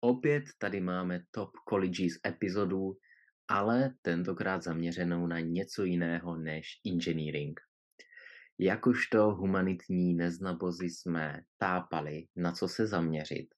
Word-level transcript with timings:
Opět 0.00 0.44
tady 0.58 0.80
máme 0.80 1.20
Top 1.30 1.50
Colleges 1.68 2.12
epizodu, 2.26 2.96
ale 3.48 3.94
tentokrát 4.02 4.62
zaměřenou 4.62 5.26
na 5.26 5.40
něco 5.40 5.84
jiného 5.84 6.36
než 6.36 6.80
engineering. 6.86 7.60
Jakožto 8.58 9.30
humanitní 9.30 10.14
neznabozy 10.14 10.90
jsme 10.90 11.40
tápali, 11.58 12.26
na 12.36 12.52
co 12.52 12.68
se 12.68 12.86
zaměřit 12.86 13.48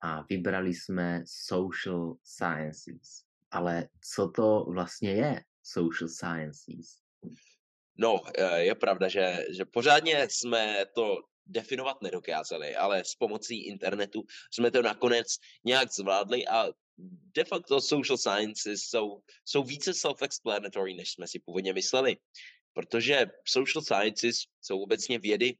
a 0.00 0.22
vybrali 0.30 0.74
jsme 0.74 1.22
social 1.26 2.14
sciences. 2.22 3.24
Ale 3.50 3.88
co 4.14 4.28
to 4.28 4.64
vlastně 4.64 5.12
je 5.12 5.44
social 5.62 6.08
sciences? 6.08 7.00
No, 7.98 8.20
eh, 8.38 8.64
je 8.64 8.74
pravda, 8.74 9.08
že, 9.08 9.36
že 9.56 9.64
pořádně 9.64 10.26
jsme 10.30 10.84
to 10.94 11.16
definovat 11.50 12.02
nedokázali, 12.02 12.76
ale 12.76 13.04
s 13.04 13.14
pomocí 13.14 13.66
internetu 13.66 14.22
jsme 14.50 14.70
to 14.70 14.82
nakonec 14.82 15.26
nějak 15.64 15.92
zvládli 15.92 16.46
a 16.46 16.68
de 17.34 17.44
facto 17.44 17.80
social 17.80 18.18
sciences 18.18 18.80
jsou, 18.82 19.22
jsou 19.44 19.62
více 19.64 19.90
self-explanatory, 19.92 20.96
než 20.96 21.12
jsme 21.12 21.26
si 21.28 21.38
původně 21.38 21.72
mysleli. 21.72 22.16
Protože 22.72 23.26
social 23.48 23.82
sciences 23.82 24.36
jsou 24.60 24.80
obecně 24.80 25.18
vědy, 25.18 25.54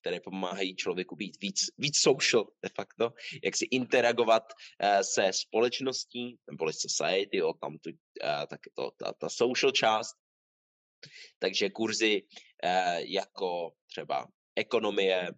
které 0.00 0.20
pomáhají 0.20 0.76
člověku 0.76 1.16
být 1.16 1.40
víc, 1.40 1.60
víc 1.78 1.98
social 1.98 2.44
de 2.62 2.68
facto, 2.74 3.10
jak 3.44 3.56
si 3.56 3.64
interagovat 3.64 4.42
uh, 4.52 5.00
se 5.00 5.32
společností, 5.32 6.38
nebo 6.50 6.72
society, 6.72 7.42
o 7.42 7.52
tam 7.52 7.78
tu, 7.78 7.90
uh, 7.90 8.46
tak 8.50 8.60
to, 8.74 8.90
ta, 8.96 9.12
ta 9.12 9.28
social 9.28 9.72
část. 9.72 10.14
Takže 11.38 11.70
kurzy 11.70 12.22
uh, 12.22 12.98
jako 12.98 13.72
třeba 13.90 14.28
ekonomie, 14.56 15.30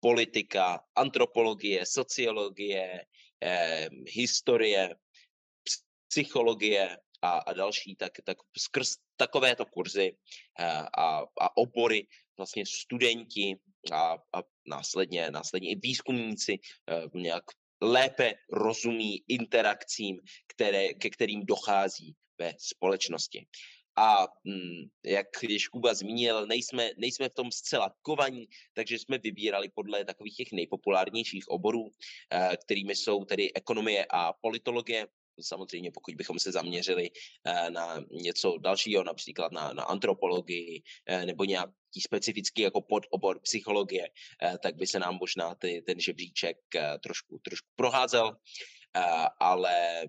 politika, 0.00 0.80
antropologie, 0.96 1.86
sociologie, 1.86 3.06
eh, 3.40 3.88
historie, 4.06 4.96
psychologie 6.08 6.96
a, 7.22 7.38
a 7.38 7.52
další, 7.52 7.96
tak, 7.96 8.12
tak 8.24 8.36
skrz 8.58 8.96
takovéto 9.16 9.64
kurzy 9.66 10.12
eh, 10.58 10.86
a, 10.96 11.24
a 11.40 11.56
obory 11.56 12.06
vlastně 12.36 12.66
studenti 12.66 13.56
a, 13.92 14.12
a 14.12 14.42
následně, 14.66 15.30
následně 15.30 15.70
i 15.70 15.80
výzkumníci 15.80 16.58
eh, 16.58 17.02
nějak 17.14 17.44
lépe 17.80 18.34
rozumí 18.52 19.24
interakcím, 19.28 20.20
které, 20.46 20.94
ke 20.94 21.10
kterým 21.10 21.46
dochází 21.46 22.14
ve 22.38 22.54
společnosti. 22.58 23.46
A 23.96 24.26
hm, 24.48 24.88
jak 25.04 25.26
když 25.40 25.68
Kuba 25.68 25.94
zmínil, 25.94 26.46
nejsme, 26.46 26.90
nejsme 26.96 27.28
v 27.28 27.34
tom 27.34 27.52
zcela 27.52 27.94
kovaní, 28.02 28.48
takže 28.74 28.98
jsme 28.98 29.18
vybírali 29.18 29.68
podle 29.74 30.04
takových 30.04 30.36
těch 30.36 30.52
nejpopulárnějších 30.52 31.48
oborů, 31.48 31.90
eh, 32.30 32.56
kterými 32.64 32.96
jsou 32.96 33.24
tedy 33.24 33.54
ekonomie 33.54 34.06
a 34.10 34.32
politologie. 34.32 35.06
Samozřejmě, 35.40 35.90
pokud 35.90 36.14
bychom 36.14 36.38
se 36.38 36.52
zaměřili 36.52 37.10
eh, 37.44 37.70
na 37.70 38.04
něco 38.10 38.58
dalšího, 38.58 39.04
například 39.04 39.52
na, 39.52 39.72
na 39.72 39.82
antropologii 39.82 40.82
eh, 41.06 41.26
nebo 41.26 41.44
nějaký 41.44 42.00
specifický 42.00 42.62
jako 42.62 42.80
podobor 42.80 43.40
psychologie, 43.40 44.08
tak 44.62 44.76
by 44.76 44.86
se 44.86 44.98
nám 44.98 45.18
možná 45.20 45.54
ty, 45.54 45.82
ten 45.86 46.00
žebříček 46.00 46.56
trošku, 47.02 47.38
trošku 47.38 47.68
proházel. 47.76 48.36
Ale 49.40 50.06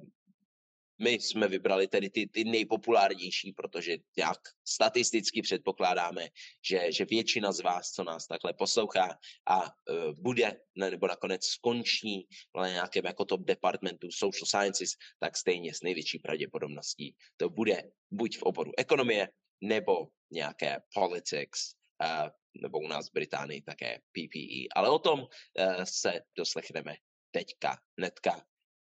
my 1.00 1.12
jsme 1.12 1.48
vybrali 1.48 1.88
tedy 1.88 2.10
ty, 2.10 2.28
ty 2.28 2.44
nejpopulárnější, 2.44 3.52
protože 3.52 3.98
jak 4.18 4.40
statisticky 4.68 5.42
předpokládáme, 5.42 6.28
že, 6.70 6.92
že 6.92 7.06
většina 7.06 7.52
z 7.52 7.60
vás, 7.60 7.92
co 7.92 8.04
nás 8.04 8.28
takhle 8.28 8.54
poslouchá 8.54 9.18
a 9.46 9.64
uh, 9.64 9.70
bude, 10.18 10.62
ne, 10.76 10.92
nebo 10.92 11.08
nakonec 11.08 11.46
skončí 11.46 12.28
na 12.58 12.70
nějakém 12.70 13.06
jako 13.06 13.26
top 13.26 13.42
departmentu 13.42 14.08
social 14.12 14.46
sciences, 14.46 14.92
tak 15.20 15.38
stejně 15.38 15.74
s 15.74 15.82
největší 15.82 16.20
pravděpodobností 16.20 17.16
to 17.38 17.50
bude 17.50 17.84
buď 18.12 18.38
v 18.38 18.44
oboru 18.44 18.72
ekonomie, 18.78 19.30
nebo 19.62 20.08
nějaké 20.32 20.82
politics, 20.94 21.76
uh, 22.04 22.30
nebo 22.62 22.80
u 22.80 22.88
nás 22.88 23.10
v 23.10 23.14
Británii 23.14 23.62
také 23.62 23.98
PPE. 23.98 24.72
Ale 24.76 24.90
o 24.90 25.00
tom 25.00 25.20
uh, 25.20 25.84
se 25.84 26.22
doslechneme 26.38 26.96
teďka, 27.32 27.78
netka 28.00 28.46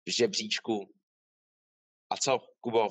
v 0.07 0.11
žebříčku 0.11 0.96
a 2.09 2.17
co, 2.17 2.39
Kubo, 2.61 2.87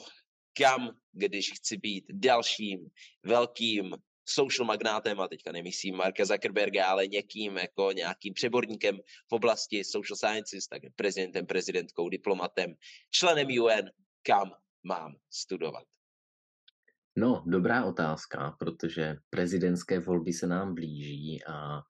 kam, 0.59 0.91
když 1.13 1.53
chci 1.53 1.77
být 1.77 2.05
dalším 2.13 2.89
velkým 3.25 3.95
social 4.29 4.67
magnátem, 4.67 5.21
a 5.21 5.29
teďka 5.29 5.53
nemyslím 5.53 5.97
Marka 5.97 6.25
Zuckerberga, 6.25 6.87
ale 6.87 7.07
někým 7.07 7.57
jako 7.57 7.93
nějakým 7.93 8.35
přeborníkem 8.35 8.97
v 9.31 9.33
oblasti 9.33 9.85
social 9.85 10.17
sciences, 10.17 10.67
tak 10.67 10.83
prezidentem, 10.97 11.47
prezidentkou, 11.47 12.09
diplomatem, 12.09 12.75
členem 13.11 13.49
UN, 13.61 13.91
kam 14.23 14.51
mám 14.85 15.15
studovat? 15.31 15.85
No, 17.19 17.45
dobrá 17.47 17.85
otázka, 17.85 18.57
protože 18.59 19.17
prezidentské 19.31 20.01
volby 20.01 20.33
se 20.33 20.47
nám 20.47 20.75
blíží 20.75 21.45
a 21.45 21.81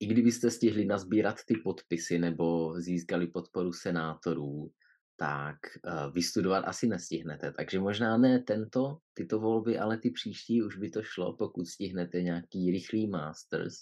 i 0.00 0.06
kdybyste 0.06 0.50
stihli 0.50 0.84
nazbírat 0.84 1.36
ty 1.46 1.54
podpisy 1.56 2.18
nebo 2.18 2.74
získali 2.80 3.26
podporu 3.26 3.72
senátorů, 3.72 4.72
tak 5.20 5.56
uh, 5.84 6.12
vystudovat 6.12 6.64
asi 6.64 6.88
nestihnete. 6.88 7.52
Takže 7.52 7.80
možná 7.80 8.16
ne 8.16 8.40
tento, 8.40 8.98
tyto 9.14 9.40
volby, 9.40 9.78
ale 9.78 9.98
ty 9.98 10.10
příští 10.10 10.62
už 10.62 10.76
by 10.76 10.90
to 10.90 11.02
šlo, 11.02 11.36
pokud 11.36 11.66
stihnete 11.66 12.22
nějaký 12.22 12.70
rychlý 12.70 13.08
masters. 13.08 13.74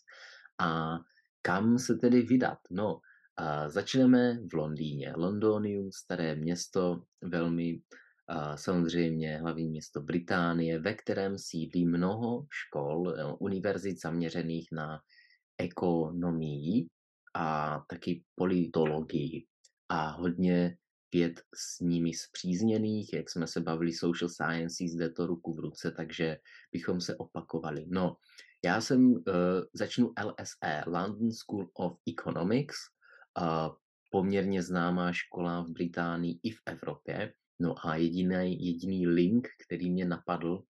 A 0.59 0.99
kam 1.43 1.79
se 1.79 1.95
tedy 1.95 2.23
vydat? 2.23 2.59
No, 2.71 2.95
uh, 2.95 3.69
začneme 3.69 4.39
v 4.51 4.55
Londýně. 4.55 5.13
Londonium, 5.17 5.93
staré 5.93 6.35
město, 6.35 7.03
velmi 7.23 7.75
uh, 7.75 8.55
samozřejmě 8.55 9.39
hlavní 9.39 9.69
město 9.69 10.01
Británie, 10.01 10.79
ve 10.79 10.95
kterém 10.95 11.39
sídlí 11.39 11.87
mnoho 11.87 12.47
škol, 12.51 13.15
univerzit 13.39 14.01
zaměřených 14.01 14.69
na 14.73 15.01
ekonomii 15.59 16.87
a 17.35 17.79
taky 17.89 18.25
politologii 18.35 19.47
a 19.89 20.11
hodně 20.11 20.77
pět 21.11 21.43
s 21.55 21.81
nimi 21.81 22.15
zpřízněných, 22.15 23.13
jak 23.13 23.31
jsme 23.31 23.47
se 23.47 23.61
bavili 23.61 23.93
social 23.93 24.29
sciences, 24.29 24.93
jde 24.93 25.11
to 25.11 25.27
ruku 25.27 25.55
v 25.55 25.59
ruce, 25.59 25.91
takže 25.91 26.39
bychom 26.73 27.01
se 27.01 27.17
opakovali. 27.17 27.87
No, 27.89 28.17
já 28.65 28.81
jsem, 28.81 29.13
uh, 29.13 29.23
začnu 29.73 30.13
LSE, 30.25 30.83
London 30.87 31.33
School 31.33 31.71
of 31.75 31.99
Economics, 32.09 32.77
uh, 33.41 33.75
poměrně 34.11 34.63
známá 34.63 35.13
škola 35.13 35.63
v 35.63 35.69
Británii 35.69 36.41
i 36.43 36.51
v 36.51 36.61
Evropě. 36.67 37.33
No 37.59 37.87
a 37.87 37.97
jediný, 37.97 38.67
jediný 38.67 39.07
link, 39.07 39.49
který 39.67 39.91
mě 39.91 40.05
napadl, 40.05 40.63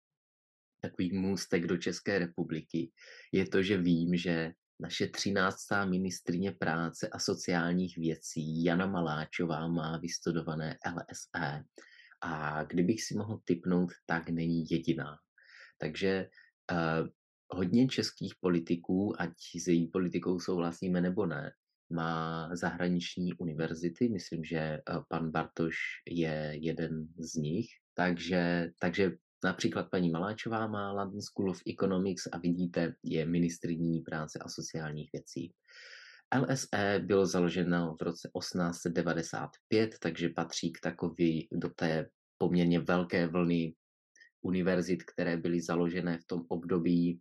takový 0.81 1.13
můstek 1.13 1.67
do 1.67 1.77
České 1.77 2.19
republiky, 2.19 2.93
je 3.33 3.49
to, 3.49 3.63
že 3.63 3.79
vím, 3.79 4.17
že 4.17 4.53
naše 4.81 5.07
třináctá 5.07 5.85
ministrině 5.85 6.53
práce 6.53 7.09
a 7.09 7.19
sociálních 7.19 7.97
věcí 7.97 8.65
Jana 8.65 8.87
Maláčová 8.87 9.69
má 9.69 9.99
vystudované 9.99 10.79
LSE 10.87 11.65
a 12.21 12.65
kdybych 12.65 13.03
si 13.03 13.15
mohl 13.15 13.41
typnout, 13.45 13.91
tak 14.07 14.31
není 14.31 14.65
jediná. 14.71 15.17
Takže 15.79 16.29
uh, 16.73 17.09
hodně 17.51 17.89
českých 17.89 18.35
politiků, 18.41 19.21
ať 19.21 19.31
s 19.61 19.69
její 19.69 19.87
politikou 19.87 20.41
souhlasíme 20.41 21.01
nebo 21.01 21.27
ne, 21.27 21.53
má 21.91 22.49
zahraniční 22.53 23.35
univerzity, 23.35 24.09
myslím, 24.09 24.45
že 24.45 24.81
pan 25.09 25.31
Bartoš 25.31 25.77
je 26.09 26.53
jeden 26.55 27.09
z 27.19 27.35
nich, 27.35 27.67
takže, 27.95 28.71
takže 28.81 29.13
Například 29.45 29.91
paní 29.91 30.11
Maláčová 30.11 30.67
má 30.67 30.93
London 30.93 31.23
School 31.23 31.51
of 31.51 31.61
Economics 31.69 32.27
a 32.33 32.39
vidíte, 32.39 32.95
je 33.03 33.27
ministriní 33.27 34.01
práce 34.01 34.39
a 34.39 34.49
sociálních 34.49 35.11
věcí. 35.13 35.53
LSE 36.37 37.01
bylo 37.05 37.27
založeno 37.27 37.97
v 38.01 38.03
roce 38.03 38.31
1895, 38.39 39.99
takže 40.01 40.29
patří 40.29 40.73
k 40.73 40.81
takový 40.81 41.49
do 41.53 41.69
té 41.69 42.09
poměrně 42.39 42.81
velké 42.81 43.27
vlny 43.27 43.75
univerzit, 44.43 45.03
které 45.03 45.37
byly 45.37 45.61
založené 45.61 46.19
v 46.19 46.25
tom 46.25 46.45
období. 46.49 47.21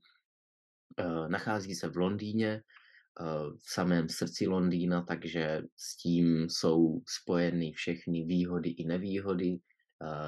Eh, 1.00 1.30
nachází 1.30 1.75
se 1.75 1.90
v 1.90 1.98
Londýně, 1.98 2.50
eh, 2.52 2.64
v 3.58 3.74
samém 3.74 4.10
srdci 4.10 4.48
Londýna, 4.48 5.02
takže 5.02 5.62
s 5.78 5.98
tím 5.98 6.50
jsou 6.50 7.02
spojeny 7.08 7.72
všechny 7.72 8.24
výhody 8.24 8.69
i 8.69 8.86
nevýhody. 8.86 9.58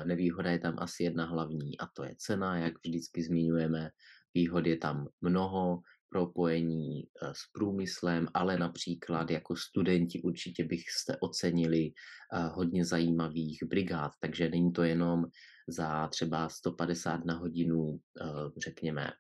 Nevýhoda 0.05 0.51
je 0.51 0.59
tam 0.59 0.75
asi 0.79 1.03
jedna 1.03 1.25
hlavní 1.25 1.79
a 1.79 1.87
to 1.87 2.03
je 2.03 2.15
cena, 2.17 2.57
jak 2.57 2.73
vždycky 2.85 3.23
zmiňujeme. 3.23 3.89
Výhod 4.33 4.65
je 4.65 4.77
tam 4.77 5.07
mnoho, 5.21 5.81
propojení 6.09 7.03
eh, 7.03 7.33
s 7.33 7.39
průmyslem, 7.53 8.27
ale 8.33 8.57
například 8.57 9.31
jako 9.31 9.55
studenti 9.55 10.21
určitě 10.21 10.63
byste 10.63 11.17
ocenili 11.19 11.91
eh, 12.33 12.47
hodně 12.47 12.85
zajímavých 12.85 13.63
brigád, 13.63 14.11
takže 14.19 14.49
není 14.49 14.71
to 14.71 14.83
jenom 14.83 15.25
za 15.67 16.07
třeba 16.07 16.49
150 16.49 17.25
na 17.25 17.33
hodinu, 17.33 17.99
eh, 18.21 18.25
řekněme, 18.57 19.11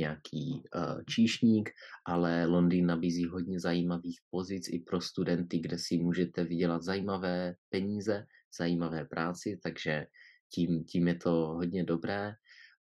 nějaký 0.00 0.62
číšník, 1.08 1.70
ale 2.06 2.46
Londýn 2.46 2.86
nabízí 2.86 3.26
hodně 3.26 3.60
zajímavých 3.60 4.20
pozic 4.30 4.68
i 4.68 4.78
pro 4.78 5.00
studenty, 5.00 5.58
kde 5.58 5.78
si 5.78 5.98
můžete 5.98 6.44
vydělat 6.44 6.82
zajímavé 6.82 7.54
peníze, 7.68 8.24
zajímavé 8.58 9.04
práci, 9.04 9.60
takže 9.62 10.06
tím, 10.54 10.84
tím 10.84 11.08
je 11.08 11.14
to 11.14 11.30
hodně 11.30 11.84
dobré 11.84 12.34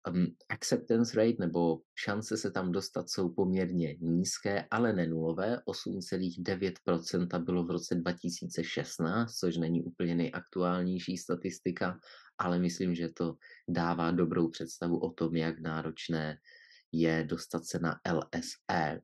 um, 0.07 0.27
acceptance 0.49 1.17
rate 1.17 1.35
nebo 1.39 1.81
šance 1.95 2.37
se 2.37 2.51
tam 2.51 2.71
dostat 2.71 3.09
jsou 3.09 3.29
poměrně 3.29 3.95
nízké, 3.99 4.65
ale 4.71 4.93
ne 4.93 5.07
nulové. 5.07 5.57
8,9% 5.67 7.43
bylo 7.43 7.63
v 7.63 7.71
roce 7.71 7.95
2016, 7.95 9.33
což 9.33 9.57
není 9.57 9.83
úplně 9.83 10.15
nejaktuálnější 10.15 11.17
statistika, 11.17 11.99
ale 12.37 12.59
myslím, 12.59 12.95
že 12.95 13.09
to 13.09 13.35
dává 13.67 14.11
dobrou 14.11 14.49
představu 14.49 14.99
o 14.99 15.11
tom, 15.11 15.35
jak 15.35 15.59
náročné 15.59 16.37
je 16.91 17.23
dostat 17.29 17.65
se 17.65 17.79
na 17.79 17.99
LSE. 18.13 19.01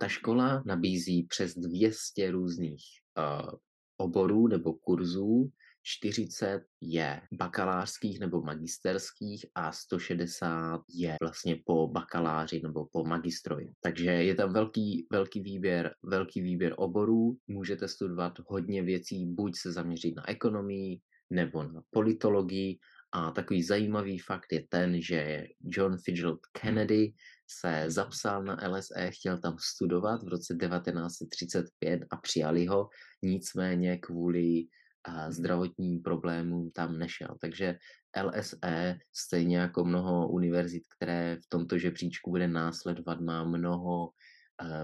Ta 0.00 0.08
škola 0.08 0.62
nabízí 0.66 1.22
přes 1.22 1.54
200 1.54 2.30
různých 2.30 2.82
uh, 3.18 3.50
oborů 3.96 4.48
nebo 4.48 4.72
kurzů, 4.72 5.52
40 5.82 6.62
je 6.80 7.20
bakalářských 7.32 8.20
nebo 8.20 8.42
magisterských 8.42 9.46
a 9.54 9.72
160 9.72 10.80
je 10.94 11.16
vlastně 11.20 11.62
po 11.66 11.88
bakaláři 11.88 12.60
nebo 12.62 12.86
po 12.92 13.04
magistrovi. 13.04 13.72
Takže 13.80 14.10
je 14.10 14.34
tam 14.34 14.52
velký, 14.52 15.06
velký, 15.12 15.40
výběr, 15.40 15.94
velký 16.02 16.40
výběr 16.40 16.74
oborů, 16.76 17.36
můžete 17.46 17.88
studovat 17.88 18.38
hodně 18.46 18.82
věcí, 18.82 19.26
buď 19.26 19.56
se 19.56 19.72
zaměřit 19.72 20.16
na 20.16 20.28
ekonomii 20.28 21.00
nebo 21.30 21.62
na 21.62 21.82
politologii 21.90 22.78
a 23.12 23.30
takový 23.30 23.62
zajímavý 23.62 24.18
fakt 24.18 24.52
je 24.52 24.64
ten, 24.68 25.02
že 25.02 25.46
John 25.60 25.98
Fitzgerald 25.98 26.40
Kennedy 26.52 27.12
se 27.60 27.84
zapsal 27.86 28.44
na 28.44 28.68
LSE, 28.68 29.10
chtěl 29.10 29.38
tam 29.38 29.56
studovat 29.58 30.22
v 30.22 30.28
roce 30.28 30.54
1935 30.54 32.02
a 32.10 32.16
přijali 32.16 32.66
ho, 32.66 32.88
nicméně 33.22 33.98
kvůli 33.98 34.64
a 35.04 35.30
zdravotním 35.30 36.02
problémům 36.02 36.70
tam 36.70 36.98
nešel. 36.98 37.36
Takže 37.40 37.78
LSE, 38.22 38.98
stejně 39.12 39.58
jako 39.58 39.84
mnoho 39.84 40.28
univerzit, 40.28 40.82
které 40.96 41.36
v 41.44 41.48
tomto 41.48 41.78
žebříčku 41.78 42.30
bude 42.30 42.48
následovat, 42.48 43.20
má 43.20 43.44
mnoho 43.44 44.08
uh, 44.08 44.10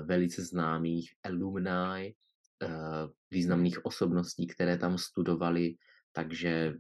velice 0.07 0.43
známých 0.45 1.11
alumni, 1.25 2.15
uh, 2.65 3.11
významných 3.31 3.85
osobností, 3.85 4.47
které 4.47 4.79
tam 4.79 4.99
studovali, 4.99 5.75
takže 6.13 6.75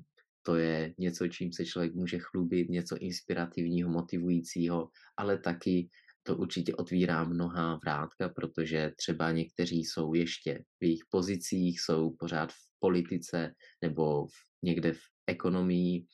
to 0.48 0.56
je 0.56 0.94
něco, 0.98 1.28
čím 1.28 1.52
se 1.52 1.64
člověk 1.64 1.94
může 1.94 2.18
chlubit, 2.18 2.68
něco 2.68 2.96
inspirativního, 2.96 3.90
motivujícího, 3.90 4.90
ale 5.16 5.38
taky 5.38 5.90
to 6.22 6.36
určitě 6.36 6.74
otvírá 6.74 7.24
mnohá 7.24 7.76
vrátka, 7.76 8.28
protože 8.28 8.92
třeba 8.96 9.32
někteří 9.32 9.84
jsou 9.84 10.14
ještě 10.14 10.64
v 10.80 10.84
jejich 10.84 11.02
pozicích, 11.10 11.80
jsou 11.80 12.16
pořád 12.18 12.52
v 12.52 12.56
politice 12.78 13.54
nebo 13.82 14.26
v, 14.26 14.32
někde 14.62 14.92
v 14.92 15.00
ekonomii. 15.26 16.06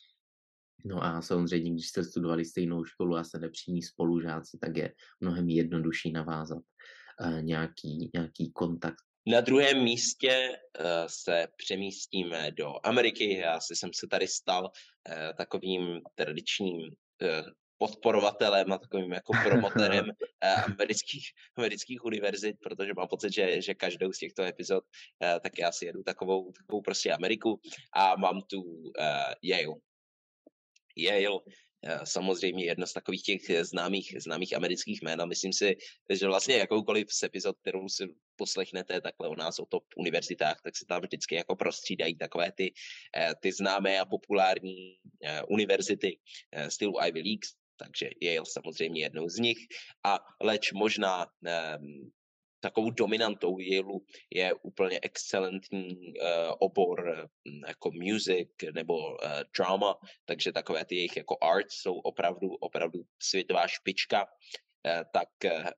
No 0.84 1.04
a 1.04 1.22
samozřejmě, 1.22 1.70
když 1.70 1.88
jste 1.88 2.04
studovali 2.04 2.44
stejnou 2.44 2.84
školu 2.84 3.16
a 3.16 3.24
se 3.24 3.38
nepřímí 3.38 3.82
spolužáci, 3.82 4.58
tak 4.60 4.76
je 4.76 4.94
mnohem 5.20 5.48
jednodušší 5.48 6.12
navázat 6.12 6.58
uh, 6.58 7.42
nějaký, 7.42 8.10
nějaký 8.14 8.52
kontakt. 8.52 9.04
Na 9.26 9.40
druhém 9.40 9.84
místě 9.84 10.58
uh, 10.80 10.84
se 11.06 11.48
přemístíme 11.56 12.50
do 12.50 12.86
Ameriky. 12.86 13.34
Já 13.34 13.60
si 13.60 13.76
jsem 13.76 13.90
se 13.94 14.06
tady 14.06 14.28
stal 14.28 14.64
uh, 14.64 15.36
takovým 15.36 16.00
tradičním 16.14 16.76
uh, 16.76 17.48
podporovatelem 17.78 18.72
a 18.72 18.78
takovým 18.78 19.12
jako 19.12 19.32
promotorem 19.44 20.04
eh, 20.40 20.54
amerických, 20.54 21.26
amerických 21.56 22.04
univerzit, 22.04 22.56
protože 22.62 22.92
mám 22.96 23.08
pocit, 23.08 23.32
že, 23.32 23.62
že 23.62 23.74
každou 23.74 24.12
z 24.12 24.18
těchto 24.18 24.42
epizod 24.42 24.84
eh, 25.22 25.40
tak 25.40 25.58
já 25.58 25.72
si 25.72 25.86
jedu 25.86 26.02
takovou, 26.02 26.52
takovou 26.52 26.82
prostě 26.82 27.12
Ameriku 27.12 27.60
a 27.92 28.16
mám 28.16 28.42
tu 28.42 28.92
Yale. 29.42 29.74
Yale 30.96 31.40
samozřejmě 32.04 32.64
jedno 32.64 32.86
z 32.86 32.92
takových 32.92 33.22
těch 33.22 33.42
známých, 33.66 34.14
známých 34.18 34.56
amerických 34.56 35.02
jmén 35.02 35.20
a 35.20 35.26
myslím 35.26 35.52
si, 35.52 35.76
že 36.10 36.26
vlastně 36.26 36.56
jakoukoliv 36.56 37.12
z 37.12 37.22
epizod, 37.22 37.56
kterou 37.60 37.88
si 37.88 38.08
poslechnete 38.36 39.00
takhle 39.00 39.28
o 39.28 39.36
nás, 39.36 39.58
o 39.58 39.66
top 39.66 39.84
univerzitách, 39.96 40.60
tak 40.64 40.76
se 40.76 40.84
tam 40.86 41.02
vždycky 41.02 41.34
jako 41.34 41.56
prostřídají 41.56 42.16
takové 42.16 42.52
ty, 42.52 42.72
ty 43.40 43.52
známé 43.52 44.00
a 44.00 44.04
populární 44.04 44.98
univerzity 45.48 46.18
stylu 46.68 46.94
Ivy 47.06 47.20
Leagues, 47.20 47.48
takže 47.76 48.10
Yale 48.22 48.46
samozřejmě 48.46 49.02
jednou 49.02 49.28
z 49.28 49.38
nich. 49.38 49.58
A 50.04 50.18
leč 50.42 50.72
možná 50.72 51.26
um, 51.26 52.10
takovou 52.64 52.90
dominantou 52.90 53.58
Yale 53.58 54.00
je 54.30 54.54
úplně 54.54 54.98
excelentní 55.02 56.14
uh, 56.16 56.52
obor 56.58 57.28
um, 57.44 57.60
jako 57.68 57.90
music 57.92 58.48
nebo 58.74 58.94
uh, 58.96 59.16
drama, 59.58 59.98
takže 60.24 60.52
takové 60.52 60.84
ty 60.84 60.96
jejich 60.96 61.16
jako 61.16 61.36
art 61.40 61.66
jsou 61.70 61.94
opravdu, 61.94 62.48
opravdu 62.48 63.00
světová 63.22 63.68
špička, 63.68 64.24
uh, 64.24 65.02
tak 65.12 65.28
uh, 65.44 65.68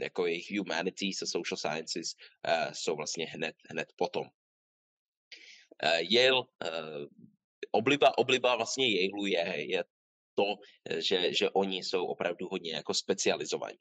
jako 0.00 0.26
jejich 0.26 0.50
humanities 0.58 1.22
a 1.22 1.26
social 1.26 1.56
sciences 1.56 2.14
uh, 2.48 2.72
jsou 2.72 2.96
vlastně 2.96 3.26
hned, 3.26 3.56
hned 3.70 3.88
potom. 3.96 4.26
Uh, 5.84 6.00
Yale, 6.10 6.40
uh, 6.40 7.06
obliba, 7.70 8.18
obliba 8.18 8.56
vlastně 8.56 8.86
Yale 8.90 9.30
je, 9.30 9.70
je 9.72 9.84
to, 10.34 10.44
že, 10.98 11.34
že 11.34 11.50
oni 11.50 11.76
jsou 11.78 12.06
opravdu 12.06 12.48
hodně 12.48 12.74
jako 12.74 12.94
specializovaní. 12.94 13.78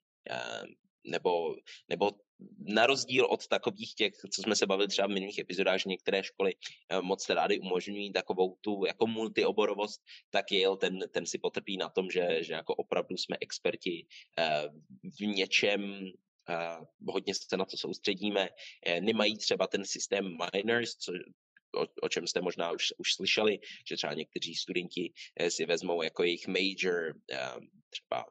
Nebo, 1.06 1.56
nebo 1.90 2.12
na 2.60 2.86
rozdíl 2.86 3.26
od 3.26 3.48
takových 3.48 3.96
těch, 3.96 4.14
co 4.34 4.42
jsme 4.42 4.56
se 4.56 4.66
bavili 4.66 4.88
třeba 4.88 5.08
v 5.08 5.12
minulých 5.12 5.40
epizodách, 5.40 5.80
že 5.80 5.90
některé 5.90 6.24
školy 6.24 6.56
eh, 6.90 7.02
moc 7.02 7.30
rády 7.30 7.60
umožňují 7.60 8.12
takovou 8.14 8.56
tu 8.62 8.86
jako 8.86 9.08
multioborovost, 9.08 10.02
tak 10.30 10.52
Yale 10.52 10.78
ten, 10.78 11.00
ten 11.12 11.26
si 11.26 11.38
potrpí 11.38 11.78
na 11.78 11.90
tom, 11.90 12.10
že, 12.10 12.44
že 12.44 12.54
jako 12.54 12.76
opravdu 12.76 13.18
jsme 13.18 13.38
experti 13.42 14.08
eh, 14.40 14.70
v 15.20 15.22
něčem, 15.22 16.12
eh, 16.50 16.78
hodně 17.08 17.36
se 17.36 17.58
na 17.58 17.66
to 17.66 17.78
soustředíme, 17.78 18.50
nemají 19.00 19.38
třeba 19.38 19.68
ten 19.68 19.86
systém 19.86 20.38
minors, 20.54 20.96
co, 20.96 21.12
o, 21.76 21.86
o 22.02 22.10
čem 22.10 22.28
jste 22.28 22.42
možná 22.42 22.72
už, 22.72 22.94
už 22.98 23.14
slyšeli, 23.14 23.60
že 23.88 23.96
třeba 23.96 24.14
někteří 24.14 24.56
studenti 24.56 25.14
si 25.50 25.66
vezmou 25.66 26.02
jako 26.02 26.24
jejich 26.24 26.48
major 26.48 27.14
třeba 27.90 28.26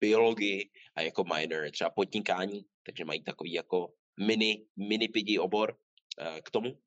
biologii 0.00 0.70
a 0.94 1.00
jako 1.00 1.24
minor 1.24 1.70
třeba 1.70 1.90
podnikání, 1.90 2.64
takže 2.82 3.04
mají 3.04 3.22
takový 3.22 3.52
jako 3.52 3.92
mini, 4.20 4.66
mini 4.76 5.08
pidi 5.08 5.38
obor 5.38 5.76
uh, 6.20 6.38
k 6.40 6.50
tomu. 6.50 6.78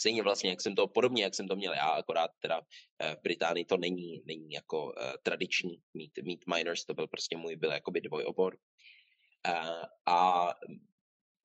Stejně 0.00 0.22
vlastně, 0.22 0.50
jak 0.50 0.60
jsem 0.60 0.74
to, 0.74 0.88
podobně, 0.88 1.22
jak 1.22 1.34
jsem 1.34 1.48
to 1.48 1.56
měl 1.56 1.72
já, 1.74 1.88
akorát 1.88 2.30
teda 2.40 2.60
uh, 2.60 2.64
v 3.18 3.22
Británii 3.22 3.64
to 3.64 3.76
není, 3.76 4.22
není 4.26 4.50
jako 4.50 4.84
uh, 4.84 4.92
tradiční 5.22 5.82
mít, 5.94 6.12
mít 6.22 6.44
minors, 6.54 6.84
to 6.84 6.94
byl 6.94 7.08
prostě 7.08 7.36
můj, 7.36 7.56
byl 7.56 7.70
jakoby 7.70 8.00
dvojobor. 8.00 8.58
Uh, 9.48 10.52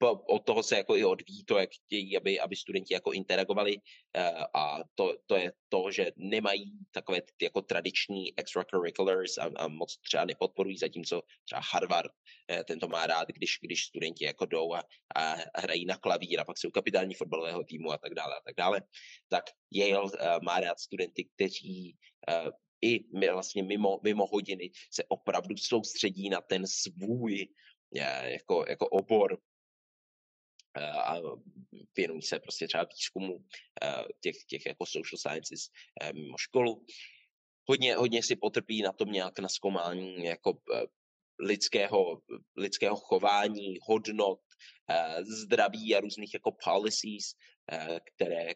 od 0.10 0.46
toho 0.46 0.64
se 0.64 0.78
jako 0.78 0.96
i 0.96 1.06
odvíjí 1.06 1.46
to, 1.46 1.58
jak 1.58 1.70
chtějí, 1.72 2.18
aby, 2.18 2.40
aby 2.40 2.56
studenti 2.56 2.94
jako 2.94 3.12
interagovali 3.12 3.78
eh, 4.16 4.32
a 4.54 4.80
to, 4.96 5.16
to 5.26 5.36
je 5.36 5.54
to, 5.70 5.92
že 5.92 6.12
nemají 6.16 6.72
takové 6.92 7.22
ty 7.22 7.46
jako 7.46 7.62
tradiční 7.62 8.40
extracurriculars 8.40 9.38
a, 9.38 9.50
a 9.56 9.68
moc 9.68 9.98
třeba 9.98 10.26
nepodporují, 10.26 10.78
zatímco 10.78 11.22
třeba 11.46 11.62
Harvard 11.74 12.12
tento 12.66 12.88
má 12.88 13.08
rád, 13.08 13.28
když, 13.28 13.58
když 13.62 13.86
studenti 13.86 14.26
jako 14.26 14.46
jdou 14.46 14.74
a, 14.74 14.84
a 15.16 15.36
hrají 15.56 15.86
na 15.86 15.98
klavír 15.98 16.40
a 16.40 16.46
pak 16.46 16.58
jsou 16.58 16.72
kapitální 16.72 17.14
fotbalového 17.14 17.64
týmu 17.64 17.92
a 17.92 17.98
tak 17.98 18.14
dále 18.14 18.36
a 18.36 18.42
tak 18.46 18.56
dále, 18.56 18.82
tak 19.30 19.44
Yale 19.72 20.12
eh, 20.20 20.40
má 20.44 20.60
rád 20.60 20.80
studenty, 20.80 21.30
kteří 21.36 21.98
i 22.82 23.04
vlastně 23.32 23.64
mimo, 23.64 24.00
mimo 24.04 24.26
hodiny 24.28 24.72
se 24.92 25.04
opravdu 25.08 25.58
soustředí 25.58 26.30
na 26.30 26.42
ten 26.42 26.68
svůj 26.68 27.48
jako, 28.24 28.66
jako 28.70 28.88
obor 28.88 29.38
a 30.80 31.18
věnují 31.98 32.22
se 32.22 32.40
prostě 32.40 32.68
třeba 32.68 32.84
výzkumu 32.84 33.46
eh, 33.84 34.04
těch, 34.20 34.36
těch 34.48 34.66
jako 34.66 34.86
social 34.86 35.18
sciences 35.18 35.70
eh, 36.02 36.14
mimo 36.14 36.38
školu. 36.38 36.86
Hodně, 37.70 37.96
hodně 37.96 38.24
si 38.24 38.36
potrpí 38.36 38.82
na 38.82 38.92
tom 38.92 39.12
nějak 39.12 39.40
na 39.40 39.50
zkoumání 39.50 40.26
jako 40.26 40.62
lidského, 41.40 42.22
lidského 42.58 42.96
chování, 42.96 43.78
hodnot, 43.82 44.40
zdraví 45.44 45.96
a 45.96 46.00
různých 46.00 46.34
jako 46.34 46.52
policies, 46.64 47.34
které, 48.04 48.54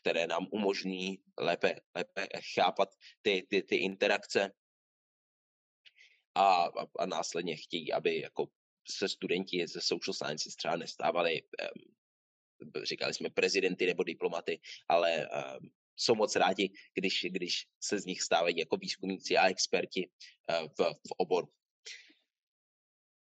které 0.00 0.26
nám 0.26 0.46
umožní 0.50 1.18
lépe, 1.38 1.74
lépe 1.96 2.26
chápat 2.54 2.88
ty, 3.22 3.46
ty, 3.50 3.62
ty 3.62 3.76
interakce 3.76 4.50
a, 6.34 6.64
a, 6.64 6.86
a 6.98 7.06
následně 7.06 7.56
chtějí, 7.56 7.92
aby 7.92 8.20
jako 8.20 8.46
se 8.90 9.08
studenti 9.08 9.66
ze 9.66 9.80
social 9.80 10.14
sciences 10.14 10.56
třeba 10.56 10.76
nestávali, 10.76 11.42
říkali 12.82 13.14
jsme 13.14 13.30
prezidenty 13.30 13.86
nebo 13.86 14.02
diplomaty, 14.02 14.60
ale 14.88 15.28
jsou 15.96 16.14
moc 16.14 16.36
rádi, 16.36 16.70
když, 16.94 17.26
když 17.30 17.66
se 17.80 17.98
z 17.98 18.06
nich 18.06 18.22
stávají 18.22 18.58
jako 18.58 18.76
výzkumníci 18.76 19.36
a 19.36 19.48
experti 19.48 20.08
uh, 20.08 20.68
v, 20.68 20.94
v 20.94 21.10
oboru. 21.16 21.48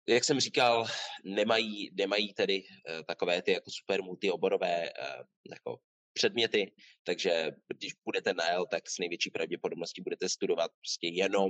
Jak 0.10 0.24
jsem 0.24 0.40
říkal, 0.40 0.86
nemají, 1.24 1.90
nemají 1.94 2.34
tedy 2.34 2.64
uh, 2.64 3.04
takové 3.08 3.42
ty 3.42 3.52
jako 3.52 3.72
super 3.72 4.04
multioborové 4.04 4.92
uh, 4.92 5.26
jako 5.52 5.80
předměty, 6.14 6.72
takže 7.04 7.52
když 7.78 7.94
budete 8.06 8.34
na 8.34 8.50
L, 8.50 8.66
tak 8.66 8.90
s 8.90 9.00
největší 9.00 9.30
pravděpodobností 9.30 10.02
budete 10.02 10.30
studovat 10.30 10.72
prostě 10.72 11.08
jenom 11.08 11.50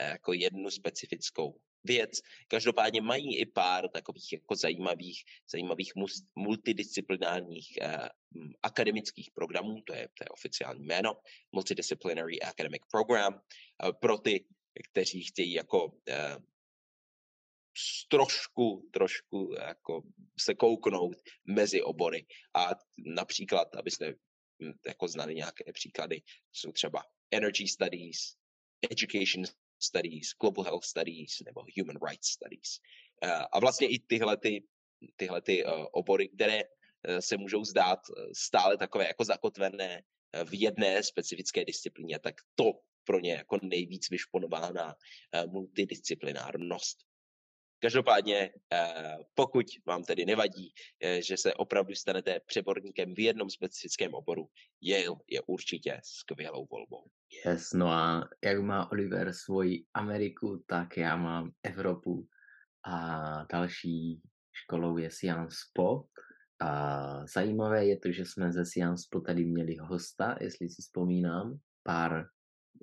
jako 0.00 0.32
jednu 0.32 0.70
specifickou 0.70 1.60
věc. 1.84 2.10
Každopádně 2.48 3.00
mají 3.02 3.38
i 3.38 3.46
pár 3.46 3.88
takových 3.88 4.32
jako 4.32 4.56
zajímavých, 4.56 5.22
zajímavých 5.52 5.92
multidisciplinárních 6.36 7.78
uh, 7.82 8.06
akademických 8.62 9.30
programů, 9.34 9.80
to 9.86 9.94
je, 9.94 10.08
to 10.08 10.24
je 10.24 10.28
oficiální 10.28 10.84
jméno, 10.84 11.16
Multidisciplinary 11.52 12.40
Academic 12.40 12.82
Program, 12.90 13.34
uh, 13.34 13.92
pro 14.00 14.18
ty, 14.18 14.44
kteří 14.90 15.22
chtějí 15.22 15.52
jako 15.52 15.84
uh, 15.86 16.42
trošku, 18.08 18.88
trošku 18.92 19.54
jako 19.58 20.02
se 20.40 20.54
kouknout 20.54 21.16
mezi 21.44 21.82
obory. 21.82 22.26
A 22.54 22.70
například, 23.06 23.76
abyste 23.76 24.14
hm, 24.62 24.72
jako 24.86 25.08
znali 25.08 25.34
nějaké 25.34 25.72
příklady, 25.72 26.22
jsou 26.52 26.72
třeba 26.72 27.04
Energy 27.30 27.68
Studies, 27.68 28.36
Education 28.90 29.44
Studies, 29.82 30.34
Global 30.40 30.64
Health 30.64 30.84
Studies 30.84 31.40
nebo 31.44 31.64
Human 31.78 31.96
Rights 32.08 32.28
Studies. 32.28 32.80
Eh, 33.22 33.44
a 33.52 33.60
vlastně 33.60 33.88
i 33.88 33.98
tyhle, 33.98 34.36
ty, 34.36 34.64
tyhle 35.16 35.42
ty 35.42 35.66
eh, 35.66 35.70
obory, 35.92 36.28
které 36.28 36.62
eh, 36.62 37.22
se 37.22 37.36
můžou 37.36 37.64
zdát 37.64 37.98
stále 38.32 38.76
takové 38.76 39.06
jako 39.06 39.24
zakotvené 39.24 40.02
v 40.44 40.60
jedné 40.60 41.02
specifické 41.02 41.64
disciplíně, 41.64 42.18
tak 42.18 42.34
to 42.54 42.72
pro 43.04 43.20
ně 43.20 43.32
jako 43.32 43.58
nejvíc 43.62 44.10
vyšponová 44.10 44.70
na 44.70 44.94
multidisciplinárnost. 45.46 46.98
Každopádně, 47.82 48.50
pokud 49.34 49.66
vám 49.86 50.04
tedy 50.04 50.26
nevadí, 50.26 50.72
že 51.20 51.36
se 51.36 51.54
opravdu 51.54 51.94
stanete 51.94 52.40
přeborníkem 52.46 53.14
v 53.14 53.18
jednom 53.18 53.50
specifickém 53.50 54.14
oboru, 54.14 54.48
Yale 54.82 55.16
je 55.30 55.40
určitě 55.46 56.00
skvělou 56.04 56.66
volbou. 56.70 57.04
Yes, 57.46 57.72
no 57.72 57.88
a 57.88 58.28
jak 58.44 58.60
má 58.60 58.92
Oliver 58.92 59.32
svoji 59.32 59.84
Ameriku, 59.94 60.64
tak 60.66 60.96
já 60.96 61.16
mám 61.16 61.50
Evropu 61.62 62.26
a 62.84 63.44
další 63.52 64.22
školou 64.52 64.96
je 64.96 65.10
Sciences 65.10 65.58
Po. 65.72 66.04
A 66.62 67.26
zajímavé 67.26 67.86
je 67.86 67.98
to, 67.98 68.12
že 68.12 68.24
jsme 68.24 68.52
ze 68.52 68.64
Sciences 68.64 69.06
Po 69.06 69.20
tady 69.20 69.44
měli 69.44 69.76
hosta, 69.76 70.36
jestli 70.40 70.68
si 70.68 70.82
vzpomínám, 70.82 71.58
pár, 71.82 72.26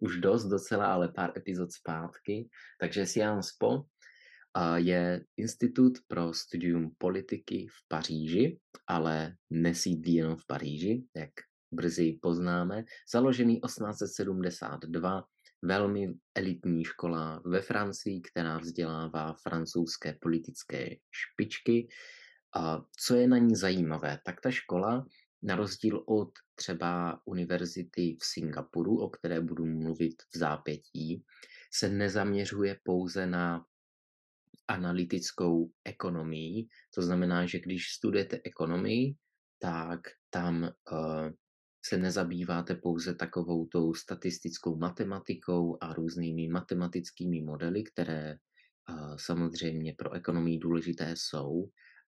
už 0.02 0.18
dost 0.18 0.46
docela, 0.46 0.94
ale 0.94 1.12
pár 1.12 1.38
epizod 1.38 1.72
zpátky. 1.72 2.50
Takže 2.80 3.06
Sciences 3.06 3.52
Po 3.52 3.84
je 4.76 5.26
Institut 5.38 5.98
pro 6.08 6.34
studium 6.34 6.92
politiky 6.98 7.68
v 7.68 7.88
Paříži, 7.88 8.60
ale 8.88 9.36
nesídlí 9.50 10.14
jenom 10.14 10.36
v 10.38 10.46
Paříži, 10.48 11.06
jak 11.16 11.30
brzy 11.72 12.20
poznáme, 12.22 12.84
založený 13.12 13.62
1872, 13.66 15.24
velmi 15.62 16.14
elitní 16.36 16.84
škola 16.84 17.42
ve 17.46 17.62
Francii, 17.62 18.22
která 18.22 18.58
vzdělává 18.58 19.34
francouzské 19.34 20.18
politické 20.22 20.96
špičky. 21.12 21.88
A 22.56 22.82
co 23.00 23.16
je 23.16 23.28
na 23.28 23.38
ní 23.38 23.56
zajímavé, 23.56 24.20
tak 24.26 24.42
ta 24.42 24.52
škola, 24.52 25.06
na 25.44 25.56
rozdíl 25.56 26.04
od 26.08 26.30
třeba 26.56 27.22
univerzity 27.26 28.18
v 28.22 28.26
Singapuru, 28.26 29.00
o 29.00 29.10
které 29.10 29.42
budu 29.42 29.66
mluvit 29.66 30.16
v 30.34 30.38
zápětí, 30.38 31.24
se 31.74 31.90
nezaměřuje 31.90 32.80
pouze 32.84 33.26
na 33.26 33.66
analytickou 34.68 35.72
ekonomii. 35.86 36.68
To 36.96 37.02
znamená, 37.02 37.46
že 37.46 37.60
když 37.60 37.92
studujete 37.92 38.40
ekonomii, 38.44 39.16
tak 39.60 40.00
tam 40.30 40.64
uh, 40.64 41.30
se 41.86 41.98
nezabýváte 41.98 42.76
pouze 42.76 43.16
takovou 43.16 43.66
tou 43.66 43.94
statistickou 43.94 44.78
matematikou 44.78 45.78
a 45.82 45.94
různými 45.94 46.48
matematickými 46.48 47.42
modely, 47.42 47.84
které 47.84 48.36
uh, 48.36 49.16
samozřejmě 49.16 49.94
pro 49.98 50.14
ekonomii 50.14 50.60
důležité 50.60 51.16
jsou, 51.18 51.70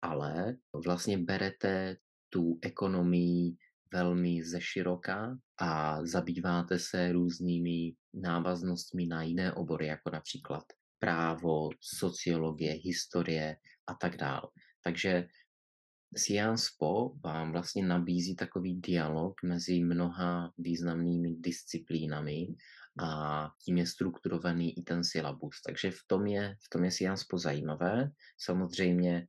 ale 0.02 0.57
vlastně 0.85 1.19
berete 1.19 1.97
tu 2.28 2.59
ekonomii 2.62 3.57
velmi 3.93 4.45
ze 4.45 4.61
široka 4.61 5.38
a 5.61 6.00
zabýváte 6.07 6.78
se 6.78 7.12
různými 7.12 7.95
návaznostmi 8.14 9.07
na 9.07 9.23
jiné 9.23 9.52
obory, 9.52 9.87
jako 9.87 10.11
například 10.11 10.64
právo, 10.99 11.71
sociologie, 11.81 12.73
historie 12.73 13.57
a 13.87 13.95
tak 13.95 14.17
dále. 14.17 14.49
Takže 14.85 15.28
Sciences 16.17 16.71
Po 16.78 17.12
vám 17.25 17.52
vlastně 17.52 17.87
nabízí 17.87 18.37
takový 18.37 18.81
dialog 18.81 19.35
mezi 19.45 19.85
mnoha 19.85 20.52
významnými 20.59 21.37
disciplínami 21.37 22.47
a 23.02 23.50
tím 23.64 23.78
je 23.78 23.87
strukturovaný 23.87 24.78
i 24.78 24.83
ten 24.83 25.05
syllabus. 25.05 25.62
Takže 25.67 25.90
v 25.90 26.02
tom 26.07 26.26
je, 26.26 26.57
v 26.67 26.69
tom 26.73 26.85
je 26.85 26.90
Sciences 26.90 27.26
Po 27.26 27.38
zajímavé. 27.38 28.11
Samozřejmě, 28.40 29.26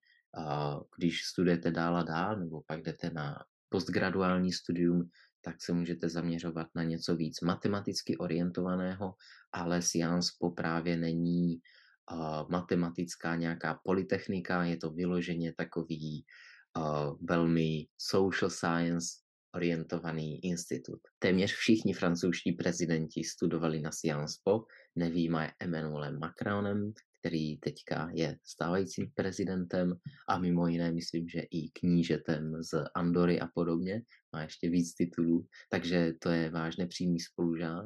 když 0.97 1.23
studujete 1.23 1.71
dál 1.71 1.97
a 1.97 2.03
dál, 2.03 2.39
nebo 2.39 2.61
pak 2.67 2.81
jdete 2.81 3.09
na 3.09 3.43
postgraduální 3.69 4.51
studium, 4.51 5.09
tak 5.41 5.55
se 5.61 5.73
můžete 5.73 6.09
zaměřovat 6.09 6.67
na 6.75 6.83
něco 6.83 7.15
víc 7.15 7.41
matematicky 7.41 8.17
orientovaného, 8.17 9.13
ale 9.51 9.81
Sciences 9.81 10.31
Po 10.39 10.51
právě 10.51 10.97
není 10.97 11.59
uh, 12.11 12.49
matematická 12.51 13.35
nějaká 13.35 13.79
polytechnika, 13.83 14.63
je 14.63 14.77
to 14.77 14.91
vyloženě 14.91 15.53
takový 15.57 16.25
uh, 16.77 17.17
velmi 17.29 17.87
social 17.97 18.49
science 18.49 19.07
orientovaný 19.55 20.45
institut. 20.45 20.99
Téměř 21.19 21.53
všichni 21.53 21.93
francouzští 21.93 22.51
prezidenti 22.51 23.23
studovali 23.23 23.81
na 23.81 23.91
Sciences 23.91 24.37
Po, 24.43 24.63
nevýjima 24.95 25.51
Emmanuelem 25.59 26.19
Macronem, 26.19 26.93
který 27.19 27.57
teďka 27.57 28.09
je 28.13 28.37
stávajícím 28.43 29.11
prezidentem 29.15 29.93
a 30.27 30.37
mimo 30.37 30.67
jiné 30.67 30.91
myslím, 30.91 31.29
že 31.29 31.39
i 31.39 31.69
knížetem 31.69 32.63
z 32.63 32.83
Andory 32.95 33.39
a 33.39 33.47
podobně, 33.47 34.01
má 34.33 34.41
ještě 34.41 34.69
víc 34.69 34.93
titulů, 34.93 35.45
takže 35.69 36.13
to 36.19 36.29
je 36.29 36.49
váš 36.49 36.77
nepřímý 36.77 37.19
spolužák. 37.19 37.85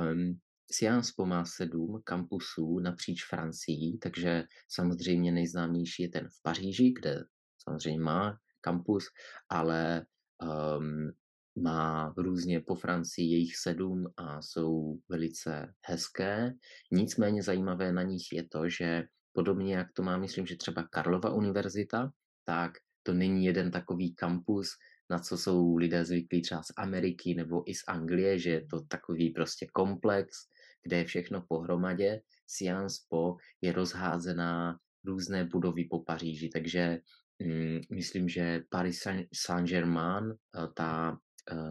Um, 0.00 0.38
Sciences 0.72 1.12
Po 1.12 1.26
má 1.26 1.44
sedm 1.44 2.00
kampusů 2.04 2.78
napříč 2.78 3.24
Francií, 3.24 3.98
takže 3.98 4.44
samozřejmě 4.68 5.32
nejznámější 5.32 6.02
je 6.02 6.08
ten 6.08 6.28
v 6.28 6.42
Paříži, 6.42 6.94
kde 7.00 7.24
samozřejmě 7.68 8.00
má 8.00 8.38
kampus, 8.60 9.04
ale 9.48 10.06
um, 10.42 11.12
má 11.56 12.14
různě 12.16 12.60
po 12.60 12.74
Francii 12.74 13.30
jejich 13.30 13.56
sedm 13.56 14.04
a 14.16 14.42
jsou 14.42 14.98
velice 15.08 15.74
hezké. 15.86 16.52
Nicméně 16.92 17.42
zajímavé 17.42 17.92
na 17.92 18.02
nich 18.02 18.32
je 18.32 18.48
to, 18.48 18.68
že 18.68 19.04
podobně 19.32 19.76
jak 19.76 19.92
to 19.92 20.02
má, 20.02 20.18
myslím, 20.18 20.46
že 20.46 20.56
třeba 20.56 20.82
Karlova 20.90 21.30
univerzita, 21.30 22.10
tak 22.44 22.72
to 23.02 23.12
není 23.12 23.44
jeden 23.44 23.70
takový 23.70 24.14
kampus, 24.14 24.68
na 25.10 25.18
co 25.18 25.38
jsou 25.38 25.76
lidé 25.76 26.04
zvyklí 26.04 26.42
třeba 26.42 26.62
z 26.62 26.72
Ameriky 26.76 27.34
nebo 27.34 27.70
i 27.70 27.74
z 27.74 27.82
Anglie, 27.88 28.38
že 28.38 28.50
je 28.50 28.66
to 28.66 28.80
takový 28.88 29.30
prostě 29.30 29.66
komplex, 29.72 30.36
kde 30.82 30.96
je 30.96 31.04
všechno 31.04 31.44
pohromadě. 31.48 32.20
Sciences 32.46 32.98
Po 33.08 33.36
je 33.60 33.72
rozházená 33.72 34.78
různé 35.04 35.44
budovy 35.44 35.84
po 35.84 36.02
Paříži, 36.02 36.48
takže 36.48 36.98
mm, 37.44 37.80
myslím, 37.90 38.28
že 38.28 38.62
Paris 38.68 39.02
Saint-Germain, 39.32 40.32
eh, 40.32 40.68
ta 40.74 41.18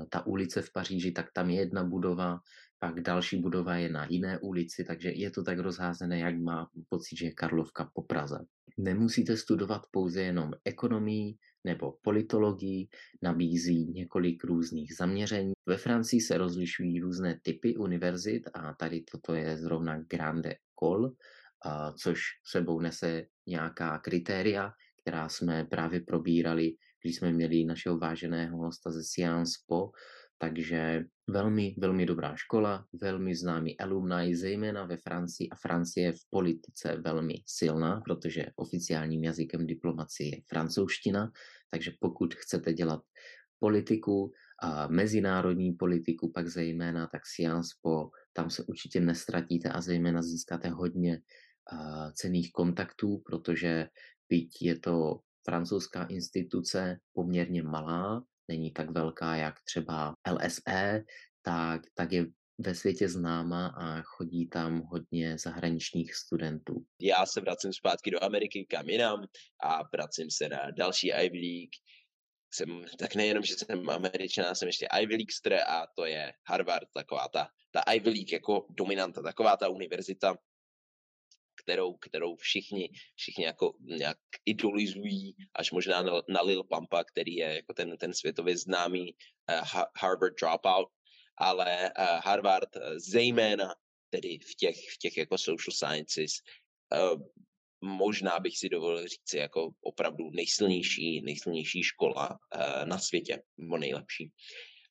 ta 0.10 0.26
ulice 0.26 0.62
v 0.62 0.72
Paříži, 0.72 1.12
tak 1.12 1.34
tam 1.34 1.50
je 1.50 1.60
jedna 1.60 1.84
budova, 1.84 2.40
pak 2.80 3.02
další 3.02 3.42
budova 3.42 3.76
je 3.76 3.90
na 3.90 4.08
jiné 4.10 4.40
ulici, 4.40 4.84
takže 4.84 5.12
je 5.12 5.32
to 5.32 5.44
tak 5.44 5.60
rozházené, 5.60 6.20
jak 6.20 6.36
má 6.36 6.68
pocit, 6.90 7.18
že 7.18 7.26
je 7.26 7.34
Karlovka 7.34 7.92
po 7.94 8.02
Praze. 8.02 8.40
Nemusíte 8.78 9.38
studovat 9.38 9.82
pouze 9.92 10.22
jenom 10.22 10.52
ekonomii 10.66 11.36
nebo 11.64 11.98
politologii, 12.02 12.88
nabízí 13.22 13.92
několik 13.94 14.44
různých 14.44 14.96
zaměření. 14.96 15.54
Ve 15.66 15.78
Francii 15.78 16.22
se 16.22 16.38
rozlišují 16.38 17.00
různé 17.00 17.40
typy 17.42 17.76
univerzit 17.78 18.44
a 18.54 18.74
tady 18.74 19.04
toto 19.12 19.34
je 19.34 19.58
zrovna 19.58 20.00
Grande 20.10 20.56
École, 20.76 21.10
což 21.98 22.22
sebou 22.46 22.80
nese 22.80 23.26
nějaká 23.48 24.00
kritéria, 24.00 24.72
která 25.02 25.30
jsme 25.30 25.66
právě 25.66 26.00
probírali 26.00 26.76
když 27.04 27.16
jsme 27.16 27.32
měli 27.32 27.66
našeho 27.66 27.98
váženého 27.98 28.58
hosta 28.58 28.92
ze 28.92 29.04
Sciences 29.04 29.54
Po, 29.68 29.92
takže 30.38 31.06
velmi, 31.28 31.76
velmi 31.78 32.06
dobrá 32.06 32.36
škola, 32.36 32.86
velmi 33.02 33.36
známý 33.36 33.80
alumni, 33.80 34.36
zejména 34.36 34.86
ve 34.86 34.98
Francii 34.98 35.50
a 35.50 35.56
Francie 35.56 36.12
v 36.12 36.22
politice 36.30 36.98
velmi 37.06 37.36
silná, 37.46 38.02
protože 38.06 38.46
oficiálním 38.56 39.24
jazykem 39.24 39.68
diplomacie 39.68 40.36
je 40.36 40.42
francouzština, 40.50 41.32
takže 41.70 41.92
pokud 42.00 42.36
chcete 42.36 42.74
dělat 42.74 43.02
politiku, 43.60 44.32
a 44.64 44.88
mezinárodní 44.88 45.74
politiku, 45.74 46.32
pak 46.32 46.48
zejména, 46.48 47.08
tak 47.08 47.26
Sciences 47.26 47.72
Po, 47.82 48.10
tam 48.34 48.50
se 48.50 48.64
určitě 48.64 49.00
nestratíte 49.00 49.70
a 49.70 49.82
zejména 49.82 50.22
získáte 50.22 50.70
hodně 50.70 51.22
uh, 51.72 52.12
cených 52.14 52.52
kontaktů, 52.52 53.22
protože 53.26 53.88
byť 54.30 54.62
je 54.62 54.80
to 54.80 55.20
francouzská 55.46 56.04
instituce 56.04 57.00
poměrně 57.14 57.64
malá, 57.64 58.24
není 58.48 58.72
tak 58.72 58.90
velká 58.90 59.36
jak 59.36 59.56
třeba 59.64 60.16
LSE, 60.32 61.04
tak, 61.42 61.82
tak 61.96 62.12
je 62.12 62.26
ve 62.58 62.76
světě 62.76 63.10
známa 63.10 63.68
a 63.68 64.02
chodí 64.02 64.48
tam 64.48 64.82
hodně 64.82 65.38
zahraničních 65.38 66.16
studentů. 66.16 66.86
Já 67.02 67.26
se 67.26 67.42
vracím 67.42 67.74
zpátky 67.74 68.12
do 68.12 68.24
Ameriky, 68.24 68.66
kam 68.70 68.90
jinam 68.90 69.26
a 69.64 69.80
vracím 69.94 70.32
se 70.32 70.50
na 70.50 70.72
další 70.72 71.08
Ivy 71.08 71.40
League. 71.40 71.76
Jsem, 72.54 72.86
tak 73.00 73.16
nejenom, 73.16 73.44
že 73.44 73.56
jsem 73.56 73.90
američan, 73.90 74.56
jsem 74.56 74.68
ještě 74.68 74.88
Ivy 75.02 75.16
Leaguester 75.16 75.54
a 75.54 75.88
to 75.96 76.06
je 76.06 76.34
Harvard, 76.48 76.88
taková 76.94 77.28
ta, 77.28 77.48
ta 77.72 77.82
Ivy 77.94 78.10
League 78.10 78.32
jako 78.32 78.66
dominanta, 78.70 79.22
taková 79.22 79.58
ta 79.58 79.70
univerzita, 79.70 80.38
kterou, 81.56 81.94
kterou 81.94 82.36
všichni, 82.36 82.90
všichni 83.16 83.44
jako 83.46 83.74
nějak 83.80 84.18
idolizují, 84.46 85.36
až 85.54 85.72
možná 85.72 86.02
na, 86.02 86.12
na 86.30 86.42
Lil 86.42 86.64
Pampa, 86.64 87.04
který 87.04 87.36
je 87.36 87.56
jako 87.56 87.74
ten, 87.74 87.98
ten 87.98 88.14
světově 88.14 88.58
známý 88.58 89.14
uh, 89.14 89.82
Harvard 90.02 90.34
dropout, 90.40 90.88
ale 91.38 91.92
uh, 92.00 92.06
Harvard 92.06 92.76
uh, 92.76 92.82
zejména 92.98 93.76
tedy 94.10 94.40
v 94.40 94.56
těch, 94.56 94.76
v 94.76 94.98
těch 94.98 95.18
jako 95.18 95.38
social 95.38 95.74
sciences 95.74 96.32
uh, 96.94 97.22
možná 97.82 98.40
bych 98.40 98.58
si 98.58 98.70
dovolil 98.70 99.08
říct 99.08 99.34
jako 99.34 99.70
opravdu 99.82 100.30
nejsilnější, 100.30 101.22
nejsilnější 101.22 101.84
škola 101.84 102.30
uh, 102.30 102.86
na 102.86 103.00
světě, 103.00 103.42
nebo 103.58 103.78
nejlepší. 103.78 104.32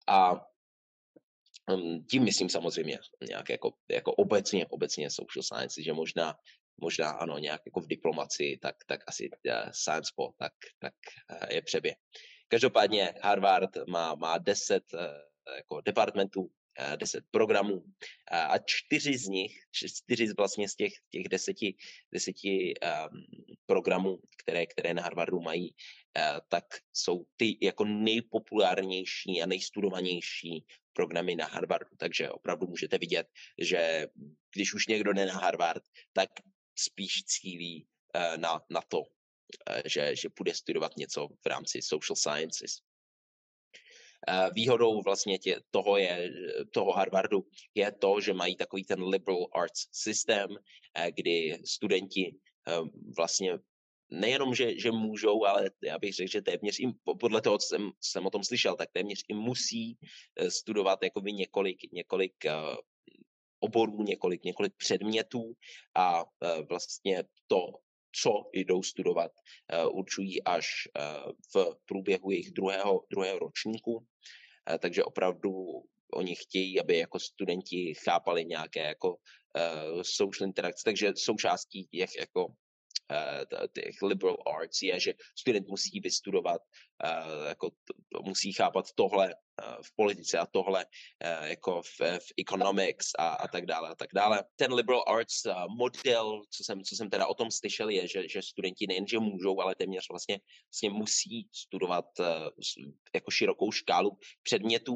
A 0.09 0.52
tím 2.11 2.25
myslím 2.25 2.49
samozřejmě 2.49 2.99
nějak 3.29 3.49
jako, 3.49 3.73
jako 3.91 4.13
obecně, 4.13 4.67
obecně 4.67 5.11
social 5.11 5.43
science, 5.43 5.83
že 5.83 5.93
možná 5.93 6.35
možná 6.81 7.11
ano, 7.11 7.39
nějak 7.39 7.61
jako 7.67 7.81
v 7.81 7.87
diplomaci, 7.87 8.59
tak, 8.63 8.77
tak 8.87 9.01
asi 9.07 9.31
uh, 9.31 9.71
science 9.71 10.13
po, 10.17 10.33
tak, 10.39 10.53
tak 10.79 10.95
uh, 11.31 11.49
je 11.51 11.63
přebě. 11.63 11.95
Každopádně 12.49 13.15
Harvard 13.23 13.71
má, 13.89 14.15
má 14.15 14.39
deset 14.39 14.83
uh, 14.95 15.01
jako 15.57 15.81
departmentů, 15.81 16.51
deset 16.97 17.25
programů 17.31 17.85
a 18.31 18.59
čtyři 18.59 19.19
z 19.19 19.27
nich, 19.27 19.53
čtyři 19.73 20.33
vlastně 20.39 20.69
z 20.69 20.75
těch, 20.77 20.93
těch 21.11 21.29
deseti, 21.29 21.77
deseti 22.13 22.75
um, 22.81 23.25
programů, 23.67 24.19
které, 24.43 24.67
které 24.67 24.95
na 24.95 25.03
Harvardu 25.03 25.41
mají, 25.41 25.75
uh, 25.75 26.39
tak 26.49 26.65
jsou 26.93 27.25
ty 27.37 27.59
jako 27.61 27.85
nejpopulárnější 27.85 29.43
a 29.43 29.47
nejstudovanější 29.47 30.67
programy 30.93 31.37
na 31.37 31.47
Harvardu. 31.47 31.97
Takže 31.97 32.31
opravdu 32.31 32.67
můžete 32.67 32.99
vidět, 32.99 33.27
že 33.59 34.07
když 34.55 34.75
už 34.75 34.87
někdo 34.87 35.13
jde 35.13 35.27
na 35.27 35.35
Harvard, 35.35 35.83
tak 36.13 36.31
spíš 36.79 37.25
cílí 37.25 37.87
uh, 38.17 38.37
na, 38.37 38.61
na 38.71 38.83
to, 38.89 38.99
uh, 39.01 39.07
že, 39.85 40.17
že 40.17 40.29
bude 40.39 40.55
studovat 40.55 40.97
něco 40.97 41.29
v 41.29 41.47
rámci 41.47 41.83
social 41.83 42.17
sciences. 42.17 42.92
Uh, 44.29 44.55
výhodou 44.55 45.03
vlastně 45.03 45.39
tě, 45.39 45.61
toho, 45.71 45.97
je, 45.97 46.31
toho 46.73 46.93
Harvardu 46.93 47.47
je 47.75 47.93
to, 47.93 48.21
že 48.21 48.33
mají 48.33 48.57
takový 48.57 48.85
ten 48.85 49.03
liberal 49.03 49.47
arts 49.53 49.89
systém, 49.93 50.51
uh, 50.51 50.57
kdy 51.15 51.59
studenti 51.65 52.35
uh, 52.81 52.89
vlastně 53.17 53.59
nejenom, 54.11 54.55
že, 54.55 54.79
že 54.79 54.91
můžou, 54.91 55.45
ale 55.45 55.71
já 55.83 55.99
bych 55.99 56.15
řekl, 56.15 56.31
že 56.31 56.43
téměř 56.43 56.79
jim, 56.79 56.93
podle 57.21 57.43
toho, 57.43 57.59
co 57.59 57.67
jsem, 57.67 57.91
jsem 58.01 58.27
o 58.27 58.31
tom 58.31 58.45
slyšel, 58.45 58.77
tak 58.77 58.89
téměř 58.93 59.25
i 59.29 59.35
musí 59.35 59.99
studovat 60.49 61.03
jakoby 61.03 61.33
několik, 61.33 61.93
několik 61.93 62.35
oborů, 63.61 64.03
několik, 64.03 64.45
několik 64.45 64.73
předmětů 64.77 65.53
a 65.95 66.25
vlastně 66.69 67.25
to, 67.47 67.67
co 68.13 68.31
jdou 68.53 68.83
studovat, 68.83 69.31
e, 69.69 69.87
určují 69.87 70.43
až 70.45 70.67
e, 70.87 71.01
v 71.55 71.75
průběhu 71.87 72.31
jejich 72.31 72.51
druhého, 72.51 73.05
druhého 73.11 73.39
ročníku. 73.39 74.07
Takže 74.79 75.05
opravdu 75.05 75.51
oni 76.15 76.35
chtějí, 76.37 76.81
aby 76.81 76.99
jako 76.99 77.19
studenti 77.19 77.95
chápali 78.05 78.45
nějaké 78.45 78.81
jako 78.81 79.17
social 80.03 80.49
interakce, 80.49 80.83
takže 80.85 81.13
součástí 81.17 81.87
těch 81.91 82.11
jako 82.19 82.47
těch 83.75 84.03
liberal 84.03 84.37
arts 84.47 84.83
je, 84.83 85.01
že 85.01 85.15
student 85.39 85.69
musí 85.69 86.01
vystudovat, 86.01 86.61
uh, 87.05 87.49
jako 87.49 87.71
musí 88.23 88.53
chápat 88.53 88.87
tohle 88.95 89.35
uh, 89.35 89.83
v 89.83 89.97
politice 89.97 90.39
a 90.39 90.47
tohle 90.47 90.87
jako 91.43 91.83
v, 91.83 92.01
v 92.01 92.29
economics 92.41 93.11
a, 93.19 93.29
a 93.29 93.49
tak 93.49 93.67
dále 93.67 93.89
a 93.89 93.95
tak 93.95 94.09
dále. 94.15 94.45
Ten 94.57 94.73
liberal 94.73 95.05
arts 95.07 95.43
model, 95.79 96.43
co 96.51 96.65
jsem, 96.65 96.83
co 96.83 96.97
jsem 96.97 97.11
teda 97.11 97.27
o 97.27 97.35
tom 97.35 97.51
slyšel, 97.51 97.89
je, 97.89 98.09
že, 98.09 98.29
že 98.29 98.43
studenti 98.43 98.87
nejenže 98.87 99.19
můžou, 99.19 99.61
ale 99.61 99.75
téměř 99.75 100.07
vlastně, 100.11 100.41
vlastně 100.69 100.91
musí 100.91 101.49
studovat 101.53 102.05
jako 103.15 103.31
širokou 103.31 103.73
škálu 103.73 104.19
předmětů, 104.43 104.95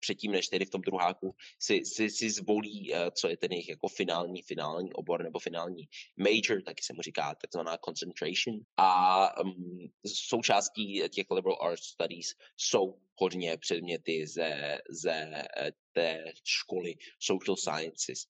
předtím, 0.00 0.32
než 0.32 0.48
tedy 0.48 0.64
v 0.64 0.70
tom 0.70 0.80
druháku 0.80 1.34
si, 1.58 1.84
si, 1.84 2.10
si 2.10 2.30
zvolí, 2.30 2.94
eh, 2.94 3.10
co 3.10 3.28
je 3.28 3.36
ten 3.36 3.52
jejich 3.52 3.68
jako 3.68 3.88
finální, 3.88 4.42
finální 4.42 4.92
obor 4.92 5.22
nebo 5.22 5.38
finální 5.38 5.88
major, 6.16 6.62
taky 6.62 6.82
se 6.82 6.92
mu 6.92 7.02
říká 7.02 7.34
takzvaná 7.34 7.76
concentration. 7.76 8.60
A 8.76 9.42
um, 9.42 9.90
součástí 10.06 11.02
těch 11.08 11.26
liberal 11.30 11.58
arts 11.60 11.84
studies 11.84 12.34
jsou 12.56 12.98
hodně 13.14 13.56
předměty 13.56 14.26
ze, 14.26 14.78
ze 14.90 15.12
eh, 15.12 15.72
té 15.92 16.24
školy 16.44 16.94
social 17.18 17.56
sciences, 17.56 18.26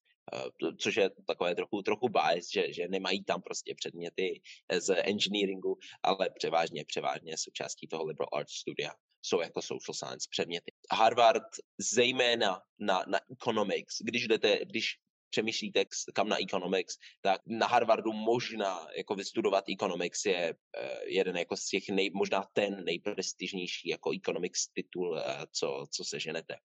Uh, 0.62 0.70
což 0.78 0.96
je 0.96 1.10
takové 1.26 1.54
trochu, 1.54 1.82
trochu 1.82 2.08
bias, 2.08 2.50
že, 2.52 2.72
že 2.72 2.88
nemají 2.88 3.24
tam 3.24 3.42
prostě 3.42 3.74
předměty 3.74 4.40
z 4.78 5.02
engineeringu, 5.04 5.78
ale 6.02 6.30
převážně, 6.38 6.84
převážně 6.84 7.36
součástí 7.36 7.88
toho 7.88 8.04
liberal 8.04 8.28
arts 8.32 8.52
studia 8.52 8.90
jsou 9.22 9.40
jako 9.40 9.62
social 9.62 9.94
science 9.94 10.28
předměty. 10.30 10.72
Harvard 10.92 11.42
zejména 11.78 12.62
na, 12.78 13.04
na 13.08 13.20
economics, 13.32 13.96
když 14.00 14.28
jdete, 14.28 14.58
když 14.64 14.96
přemýšlíte 15.30 15.84
kam 16.14 16.28
na 16.28 16.36
economics, 16.42 16.98
tak 17.20 17.40
na 17.46 17.66
Harvardu 17.66 18.12
možná 18.12 18.86
jako 18.96 19.14
vystudovat 19.14 19.64
economics 19.68 20.24
je 20.24 20.54
uh, 20.54 20.88
jeden 21.06 21.36
jako 21.36 21.56
z 21.56 21.66
těch 21.66 21.88
nej, 21.88 22.10
možná 22.14 22.44
ten 22.52 22.84
nejprestižnější 22.84 23.88
jako 23.88 24.10
economics 24.14 24.68
titul, 24.68 25.10
uh, 25.10 25.20
co, 25.52 25.86
co 25.90 26.04
se 26.04 26.20
ženete. 26.20 26.56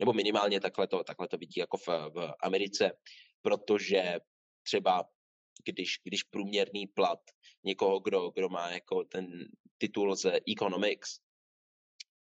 Nebo 0.00 0.12
minimálně 0.12 0.60
takhle 0.60 0.86
to, 0.86 1.04
takhle 1.04 1.28
to 1.28 1.36
vidí 1.36 1.60
jako 1.60 1.76
v, 1.76 1.86
v 1.88 2.34
Americe, 2.40 2.92
protože 3.42 4.20
třeba 4.62 5.04
když, 5.64 6.00
když 6.04 6.22
průměrný 6.22 6.86
plat 6.86 7.20
někoho, 7.64 8.00
kdo, 8.00 8.30
kdo 8.30 8.48
má 8.48 8.70
jako 8.70 9.04
ten 9.04 9.26
titul 9.78 10.16
z 10.16 10.40
economics, 10.48 11.20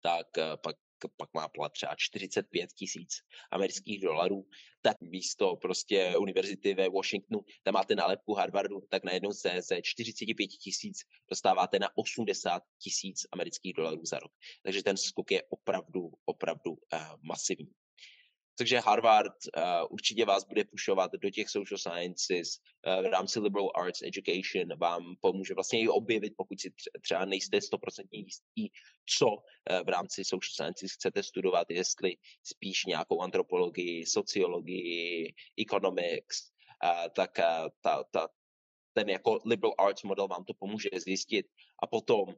tak 0.04 0.38
eh, 0.38 0.58
pak 0.64 0.76
pak 1.18 1.30
má 1.34 1.48
plat 1.48 1.72
třeba 1.72 1.96
45 1.98 2.74
tisíc 2.74 3.10
amerických 3.52 4.02
dolarů, 4.02 4.48
tak 4.82 5.02
místo 5.02 5.56
prostě 5.56 6.18
univerzity 6.18 6.74
ve 6.74 6.90
Washingtonu, 6.90 7.42
tam 7.64 7.74
máte 7.74 7.96
nálepku 7.96 8.34
Harvardu, 8.34 8.82
tak 8.90 9.04
najednou 9.04 9.32
se 9.32 9.62
ze 9.62 9.82
45 9.82 10.48
tisíc 10.48 10.98
dostáváte 11.30 11.80
na 11.80 11.88
80 11.96 12.64
tisíc 12.80 13.28
amerických 13.32 13.74
dolarů 13.74 14.06
za 14.06 14.20
rok. 14.20 14.32
Takže 14.64 14.84
ten 14.84 14.98
skok 14.98 15.32
je 15.32 15.44
opravdu, 15.50 16.12
opravdu 16.26 16.72
uh, 16.72 16.78
masivní. 17.22 17.72
Takže 18.58 18.80
Harvard 18.80 19.34
uh, 19.58 19.64
určitě 19.90 20.26
vás 20.26 20.46
bude 20.46 20.64
pušovat 20.66 21.12
do 21.12 21.30
těch 21.30 21.50
social 21.50 21.78
sciences 21.78 22.60
uh, 22.88 23.08
v 23.08 23.12
rámci 23.12 23.40
liberal 23.40 23.72
arts 23.76 24.02
education, 24.02 24.78
vám 24.78 25.16
pomůže 25.22 25.54
vlastně 25.54 25.82
i 25.82 25.88
objevit, 25.88 26.34
pokud 26.38 26.62
si 26.62 26.74
třeba 27.02 27.26
nejste 27.26 27.58
100% 27.58 28.08
jistí, 28.12 28.72
co 29.18 29.28
uh, 29.28 29.38
v 29.86 29.90
rámci 29.90 30.26
social 30.26 30.54
sciences 30.54 30.92
chcete 30.94 31.24
studovat, 31.24 31.68
jestli 31.70 32.18
spíš 32.44 32.86
nějakou 32.86 33.22
antropologii, 33.22 34.06
sociologii, 34.06 35.34
economics, 35.60 36.52
uh, 36.84 37.10
tak 37.16 37.32
uh, 37.40 37.70
ta, 37.82 38.04
ta, 38.12 38.28
ten 38.94 39.10
jako 39.10 39.40
liberal 39.46 39.74
arts 39.78 40.04
model 40.04 40.28
vám 40.28 40.46
to 40.46 40.54
pomůže 40.54 40.90
zjistit. 40.96 41.46
A 41.84 41.88
potom 41.88 42.36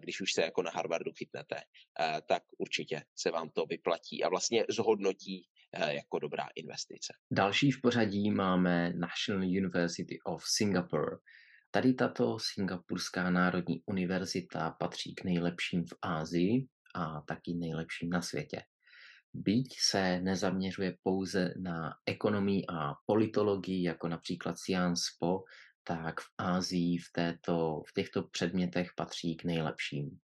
když 0.00 0.20
už 0.20 0.32
se 0.32 0.42
jako 0.42 0.62
na 0.62 0.70
Harvardu 0.70 1.12
chytnete, 1.12 1.56
eh, 1.56 2.22
tak 2.28 2.42
určitě 2.58 3.02
se 3.16 3.30
vám 3.30 3.50
to 3.50 3.66
vyplatí 3.66 4.24
a 4.24 4.28
vlastně 4.28 4.64
zhodnotí 4.70 5.48
eh, 5.72 5.94
jako 5.94 6.18
dobrá 6.18 6.44
investice. 6.54 7.12
Další 7.32 7.70
v 7.70 7.80
pořadí 7.80 8.30
máme 8.30 8.92
National 8.92 9.48
University 9.48 10.18
of 10.24 10.42
Singapore 10.46 11.16
Tady 11.74 11.94
tato 11.94 12.38
Singapurská 12.38 13.30
národní 13.30 13.82
univerzita 13.86 14.70
patří 14.70 15.14
k 15.14 15.24
nejlepším 15.24 15.84
v 15.84 15.94
Ázii 16.02 16.66
a 16.94 17.20
taky 17.20 17.54
nejlepším 17.54 18.10
na 18.10 18.22
světě. 18.22 18.62
Byť 19.34 19.68
se 19.90 20.20
nezaměřuje 20.20 20.96
pouze 21.02 21.54
na 21.62 21.94
ekonomii 22.06 22.62
a 22.68 22.94
politologii, 23.06 23.82
jako 23.82 24.08
například 24.08 24.58
Sciences 24.58 25.04
Po, 25.20 25.38
tak 25.84 26.20
v 26.20 26.28
Ázii 26.38 26.98
v, 26.98 27.12
této, 27.12 27.82
v 27.88 27.92
těchto 27.92 28.22
předmětech 28.22 28.90
patří 28.96 29.36
k 29.36 29.44
nejlepším. 29.44 30.18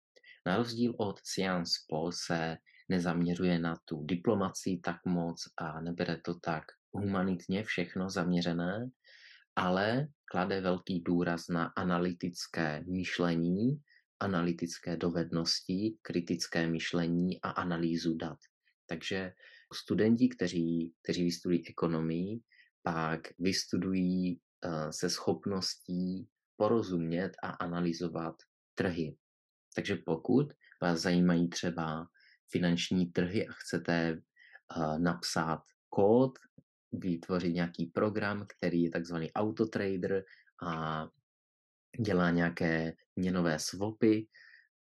Na 0.46 0.56
rozdíl 0.56 0.94
od 0.96 1.20
Sciences 1.24 1.72
Po 1.88 2.12
se 2.12 2.56
nezaměřuje 2.88 3.58
na 3.58 3.76
tu 3.84 4.04
diplomaci 4.04 4.80
tak 4.84 4.96
moc 5.06 5.42
a 5.56 5.80
nebere 5.80 6.16
to 6.16 6.34
tak 6.34 6.64
humanitně 6.92 7.64
všechno 7.64 8.10
zaměřené, 8.10 8.90
ale 9.56 10.08
klade 10.30 10.60
velký 10.60 11.00
důraz 11.00 11.48
na 11.48 11.72
analytické 11.76 12.84
myšlení, 12.86 13.80
analytické 14.20 14.96
dovednosti, 14.96 15.96
kritické 16.02 16.66
myšlení 16.66 17.40
a 17.42 17.50
analýzu 17.50 18.14
dat. 18.14 18.38
Takže 18.86 19.32
studenti, 19.74 20.28
kteří, 20.28 20.92
kteří 21.02 21.24
vystudují 21.24 21.68
ekonomii, 21.68 22.40
pak 22.82 23.20
vystudují 23.38 24.40
se 24.90 25.10
schopností 25.10 26.28
porozumět 26.56 27.32
a 27.42 27.50
analyzovat 27.50 28.34
trhy. 28.74 29.16
Takže 29.74 29.96
pokud 30.06 30.52
vás 30.82 31.00
zajímají 31.00 31.48
třeba 31.48 32.08
finanční 32.50 33.06
trhy 33.06 33.48
a 33.48 33.52
chcete 33.52 34.20
uh, 34.76 34.98
napsat 34.98 35.62
kód, 35.88 36.38
vytvořit 36.92 37.54
nějaký 37.54 37.86
program, 37.86 38.46
který 38.56 38.82
je 38.82 38.90
takzvaný 38.90 39.32
autotrader 39.32 40.24
a 40.62 41.04
dělá 42.00 42.30
nějaké 42.30 42.92
měnové 43.16 43.58
swapy 43.58 44.28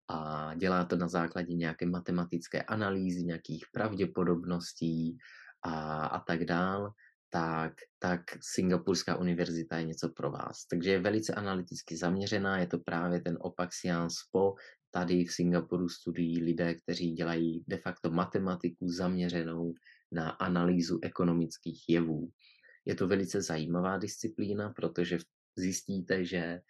a 0.08 0.52
dělá 0.56 0.86
to 0.86 0.96
na 0.96 1.08
základě 1.08 1.54
nějaké 1.54 1.86
matematické 1.86 2.64
analýzy, 2.64 3.24
nějakých 3.24 3.66
pravděpodobností 3.74 5.18
a, 5.62 6.06
a 6.06 6.20
tak 6.20 6.46
dál, 6.46 6.94
tak, 7.30 7.74
tak 8.00 8.22
Singapurská 8.42 9.16
univerzita 9.16 9.78
je 9.78 9.84
něco 9.84 10.10
pro 10.10 10.32
vás. 10.32 10.66
Takže 10.66 10.92
je 10.92 11.00
velice 11.00 11.34
analyticky 11.34 11.98
zaměřená, 11.98 12.60
je 12.60 12.68
to 12.68 12.80
právě 12.80 13.22
ten 13.22 13.38
opak 13.42 13.74
Sciences 13.74 14.18
Po, 14.32 14.54
Tady 14.92 15.26
v 15.26 15.32
Singapuru 15.32 15.90
studují 15.90 16.44
lidé, 16.44 16.76
kteří 16.76 17.12
dělají 17.12 17.64
de 17.68 17.78
facto 17.78 18.12
matematiku 18.12 18.88
zaměřenou 18.90 19.74
na 20.12 20.30
analýzu 20.30 21.00
ekonomických 21.02 21.84
jevů. 21.90 22.30
Je 22.86 22.96
to 22.96 23.08
velice 23.08 23.42
zajímavá 23.42 23.98
disciplína, 23.98 24.70
protože 24.70 25.18
zjistíte, 25.58 26.26
že 26.26 26.38
eh, 26.38 26.62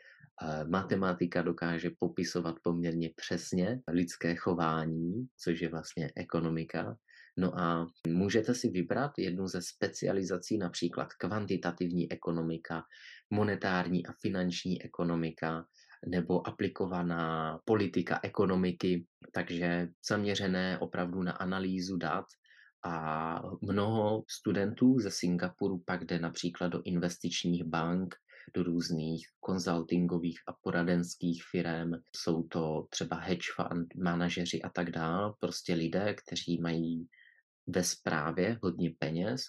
matematika 0.67 1.41
dokáže 1.41 1.91
popisovat 1.99 2.55
poměrně 2.63 3.11
přesně 3.15 3.79
lidské 3.87 4.35
chování, 4.35 5.27
což 5.37 5.61
je 5.61 5.69
vlastně 5.69 6.11
ekonomika. 6.15 6.97
No 7.39 7.59
a 7.59 7.87
můžete 8.07 8.55
si 8.55 8.69
vybrat 8.69 9.11
jednu 9.17 9.47
ze 9.47 9.61
specializací, 9.61 10.57
například 10.57 11.13
kvantitativní 11.13 12.11
ekonomika, 12.11 12.83
monetární 13.29 14.05
a 14.05 14.13
finanční 14.21 14.83
ekonomika, 14.83 15.65
nebo 16.07 16.47
aplikovaná 16.47 17.59
politika 17.65 18.19
ekonomiky, 18.23 19.05
takže 19.33 19.87
zaměřené 20.09 20.77
opravdu 20.79 21.23
na 21.23 21.31
analýzu 21.31 21.97
dat 21.97 22.25
a 22.85 23.41
mnoho 23.61 24.23
studentů 24.29 24.99
ze 24.99 25.11
Singapuru 25.11 25.83
pak 25.85 26.05
jde 26.05 26.19
například 26.19 26.67
do 26.67 26.81
investičních 26.85 27.63
bank, 27.63 28.15
do 28.53 28.63
různých 28.63 29.27
konzultingových 29.39 30.39
a 30.47 30.53
poradenských 30.53 31.43
firm. 31.51 31.91
Jsou 32.15 32.43
to 32.43 32.87
třeba 32.89 33.19
hedge 33.19 33.47
fund 33.55 33.95
manažeři 33.95 34.61
a 34.61 34.69
tak 34.69 34.91
dále, 34.91 35.33
prostě 35.39 35.73
lidé, 35.73 36.13
kteří 36.13 36.61
mají 36.61 37.07
ve 37.69 37.83
správě 37.83 38.59
hodně 38.63 38.91
peněz 38.99 39.41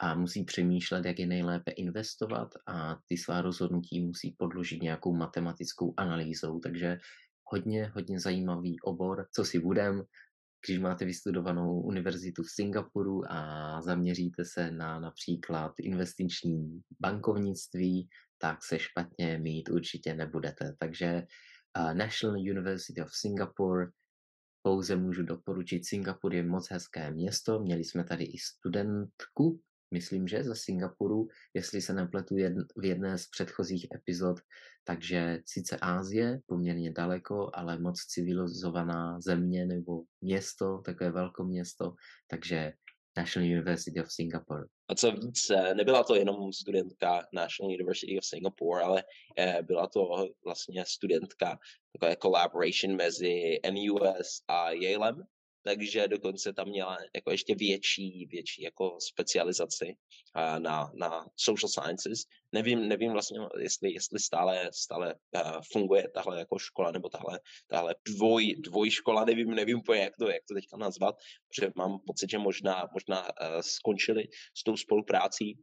a 0.00 0.14
musí 0.14 0.44
přemýšlet, 0.44 1.04
jak 1.04 1.18
je 1.18 1.26
nejlépe 1.26 1.70
investovat 1.70 2.48
a 2.66 2.96
ty 3.08 3.16
svá 3.16 3.42
rozhodnutí 3.42 4.00
musí 4.00 4.34
podložit 4.38 4.82
nějakou 4.82 5.16
matematickou 5.16 5.94
analýzou. 5.96 6.60
Takže 6.60 6.98
hodně, 7.44 7.86
hodně 7.94 8.20
zajímavý 8.20 8.80
obor, 8.80 9.26
co 9.34 9.44
si 9.44 9.58
budem, 9.58 10.02
když 10.66 10.78
máte 10.78 11.04
vystudovanou 11.04 11.80
univerzitu 11.80 12.42
v 12.42 12.50
Singapuru 12.50 13.32
a 13.32 13.80
zaměříte 13.82 14.44
se 14.44 14.70
na 14.70 15.00
například 15.00 15.72
investiční 15.80 16.80
bankovnictví, 17.00 18.08
tak 18.38 18.64
se 18.64 18.78
špatně 18.78 19.38
mít 19.38 19.68
určitě 19.68 20.14
nebudete. 20.14 20.74
Takže 20.78 21.22
uh, 21.78 21.94
National 21.94 22.40
University 22.40 23.02
of 23.02 23.08
Singapore 23.12 23.86
pouze 24.62 24.96
můžu 24.96 25.22
doporučit. 25.22 25.86
Singapur 25.86 26.34
je 26.34 26.42
moc 26.42 26.70
hezké 26.70 27.10
město. 27.10 27.60
Měli 27.60 27.84
jsme 27.84 28.04
tady 28.04 28.24
i 28.24 28.38
studentku, 28.38 29.60
myslím, 29.90 30.28
že 30.28 30.44
ze 30.44 30.54
Singapuru, 30.54 31.28
jestli 31.54 31.82
se 31.82 31.92
nepletu 31.92 32.36
jedn, 32.36 32.60
v 32.76 32.84
jedné 32.84 33.18
z 33.18 33.26
předchozích 33.26 33.86
epizod, 33.94 34.40
takže 34.84 35.38
sice 35.46 35.76
Ázie, 35.76 36.40
poměrně 36.46 36.92
daleko, 36.92 37.50
ale 37.54 37.78
moc 37.78 38.00
civilizovaná 38.00 39.20
země 39.20 39.66
nebo 39.66 40.02
město, 40.20 40.82
takové 40.84 41.10
velkoměsto, 41.10 41.94
takže 42.30 42.72
National 43.18 43.48
University 43.48 44.00
of 44.00 44.12
Singapore. 44.12 44.64
A 44.88 44.94
co 44.94 45.10
víc, 45.12 45.50
eh, 45.50 45.74
nebyla 45.74 46.04
to 46.04 46.14
jenom 46.14 46.52
studentka 46.52 47.26
National 47.32 47.74
University 47.74 48.18
of 48.18 48.24
Singapore, 48.24 48.82
ale 48.82 49.04
eh, 49.38 49.62
byla 49.62 49.86
to 49.86 50.28
vlastně 50.44 50.84
studentka 50.86 51.58
takové 51.92 52.16
collaboration 52.16 52.96
mezi 52.96 53.58
NUS 53.70 54.42
a 54.48 54.70
Yalem, 54.70 55.22
takže 55.62 56.08
dokonce 56.08 56.52
tam 56.52 56.68
měla 56.68 56.98
jako 57.14 57.30
ještě 57.30 57.54
větší, 57.54 58.26
větší 58.26 58.62
jako 58.62 58.96
specializaci 59.00 59.96
na, 60.58 60.90
na 60.94 61.26
social 61.36 61.68
sciences. 61.68 62.22
Nevím, 62.52 62.88
nevím 62.88 63.12
vlastně, 63.12 63.38
jestli, 63.60 63.92
jestli 63.92 64.18
stále, 64.18 64.70
stále 64.74 65.14
funguje 65.72 66.08
tahle 66.14 66.38
jako 66.38 66.58
škola, 66.58 66.90
nebo 66.90 67.08
tahle, 67.08 67.40
tahle 67.66 67.94
dvoj, 68.08 68.54
dvojškola, 68.58 69.24
nevím, 69.24 69.50
nevím 69.50 69.78
úplně, 69.78 70.00
jak 70.00 70.16
to, 70.16 70.28
jak 70.28 70.42
to 70.48 70.54
teďka 70.54 70.76
nazvat, 70.76 71.14
protože 71.48 71.72
mám 71.76 71.98
pocit, 72.06 72.30
že 72.30 72.38
možná, 72.38 72.88
možná 72.92 73.28
skončili 73.60 74.24
s 74.54 74.64
tou 74.64 74.76
spoluprácí. 74.76 75.58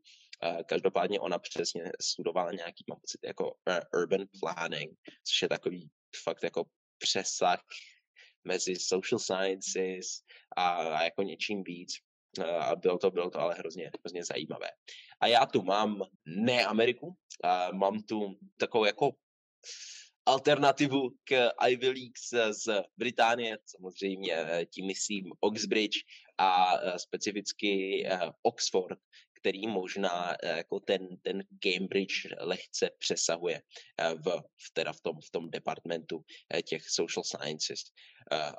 Každopádně 0.65 1.19
ona 1.19 1.39
přesně 1.39 1.91
studovala 2.01 2.51
nějaký, 2.51 2.83
mám 2.89 2.99
pocit, 2.99 3.19
jako 3.23 3.55
urban 3.93 4.25
planning, 4.39 4.99
což 5.23 5.41
je 5.41 5.49
takový 5.49 5.89
fakt 6.23 6.43
jako 6.43 6.63
přesah 6.97 7.59
mezi 8.45 8.75
social 8.75 9.19
sciences 9.19 10.21
a, 10.57 11.03
jako 11.03 11.21
něčím 11.23 11.63
víc. 11.63 11.91
A 12.59 12.75
bylo 12.75 12.97
to, 12.97 13.11
bylo 13.11 13.29
to 13.29 13.39
ale 13.39 13.55
hrozně, 13.55 13.91
hrozně 13.99 14.23
zajímavé. 14.23 14.67
A 15.19 15.27
já 15.27 15.45
tu 15.45 15.63
mám 15.63 16.01
ne 16.25 16.65
Ameriku, 16.65 17.15
a 17.43 17.71
mám 17.71 18.03
tu 18.03 18.35
takovou 18.57 18.85
jako 18.85 19.11
alternativu 20.25 21.09
k 21.23 21.49
Ivy 21.69 21.87
League 21.87 22.17
z 22.51 22.83
Británie, 22.97 23.57
samozřejmě 23.65 24.33
eh, 24.35 24.65
tím 24.65 24.87
myslím 24.87 25.31
Oxbridge 25.39 25.97
a 26.37 26.77
eh, 26.77 26.99
specificky 26.99 28.03
eh, 28.07 28.19
Oxford, 28.41 28.99
který 29.45 29.67
možná 29.67 30.33
eh, 30.43 30.57
jako 30.57 30.79
ten, 30.79 31.17
ten 31.21 31.43
Cambridge 31.59 32.25
lehce 32.39 32.89
přesahuje 32.99 33.61
eh, 33.97 34.13
v, 34.13 34.41
v, 34.41 34.73
teda 34.73 34.93
v, 34.93 35.01
tom, 35.01 35.21
v 35.21 35.29
tom 35.29 35.49
departmentu 35.49 36.25
eh, 36.53 36.61
těch 36.61 36.89
social 36.89 37.23
sciences. 37.23 37.79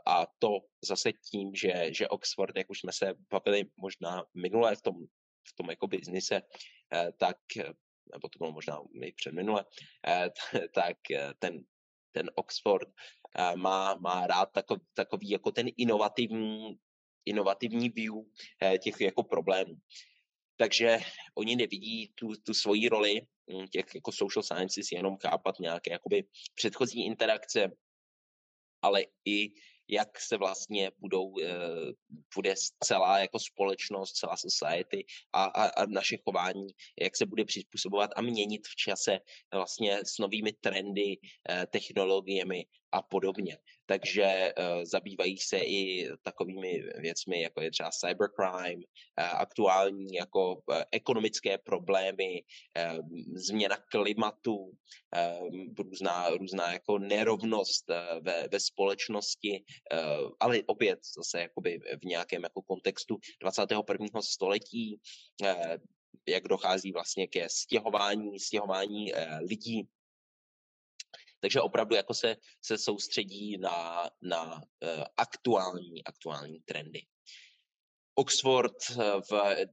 A 0.07 0.27
to 0.39 0.49
zase 0.85 1.13
tím, 1.13 1.55
že, 1.55 1.95
že 1.95 2.09
Oxford, 2.09 2.57
jak 2.57 2.71
už 2.71 2.81
jsme 2.81 2.93
se 2.93 3.15
bavili 3.31 3.65
možná 3.77 4.25
minulé 4.35 4.77
v 4.77 4.83
tom, 4.83 4.95
v 5.49 5.53
tom 5.55 5.71
jako 5.71 5.87
biznise, 5.87 6.43
tak 7.19 7.37
nebo 8.13 8.29
to 8.29 8.39
bylo 8.39 8.53
možná 8.53 8.79
i 9.03 9.13
předminule, 9.13 9.65
tak 10.75 10.97
ten, 11.39 11.65
ten 12.13 12.31
Oxford 12.35 12.89
má, 13.57 13.95
má 13.95 14.27
rád 14.27 14.53
takový, 14.53 14.81
takový 14.95 15.31
jako 15.31 15.51
ten 15.51 15.67
inovativní, 15.77 16.79
inovativní 17.25 17.89
view 17.89 18.15
těch 18.79 19.01
jako 19.01 19.23
problémů. 19.23 19.75
Takže 20.57 20.99
oni 21.35 21.57
nevidí 21.57 22.09
tu, 22.15 22.33
tu 22.43 22.55
svoji 22.55 22.89
roli 22.89 23.21
hm, 23.53 23.67
těch 23.71 23.87
jako 23.95 24.13
social 24.13 24.43
sciences 24.43 24.93
jenom 24.93 25.17
chápat 25.17 25.61
nějaké 25.61 25.93
jakoby 25.93 26.25
předchozí 26.55 27.07
interakce, 27.07 27.73
ale 28.83 29.05
i 29.25 29.53
jak 29.89 30.21
se 30.21 30.37
vlastně 30.37 30.91
budou, 30.99 31.41
eh, 31.41 31.93
bude 32.37 32.55
celá 32.85 33.19
jako 33.19 33.39
společnost, 33.39 34.13
celá 34.13 34.37
society 34.37 35.05
a, 35.33 35.45
a, 35.45 35.83
a 35.83 35.87
naše 35.87 36.17
chování, 36.25 36.67
jak 37.01 37.17
se 37.17 37.27
bude 37.27 37.45
přizpůsobovat 37.45 38.11
a 38.17 38.23
měnit 38.23 38.67
v 38.67 38.77
čase 38.77 39.19
vlastně 39.55 39.99
s 40.05 40.19
novými 40.19 40.53
trendy, 40.53 41.17
eh, 41.49 41.67
technologiemi 41.67 42.65
a 42.97 43.03
podobně. 43.03 43.59
Takže 43.87 44.53
uh, 44.59 44.85
zabývají 44.85 45.39
se 45.39 45.59
i 45.59 46.09
takovými 46.23 46.83
věcmi, 46.99 47.43
jako 47.43 47.61
je 47.61 47.71
třeba 47.71 47.91
cybercrime, 47.91 48.75
uh, 48.75 49.41
aktuální 49.41 50.15
jako 50.15 50.55
uh, 50.55 50.83
ekonomické 50.93 51.59
problémy, 51.59 52.43
uh, 52.43 53.09
změna 53.35 53.77
klimatu, 53.77 54.57
uh, 54.57 54.73
různá, 55.79 56.31
různá 56.31 56.73
jako 56.73 56.99
nerovnost 56.99 57.91
uh, 57.91 58.25
ve, 58.25 58.49
ve 58.53 58.61
společnosti, 58.61 59.65
uh, 59.93 60.31
ale 60.41 60.63
opět 60.67 60.99
zase 61.17 61.41
jakoby 61.41 61.81
v 62.03 62.05
nějakém 62.05 62.43
jako 62.43 62.63
kontextu 62.63 63.17
21. 63.41 64.23
století, 64.23 65.01
uh, 65.43 65.77
jak 66.29 66.49
dochází 66.49 66.93
vlastně 66.93 67.27
ke 67.27 67.49
stěhování, 67.49 68.41
stěhování 68.41 69.13
lidí 69.49 69.89
takže 71.41 71.61
opravdu 71.61 71.95
jako 71.95 72.15
se, 72.15 72.37
se 72.63 72.79
soustředí 72.79 73.59
na, 73.59 74.11
na 74.23 74.55
uh, 74.55 75.05
aktuální, 75.17 76.05
aktuální 76.05 76.61
trendy. 76.61 77.07
Oxford 78.15 78.77
uh, 78.91 79.03
v 79.31 79.67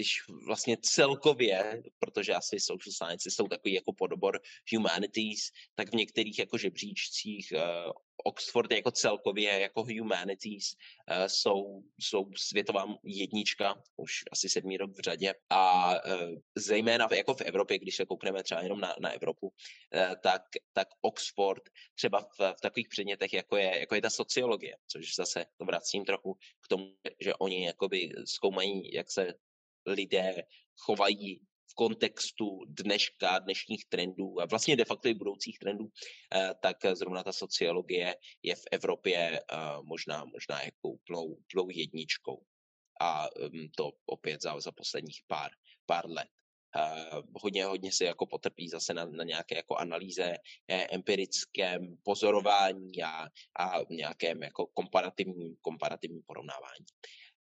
když 0.00 0.22
vlastně 0.46 0.76
celkově, 0.82 1.82
protože 1.98 2.34
asi 2.34 2.60
social 2.60 2.92
sciences 2.92 3.34
jsou 3.34 3.48
takový 3.48 3.74
jako 3.74 3.92
podobor 3.92 4.40
humanities, 4.72 5.40
tak 5.74 5.88
v 5.90 5.96
některých 5.96 6.38
jako 6.38 6.58
žebříčcích 6.58 7.52
uh, 7.56 7.92
Oxford 8.24 8.72
jako 8.72 8.90
celkově 8.90 9.60
jako 9.60 9.82
humanities 9.82 10.72
uh, 10.72 11.26
jsou, 11.26 11.82
jsou 12.00 12.30
světová 12.36 12.86
jednička, 13.04 13.82
už 13.96 14.12
asi 14.32 14.48
sedmý 14.48 14.76
rok 14.76 14.90
v 14.90 15.00
řadě. 15.00 15.34
A 15.50 15.90
uh, 15.90 16.38
zejména 16.56 17.08
v, 17.08 17.12
jako 17.12 17.34
v 17.34 17.40
Evropě, 17.40 17.78
když 17.78 17.96
se 17.96 18.06
koukneme 18.06 18.42
třeba 18.42 18.62
jenom 18.62 18.80
na, 18.80 18.94
na 19.00 19.10
Evropu, 19.10 19.46
uh, 19.46 20.14
tak, 20.22 20.42
tak 20.72 20.88
Oxford 21.00 21.62
třeba 21.94 22.20
v, 22.20 22.38
v 22.38 22.60
takových 22.62 22.88
předmětech, 22.88 23.32
jako 23.32 23.56
je, 23.56 23.80
jako 23.80 23.94
je 23.94 24.02
ta 24.02 24.10
sociologie, 24.10 24.76
což 24.86 25.14
zase 25.14 25.46
vracím 25.58 26.04
trochu 26.04 26.34
k 26.34 26.68
tomu, 26.68 26.94
že 27.20 27.34
oni 27.34 27.66
jakoby 27.66 28.10
zkoumají, 28.24 28.94
jak 28.94 29.10
se 29.10 29.34
lidé 29.86 30.34
chovají 30.76 31.40
v 31.70 31.74
kontextu 31.74 32.64
dneška, 32.68 33.38
dnešních 33.38 33.84
trendů 33.88 34.40
a 34.40 34.46
vlastně 34.46 34.76
de 34.76 34.84
facto 34.84 35.08
i 35.08 35.14
budoucích 35.14 35.58
trendů, 35.58 35.88
eh, 36.34 36.54
tak 36.62 36.76
zrovna 36.92 37.22
ta 37.22 37.32
sociologie 37.32 38.16
je 38.42 38.54
v 38.54 38.64
Evropě 38.72 39.18
eh, 39.18 39.56
možná, 39.82 40.24
možná 40.24 40.62
jako 40.62 40.88
úplnou, 40.88 41.24
úplnou 41.24 41.68
jedničkou. 41.70 42.42
A 43.00 43.28
mm, 43.52 43.68
to 43.76 43.90
opět 44.06 44.42
za, 44.42 44.60
za 44.60 44.72
posledních 44.72 45.20
pár, 45.26 45.50
pár 45.86 46.10
let. 46.10 46.28
Uh, 46.76 47.22
hodně, 47.42 47.64
hodně 47.64 47.92
se 47.92 48.04
jako 48.04 48.26
potrpí 48.26 48.68
zase 48.68 48.94
na, 48.94 49.04
na 49.04 49.24
nějaké 49.24 49.56
jako 49.56 49.76
analýze, 49.76 50.36
eh, 50.68 50.86
empirickém 50.90 51.96
pozorování 52.02 53.02
a, 53.02 53.28
a 53.58 53.80
nějakém 53.90 54.42
jako 54.42 54.66
komparativním, 54.66 55.56
komparativním 55.60 56.22
porovnávání. 56.26 56.86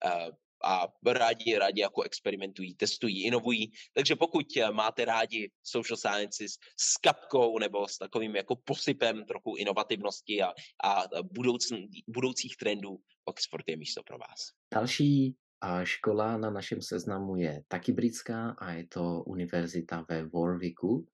Uh, 0.05 0.37
a 0.65 0.89
rádi, 1.07 1.59
rádi 1.59 1.81
jako 1.81 2.03
experimentují, 2.03 2.75
testují, 2.75 3.25
inovují. 3.25 3.73
Takže 3.95 4.17
pokud 4.17 4.47
eh, 4.57 4.73
máte 4.73 5.05
rádi 5.05 5.51
social 5.63 5.97
sciences 5.97 6.53
s 6.77 6.97
kapkou 6.97 7.59
nebo 7.59 7.89
s 7.89 7.99
takovým 7.99 8.37
jako 8.37 8.57
posypem 8.57 9.25
trochu 9.25 9.57
inovativnosti 9.57 10.43
a, 10.43 10.49
a 10.85 11.05
budouc, 11.23 11.67
budoucích 12.09 12.57
trendů, 12.57 12.99
Oxford 13.25 13.65
je 13.69 13.77
místo 13.77 14.03
pro 14.03 14.19
vás. 14.19 14.53
Další 14.75 15.37
škola 15.83 16.37
na 16.37 16.51
našem 16.51 16.83
seznamu 16.83 17.37
je 17.37 17.63
taky 17.69 17.93
britská 17.93 18.51
a 18.59 18.73
je 18.73 18.87
to 18.87 19.23
univerzita 19.27 20.07
ve 20.09 20.27
Warwicku 20.27 21.07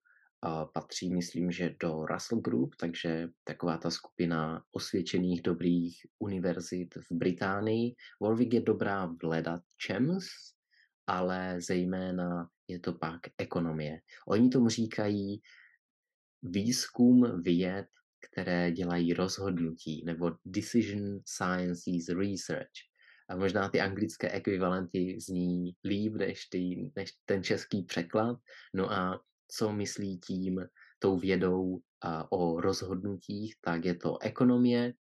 patří, 0.73 1.13
myslím, 1.13 1.51
že 1.51 1.75
do 1.79 2.05
Russell 2.05 2.41
Group, 2.41 2.75
takže 2.75 3.27
taková 3.43 3.77
ta 3.77 3.89
skupina 3.89 4.63
osvědčených 4.71 5.41
dobrých 5.41 6.05
univerzit 6.19 6.95
v 6.95 7.05
Británii. 7.11 7.95
Warwick 8.21 8.53
je 8.53 8.61
dobrá 8.61 9.05
v 9.05 9.23
ledat 9.23 9.61
čems, 9.77 10.25
ale 11.07 11.61
zejména 11.61 12.49
je 12.67 12.79
to 12.79 12.93
pak 12.93 13.19
ekonomie. 13.37 13.99
Oni 14.27 14.49
tomu 14.49 14.69
říkají 14.69 15.41
výzkum 16.41 17.41
věd, 17.41 17.87
které 18.31 18.71
dělají 18.71 19.13
rozhodnutí, 19.13 20.03
nebo 20.05 20.31
decision 20.45 21.19
sciences 21.25 22.09
research. 22.09 22.71
A 23.29 23.35
možná 23.35 23.69
ty 23.69 23.81
anglické 23.81 24.31
ekvivalenty 24.31 25.17
zní 25.19 25.75
líp 25.83 26.13
než, 26.13 26.45
ty, 26.45 26.91
než 26.95 27.11
ten 27.25 27.43
český 27.43 27.83
překlad. 27.83 28.37
No 28.73 28.91
a 28.91 29.21
co 29.57 29.73
myslí 29.73 30.19
tím 30.19 30.61
tou 30.99 31.17
vědou 31.17 31.79
o 32.29 32.61
rozhodnutích, 32.61 33.55
tak 33.61 33.85
je 33.85 33.95
to 33.95 34.21
ekonomie, 34.21 34.93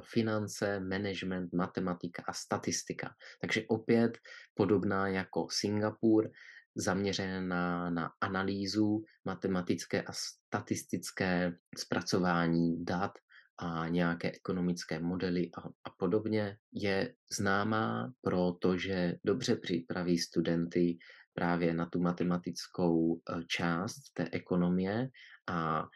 finance, 0.00 0.80
management, 0.80 1.52
matematika 1.52 2.22
a 2.28 2.32
statistika. 2.32 3.14
Takže 3.40 3.64
opět 3.68 4.18
podobná 4.54 5.08
jako 5.08 5.46
Singapur, 5.50 6.30
zaměřená 6.76 7.90
na 7.90 8.10
analýzu, 8.20 9.04
matematické 9.24 10.02
a 10.02 10.12
statistické 10.12 11.52
zpracování 11.78 12.84
dat 12.84 13.12
a 13.58 13.88
nějaké 13.88 14.32
ekonomické 14.32 15.00
modely 15.00 15.50
a, 15.58 15.60
a 15.68 15.90
podobně, 15.98 16.56
je 16.72 17.14
známá 17.38 18.12
proto, 18.20 18.78
že 18.78 19.14
dobře 19.24 19.56
připraví 19.56 20.18
studenty 20.18 20.98
právě 21.34 21.74
na 21.74 21.86
tu 21.86 22.00
matematickou 22.00 23.16
eh, 23.16 23.44
část 23.46 24.12
té 24.14 24.28
ekonomie 24.32 25.08
a 25.48 25.86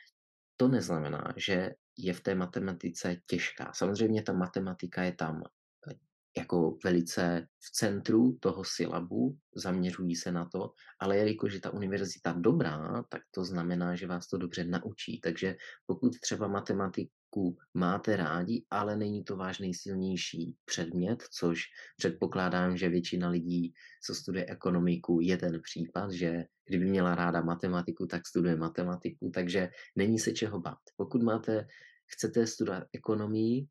to 0.56 0.68
neznamená, 0.68 1.34
že 1.36 1.70
je 1.98 2.14
v 2.14 2.20
té 2.20 2.34
matematice 2.34 3.16
těžká. 3.26 3.72
Samozřejmě 3.74 4.22
ta 4.22 4.32
matematika 4.32 5.02
je 5.02 5.12
tam 5.12 5.42
eh, 5.42 5.94
jako 6.38 6.78
velice 6.84 7.46
v 7.60 7.70
centru 7.72 8.38
toho 8.40 8.64
syllabu, 8.64 9.38
zaměřují 9.56 10.16
se 10.16 10.32
na 10.32 10.44
to, 10.44 10.72
ale 11.00 11.16
jelikož 11.16 11.52
je 11.52 11.60
ta 11.60 11.70
univerzita 11.70 12.32
dobrá, 12.32 13.02
tak 13.08 13.22
to 13.30 13.44
znamená, 13.44 13.94
že 13.94 14.06
vás 14.06 14.26
to 14.26 14.38
dobře 14.38 14.64
naučí. 14.64 15.20
Takže 15.20 15.56
pokud 15.86 16.20
třeba 16.20 16.48
matematik, 16.48 17.10
matematiku 17.34 17.56
máte 17.74 18.16
rádi, 18.16 18.64
ale 18.70 18.96
není 18.96 19.24
to 19.24 19.36
váš 19.36 19.58
nejsilnější 19.58 20.54
předmět, 20.64 21.22
což 21.30 21.62
předpokládám, 21.96 22.76
že 22.76 22.88
většina 22.88 23.28
lidí, 23.28 23.72
co 24.06 24.14
studuje 24.14 24.46
ekonomiku, 24.48 25.20
je 25.20 25.36
ten 25.36 25.60
případ, 25.60 26.10
že 26.10 26.44
kdyby 26.66 26.84
měla 26.84 27.14
ráda 27.14 27.40
matematiku, 27.40 28.06
tak 28.06 28.26
studuje 28.26 28.56
matematiku, 28.56 29.30
takže 29.34 29.70
není 29.96 30.18
se 30.18 30.32
čeho 30.32 30.60
bát. 30.60 30.78
Pokud 30.96 31.22
máte, 31.22 31.66
chcete 32.06 32.46
studovat 32.46 32.84
ekonomii 32.92 33.66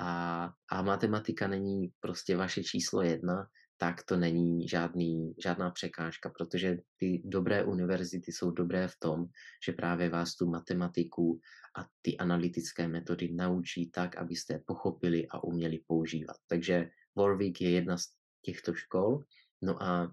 a, 0.00 0.50
a 0.70 0.82
matematika 0.82 1.48
není 1.48 1.92
prostě 2.00 2.36
vaše 2.36 2.64
číslo 2.64 3.02
jedna, 3.02 3.46
tak 3.78 4.02
to 4.08 4.16
není 4.16 4.68
žádný, 4.68 5.34
žádná 5.42 5.70
překážka, 5.70 6.30
protože 6.30 6.76
ty 6.96 7.22
dobré 7.24 7.64
univerzity 7.64 8.32
jsou 8.32 8.50
dobré 8.50 8.88
v 8.88 8.96
tom, 8.98 9.26
že 9.66 9.72
právě 9.72 10.08
vás 10.10 10.34
tu 10.34 10.50
matematiku 10.50 11.40
a 11.78 11.86
ty 12.02 12.16
analytické 12.16 12.88
metody 12.88 13.32
naučí 13.32 13.90
tak, 13.90 14.16
abyste 14.16 14.54
je 14.54 14.62
pochopili 14.66 15.26
a 15.28 15.44
uměli 15.44 15.80
používat. 15.86 16.36
Takže 16.46 16.90
Warwick 17.16 17.60
je 17.60 17.70
jedna 17.70 17.98
z 17.98 18.06
těchto 18.42 18.74
škol. 18.74 19.24
No 19.62 19.82
a 19.82 20.12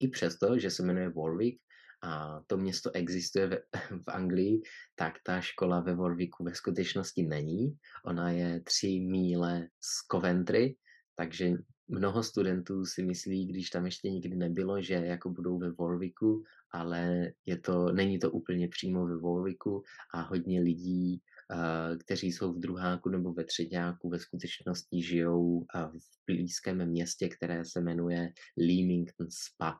i 0.00 0.08
přesto, 0.08 0.58
že 0.58 0.70
se 0.70 0.82
jmenuje 0.82 1.08
Warwick 1.08 1.62
a 2.02 2.40
to 2.46 2.56
město 2.56 2.90
existuje 2.94 3.48
v, 4.06 4.10
Anglii, 4.10 4.62
tak 4.94 5.14
ta 5.24 5.40
škola 5.40 5.80
ve 5.80 5.94
Warwicku 5.94 6.44
ve 6.44 6.54
skutečnosti 6.54 7.22
není. 7.22 7.76
Ona 8.04 8.30
je 8.30 8.60
tři 8.60 9.00
míle 9.00 9.68
z 9.80 10.06
Coventry, 10.12 10.76
takže 11.16 11.50
mnoho 11.88 12.22
studentů 12.22 12.86
si 12.86 13.02
myslí, 13.02 13.46
když 13.46 13.70
tam 13.70 13.84
ještě 13.84 14.10
nikdy 14.10 14.36
nebylo, 14.36 14.82
že 14.82 14.94
jako 14.94 15.30
budou 15.30 15.58
ve 15.58 15.72
Warwicku, 15.72 16.44
ale 16.70 17.32
je 17.46 17.58
to, 17.58 17.92
není 17.92 18.18
to 18.18 18.30
úplně 18.30 18.68
přímo 18.68 19.06
ve 19.06 19.18
Warwicku 19.18 19.82
a 20.14 20.20
hodně 20.20 20.60
lidí, 20.60 21.20
uh, 21.52 21.98
kteří 21.98 22.32
jsou 22.32 22.52
v 22.52 22.60
druháku 22.60 23.08
nebo 23.08 23.32
ve 23.32 23.44
třetíku, 23.44 24.08
ve 24.10 24.18
skutečnosti 24.18 25.02
žijou 25.02 25.56
uh, 25.56 25.64
v 25.84 26.26
blízkém 26.26 26.86
městě, 26.86 27.28
které 27.28 27.64
se 27.64 27.80
jmenuje 27.80 28.32
Leamington 28.58 29.26
Spa. 29.30 29.78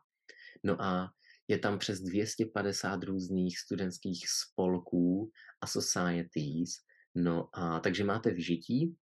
No 0.62 0.82
a 0.82 1.10
je 1.48 1.58
tam 1.58 1.78
přes 1.78 2.00
250 2.00 3.04
různých 3.04 3.58
studentských 3.58 4.24
spolků 4.28 5.30
a 5.60 5.66
societies, 5.66 6.70
no 7.14 7.48
a 7.52 7.80
takže 7.80 8.04
máte 8.04 8.30
vyžití, 8.30 8.96
Eh, 8.96 9.03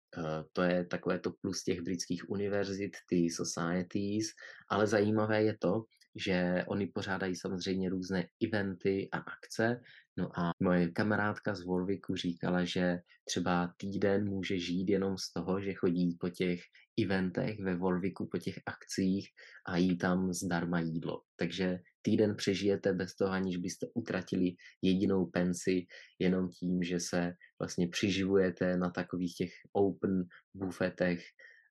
to 0.54 0.62
je 0.62 0.86
takové 0.86 1.20
to 1.20 1.32
plus 1.42 1.64
těch 1.64 1.82
britských 1.82 2.30
univerzit, 2.30 2.98
ty 3.10 3.30
societies, 3.30 4.28
ale 4.70 4.88
zajímavé 4.88 5.44
je 5.44 5.58
to, 5.58 5.84
že 6.16 6.64
oni 6.68 6.88
pořádají 6.88 7.36
samozřejmě 7.36 7.90
různé 7.90 8.28
eventy 8.48 9.10
a 9.12 9.18
akce. 9.18 9.82
No 10.18 10.40
a 10.40 10.52
moje 10.60 10.92
kamarádka 10.92 11.56
z 11.56 11.66
Warwicku 11.66 12.16
říkala, 12.16 12.66
že 12.66 13.00
třeba 13.28 13.74
týden 13.78 14.30
může 14.30 14.60
žít 14.60 14.90
jenom 14.90 15.18
z 15.18 15.34
toho, 15.34 15.62
že 15.62 15.74
chodí 15.74 16.18
po 16.20 16.30
těch 16.30 16.60
eventech 17.04 17.60
ve 17.60 17.78
Warwicku, 17.78 18.28
po 18.32 18.38
těch 18.38 18.60
akcích 18.66 19.28
a 19.68 19.78
jí 19.78 19.98
tam 19.98 20.34
zdarma 20.34 20.80
jídlo. 20.80 21.22
Takže 21.36 21.80
týden 22.02 22.36
přežijete 22.36 22.94
bez 22.94 23.16
toho, 23.16 23.32
aniž 23.32 23.58
byste 23.58 23.88
utratili 23.94 24.56
jedinou 24.82 25.26
pensi, 25.26 25.86
jenom 26.20 26.50
tím, 26.50 26.84
že 26.84 27.00
se 27.00 27.34
vlastně 27.62 27.88
přiživujete 27.88 28.78
na 28.78 28.90
takových 28.90 29.36
těch 29.36 29.52
open 29.74 30.24
bufetech 30.54 31.20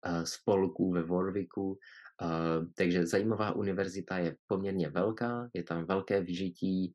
uh, 0.07 0.24
spolků 0.24 0.92
ve 0.92 1.02
Warwicku. 1.02 1.78
Uh, 2.22 2.66
takže 2.76 3.07
zajímavá 3.07 3.57
univerzita 3.57 4.18
je 4.18 4.37
poměrně 4.46 4.90
velká, 4.90 5.48
je 5.54 5.62
tam 5.62 5.87
velké 5.87 6.20
vyžití, 6.20 6.94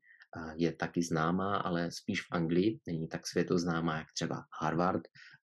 je 0.54 0.72
taky 0.72 1.02
známá, 1.02 1.56
ale 1.56 1.90
spíš 1.90 2.22
v 2.22 2.32
Anglii, 2.32 2.80
není 2.86 3.08
tak 3.08 3.26
světoznámá 3.26 3.98
jak 3.98 4.12
třeba 4.12 4.44
Harvard, 4.62 5.02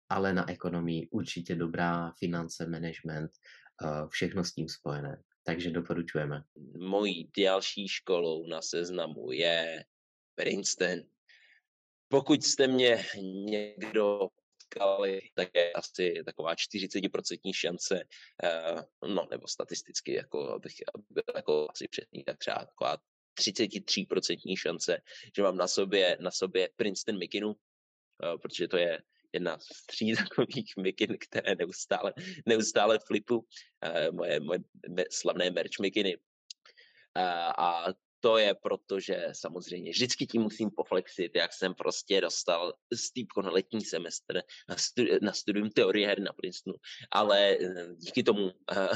ale 0.09 0.33
na 0.33 0.51
ekonomii 0.51 1.09
určitě 1.11 1.55
dobrá, 1.55 2.13
finance, 2.19 2.67
management, 2.67 3.31
všechno 4.11 4.45
s 4.45 4.53
tím 4.53 4.69
spojené 4.69 5.23
takže 5.47 5.71
doporučujeme. 5.71 6.43
Mojí 6.79 7.31
další 7.39 7.89
školou 7.89 8.47
na 8.47 8.63
seznamu 8.63 9.33
je 9.33 9.85
Princeton. 10.35 10.99
Pokud 12.09 12.45
jste 12.45 12.67
mě 12.69 13.05
někdo 13.25 14.29
potkali, 14.59 15.21
tak 15.35 15.49
je 15.55 15.73
asi 15.73 16.23
taková 16.25 16.55
40% 16.55 17.55
šance, 17.55 18.05
uh, 18.45 19.11
no 19.15 19.29
nebo 19.31 19.49
statisticky, 19.49 20.15
jako 20.15 20.53
abych 20.53 20.75
byl 21.11 21.23
jako 21.37 21.67
asi 21.71 21.89
přesný, 21.89 22.25
tak 22.25 22.39
třeba 22.39 22.59
taková 22.59 22.97
33% 23.39 24.57
šance, 24.57 24.99
že 25.37 25.43
mám 25.43 25.57
na 25.57 25.69
sobě, 25.69 26.17
na 26.21 26.31
sobě 26.31 26.69
Princeton 26.77 27.19
Mikinu, 27.19 27.49
uh, 27.49 27.55
protože 28.43 28.69
to 28.69 28.77
je 28.77 29.03
jedna 29.33 29.59
z 29.59 29.87
tří 29.87 30.15
takových 30.17 30.77
mikin, 30.77 31.17
které 31.21 31.55
neustále, 31.55 32.13
neustále 32.47 32.99
flipu, 32.99 33.39
uh, 33.39 34.15
moje, 34.17 34.41
moje 34.41 34.61
slavné 35.11 35.51
merch 35.51 35.79
mikiny. 35.81 36.17
Uh, 36.17 37.53
a 37.59 37.87
to 38.21 38.39
je 38.39 38.55
proto, 38.55 39.01
že 39.01 39.29
samozřejmě 39.33 39.91
vždycky 39.91 40.27
tím 40.27 40.43
musím 40.43 40.71
poflexit, 40.71 41.37
jak 41.37 41.53
jsem 41.53 41.75
prostě 41.75 42.21
dostal 42.21 42.75
stýpko 42.95 43.43
na 43.43 43.51
letní 43.51 43.81
semestr 43.81 44.43
na, 44.69 44.75
studi- 44.77 45.19
na 45.23 45.33
studium 45.33 45.71
teorie 45.71 46.07
her 46.07 46.21
na 46.21 46.33
Princetonu, 46.33 46.77
ale 47.11 47.51
eh, 47.51 47.95
díky 47.97 48.23
tomu 48.23 48.45
uh, 48.45 48.53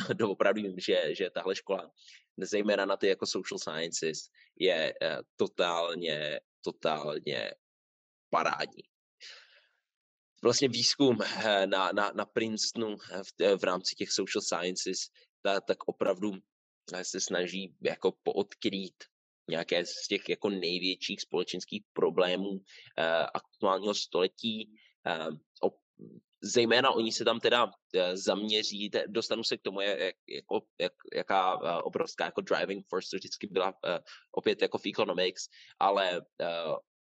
doopravdy 0.15 0.63
vím, 0.63 0.79
že, 0.79 1.15
že 1.15 1.31
tahle 1.31 1.57
škola, 1.57 1.91
zejména 2.37 2.85
na 2.85 2.97
ty 2.97 3.07
jako 3.07 3.27
social 3.27 3.59
sciences, 3.59 4.19
je 4.59 4.95
uh, 5.03 5.23
totálně, 5.37 6.41
totálně 6.65 7.55
parádní. 8.31 8.83
Vlastně 10.43 10.69
výzkum 10.69 11.19
eh, 11.23 11.67
na, 11.67 11.93
na, 11.93 12.13
na 12.15 12.25
Princetonu 12.25 12.97
eh, 13.13 13.23
v, 13.25 13.33
eh, 13.41 13.57
v 13.57 13.65
rámci 13.65 13.95
těch 13.95 14.13
social 14.13 14.43
sciences, 14.43 14.99
tak, 15.43 15.65
tak 15.65 15.89
opravdu 15.89 16.33
se 17.03 17.21
snaží 17.21 17.75
jako 17.81 18.13
poodkrýt 18.23 18.95
nějaké 19.51 19.87
z 19.87 20.07
těch 20.09 20.29
jako 20.29 20.51
největších 20.51 21.21
společenských 21.21 21.83
problémů 21.93 22.51
uh, 22.51 22.61
aktuálního 23.35 23.95
století. 23.95 24.71
O, 25.65 25.71
zejména 26.43 26.91
oni 26.91 27.13
se 27.13 27.25
tam 27.25 27.41
teda 27.41 27.65
uh, 27.65 27.71
zaměří, 28.15 28.91
dostanu 29.07 29.45
se 29.45 29.57
k 29.57 29.63
tomu, 29.63 29.81
jak, 29.81 30.17
jako, 30.29 30.63
jak, 30.81 30.93
jaká 31.15 31.59
obrovská 31.85 32.25
jako 32.25 32.41
driving 32.41 32.87
force 32.89 33.17
vždycky 33.17 33.47
byla 33.47 33.75
opět 34.33 34.63
jako 34.63 34.79
v 34.79 34.87
economics, 34.87 35.49
ale 35.79 36.21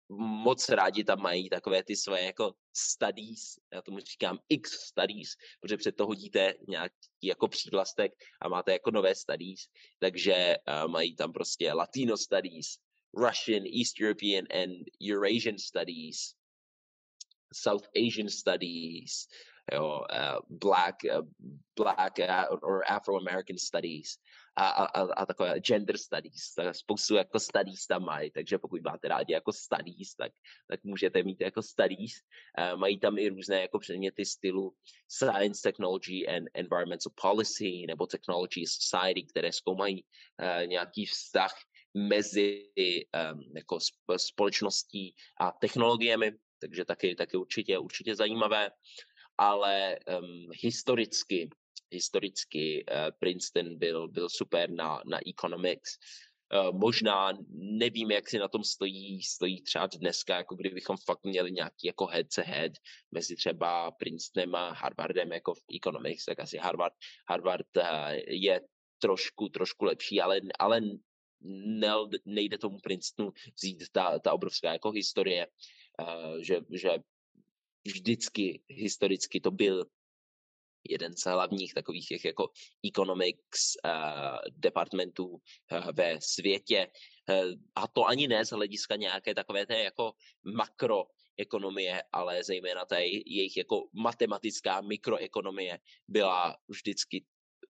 moc 0.09 0.69
rádi 0.69 1.03
tam 1.03 1.21
mají 1.21 1.49
takové 1.49 1.83
ty 1.83 1.95
své 1.95 2.21
jako 2.23 2.53
studies, 2.73 3.59
já 3.73 3.81
tomu 3.81 3.99
říkám 3.99 4.39
X 4.49 4.71
studies, 4.71 5.29
protože 5.61 5.77
před 5.77 5.95
to 5.95 6.05
hodíte 6.05 6.53
nějaký 6.67 6.95
jako 7.23 7.47
přívlastek 7.47 8.11
a 8.41 8.49
máte 8.49 8.71
jako 8.71 8.91
nové 8.91 9.15
studies, 9.15 9.67
takže 9.99 10.55
uh, 10.67 10.91
mají 10.91 11.15
tam 11.15 11.33
prostě 11.33 11.73
Latino 11.73 12.17
studies, 12.17 12.77
Russian, 13.17 13.63
East 13.79 13.99
European 14.01 14.45
and 14.63 14.87
Eurasian 15.11 15.57
studies, 15.57 16.35
South 17.53 17.87
Asian 17.95 18.29
studies, 18.29 19.27
jo, 19.73 20.01
uh, 20.13 20.39
black, 20.49 20.95
uh, 21.03 21.27
black 21.75 22.19
uh, 22.19 22.57
or 22.61 22.83
Afro-American 22.87 23.57
studies 23.57 24.17
a, 24.55 24.67
a, 24.67 25.01
a 25.01 25.25
takové 25.25 25.59
gender 25.59 25.97
studies, 25.97 26.53
tak 26.53 26.75
spoustu 26.75 27.15
jako 27.15 27.39
studies 27.39 27.87
tam 27.87 28.03
mají, 28.03 28.31
takže 28.31 28.57
pokud 28.57 28.81
máte 28.81 29.07
rádi 29.07 29.33
jako 29.33 29.53
studies, 29.53 30.15
tak, 30.15 30.31
tak 30.69 30.83
můžete 30.83 31.23
mít 31.23 31.41
jako 31.41 31.61
studies. 31.61 32.13
Uh, 32.59 32.79
mají 32.79 32.99
tam 32.99 33.17
i 33.17 33.29
různé 33.29 33.61
jako 33.61 33.79
předměty 33.79 34.25
stylu 34.25 34.73
science, 35.07 35.61
technology 35.63 36.27
and 36.27 36.47
environmental 36.53 37.11
policy 37.21 37.85
nebo 37.87 38.07
technology 38.07 38.65
society, 38.67 39.23
které 39.23 39.51
zkoumají 39.51 40.03
uh, 40.03 40.67
nějaký 40.67 41.05
vztah 41.05 41.55
mezi 41.93 42.69
um, 43.33 43.41
jako 43.55 43.79
společností 44.17 45.15
a 45.39 45.51
technologiemi, 45.51 46.31
takže 46.61 46.85
taky, 46.85 47.15
taky 47.15 47.37
určitě, 47.37 47.77
určitě 47.77 48.15
zajímavé, 48.15 48.71
ale 49.37 49.99
um, 50.19 50.49
historicky 50.63 51.49
historicky 51.95 52.83
uh, 52.83 53.11
Princeton 53.19 53.77
byl, 53.77 54.07
byl 54.07 54.29
super 54.29 54.69
na, 54.69 55.01
na 55.05 55.19
economics. 55.27 55.97
Uh, 56.53 56.77
možná 56.77 57.33
nevím, 57.49 58.11
jak 58.11 58.29
si 58.29 58.37
na 58.39 58.47
tom 58.47 58.63
stojí, 58.63 59.21
stojí 59.23 59.63
třeba 59.63 59.87
dneska, 59.87 60.37
jako 60.37 60.55
kdybychom 60.55 60.97
fakt 61.05 61.23
měli 61.23 61.51
nějaký 61.51 61.87
jako 61.87 62.05
head 62.05 62.27
to 62.35 62.41
head 62.45 62.71
mezi 63.11 63.35
třeba 63.35 63.91
Princetonem 63.91 64.55
a 64.55 64.71
Harvardem 64.71 65.31
jako 65.31 65.53
v 65.53 65.61
economics, 65.75 66.25
tak 66.25 66.39
asi 66.39 66.57
Harvard, 66.57 66.93
Harvard 67.29 67.71
uh, 67.77 67.83
je 68.27 68.61
trošku, 69.01 69.49
trošku 69.49 69.85
lepší, 69.85 70.21
ale, 70.21 70.39
ale 70.59 70.81
nejde 72.25 72.57
tomu 72.57 72.79
Princetonu 72.79 73.33
vzít 73.55 73.83
ta, 73.91 74.19
ta 74.19 74.33
obrovská 74.33 74.73
jako 74.73 74.91
historie, 74.91 75.47
že, 76.41 76.61
že 76.73 76.89
vždycky 77.87 78.61
historicky 78.69 79.39
to 79.41 79.51
byl 79.51 79.85
jeden 80.89 81.17
z 81.17 81.25
hlavních 81.25 81.73
takových 81.73 82.07
těch 82.07 82.25
jako 82.25 82.49
economics 82.85 83.77
uh, 83.85 83.91
departmentů 84.57 85.27
uh, 85.27 85.39
ve 85.93 86.17
světě. 86.21 86.87
Uh, 87.29 87.53
a 87.75 87.87
to 87.87 88.05
ani 88.05 88.27
ne 88.27 88.45
z 88.45 88.49
hlediska 88.49 88.95
nějaké 88.95 89.35
takové 89.35 89.65
té 89.65 89.79
jako 89.79 90.13
makroekonomie, 90.43 92.03
ale 92.11 92.43
zejména 92.43 92.85
té 92.85 93.05
jejich 93.05 93.57
jako 93.57 93.87
matematická 93.93 94.81
mikroekonomie 94.81 95.79
byla 96.07 96.57
vždycky 96.67 97.25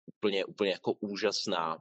úplně, 0.05 0.45
úplně 0.45 0.71
jako 0.71 0.93
úžasná 0.93 1.77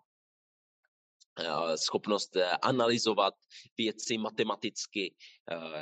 schopnost 1.77 2.37
analyzovat 2.63 3.35
věci 3.79 4.19
matematicky, 4.19 5.15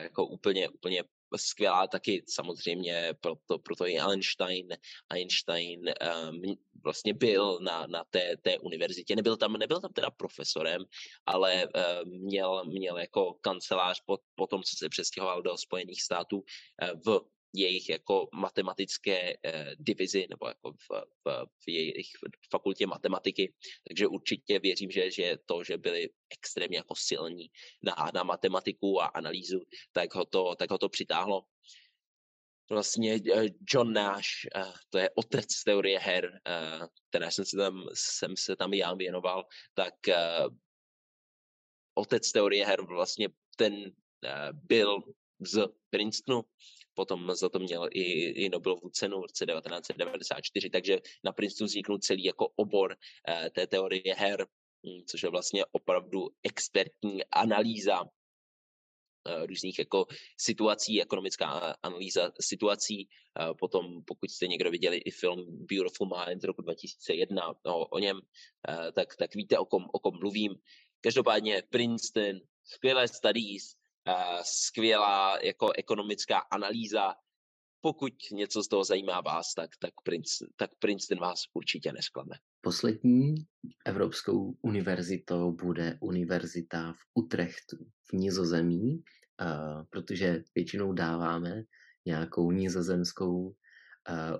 jako 0.01 0.27
úplně, 0.27 0.69
úplně 0.69 1.05
skvělá 1.37 1.87
taky 1.87 2.25
samozřejmě, 2.29 3.14
proto, 3.21 3.59
proto 3.59 3.87
i 3.87 4.01
Einstein, 4.01 4.69
Einstein 5.11 5.81
um, 5.81 6.43
vlastně 6.85 7.14
byl 7.14 7.59
na, 7.61 7.87
na 7.87 8.05
té, 8.11 8.37
té 8.37 8.59
univerzitě, 8.59 9.16
nebyl 9.16 9.37
tam, 9.37 9.53
nebyl 9.53 9.81
tam 9.81 9.93
teda 9.93 10.11
profesorem, 10.11 10.85
ale 11.27 11.66
um, 11.66 12.11
měl, 12.11 12.64
měl 12.64 12.99
jako 12.99 13.35
kancelář 13.40 14.03
po, 14.07 14.19
po 14.35 14.47
tom, 14.47 14.62
co 14.62 14.77
se 14.77 14.88
přestěhoval 14.88 15.43
do 15.43 15.57
Spojených 15.57 16.03
států 16.03 16.37
uh, 16.38 17.01
v 17.05 17.21
jejich 17.53 17.89
jako 17.89 18.29
matematické 18.33 19.35
eh, 19.45 19.75
divizi 19.79 20.27
nebo 20.31 20.49
jako 20.49 20.73
v, 20.73 20.89
v, 21.25 21.47
v 21.65 21.69
jejich 21.69 22.11
fakultě 22.51 22.87
matematiky. 22.87 23.55
Takže 23.89 24.07
určitě 24.07 24.59
věřím, 24.59 24.91
že, 24.91 25.11
že 25.11 25.39
to, 25.47 25.65
že 25.65 25.79
byli 25.79 26.09
extrémně 26.31 26.77
jako 26.77 26.95
silní 26.97 27.51
na, 27.83 28.11
na 28.15 28.23
matematiku 28.23 29.03
a 29.03 29.07
analýzu, 29.07 29.61
tak 29.93 30.15
ho 30.15 30.25
to, 30.25 30.55
tak 30.55 30.71
ho 30.71 30.79
to 30.79 30.89
přitáhlo. 30.89 31.45
Vlastně 32.71 33.19
eh, 33.35 33.47
John 33.73 33.93
Nash, 33.93 34.47
eh, 34.57 34.73
to 34.91 34.99
je 34.99 35.11
otec 35.15 35.63
teorie 35.65 35.99
her, 35.99 36.41
eh, 36.47 36.87
které 37.09 37.31
jsem 37.31 37.45
se 37.45 37.57
tam, 37.57 37.85
jsem 37.95 38.37
se 38.37 38.57
tam 38.57 38.75
já 38.75 38.95
věnoval, 38.95 39.45
tak 39.75 39.95
otec 41.95 42.33
teorie 42.33 42.67
her 42.67 42.83
vlastně 42.83 43.29
ten 43.57 43.93
byl 44.53 45.03
z 45.40 45.66
Princetonu, 45.90 46.42
potom 46.94 47.35
za 47.35 47.48
to 47.48 47.59
měl 47.59 47.88
i, 47.92 48.03
i 48.44 48.48
Nobelovu 48.48 48.88
cenu 48.88 49.18
v 49.18 49.22
roce 49.22 49.46
1994, 49.46 50.70
takže 50.70 50.98
na 51.24 51.33
Princetonu 51.33 51.66
vzniknul 51.66 51.98
celý 51.98 52.24
jako 52.24 52.48
obor 52.57 52.96
eh, 53.29 53.50
té 53.50 53.66
teorie 53.66 54.14
her, 54.16 54.46
hm, 54.87 55.05
což 55.07 55.22
je 55.22 55.31
vlastně 55.31 55.64
opravdu 55.72 56.29
expertní 56.42 57.24
analýza 57.24 58.05
různých 59.46 59.79
jako 59.79 60.07
situací, 60.37 61.02
ekonomická 61.02 61.77
analýza 61.83 62.33
situací. 62.40 63.08
Potom, 63.58 64.04
pokud 64.04 64.31
jste 64.31 64.46
někdo 64.46 64.71
viděli 64.71 64.96
i 64.96 65.10
film 65.10 65.46
Beautiful 65.48 66.08
Mind 66.08 66.42
z 66.42 66.44
roku 66.44 66.62
2001 66.62 67.54
no, 67.67 67.87
o 67.87 67.98
něm, 67.98 68.21
tak, 68.94 69.17
tak 69.17 69.35
víte, 69.35 69.58
o 69.58 69.65
kom, 69.65 69.87
o 69.92 69.98
kom 69.98 70.19
mluvím. 70.19 70.54
Každopádně 71.00 71.62
Princeton, 71.71 72.40
skvělé 72.65 73.08
studies, 73.08 73.79
skvělá 74.42 75.38
jako 75.42 75.73
ekonomická 75.79 76.38
analýza. 76.38 77.15
Pokud 77.83 78.13
něco 78.33 78.63
z 78.63 78.69
toho 78.69 78.85
zajímá 78.85 79.21
vás, 79.21 79.55
tak, 79.55 79.71
tak, 79.79 79.94
Princeton, 80.05 80.53
tak 80.57 80.71
Princeton 80.79 81.19
vás 81.19 81.40
určitě 81.55 81.92
nesklame. 81.92 82.37
Poslední 82.61 83.35
evropskou 83.87 84.57
univerzitou 84.63 85.53
bude 85.53 85.98
univerzita 86.01 86.92
v 86.92 86.98
Utrechtu 87.15 87.77
v 88.11 88.13
Nizozemí, 88.13 89.03
protože 89.90 90.42
většinou 90.55 90.92
dáváme 90.92 91.63
nějakou 92.07 92.51
nizozemskou 92.51 93.55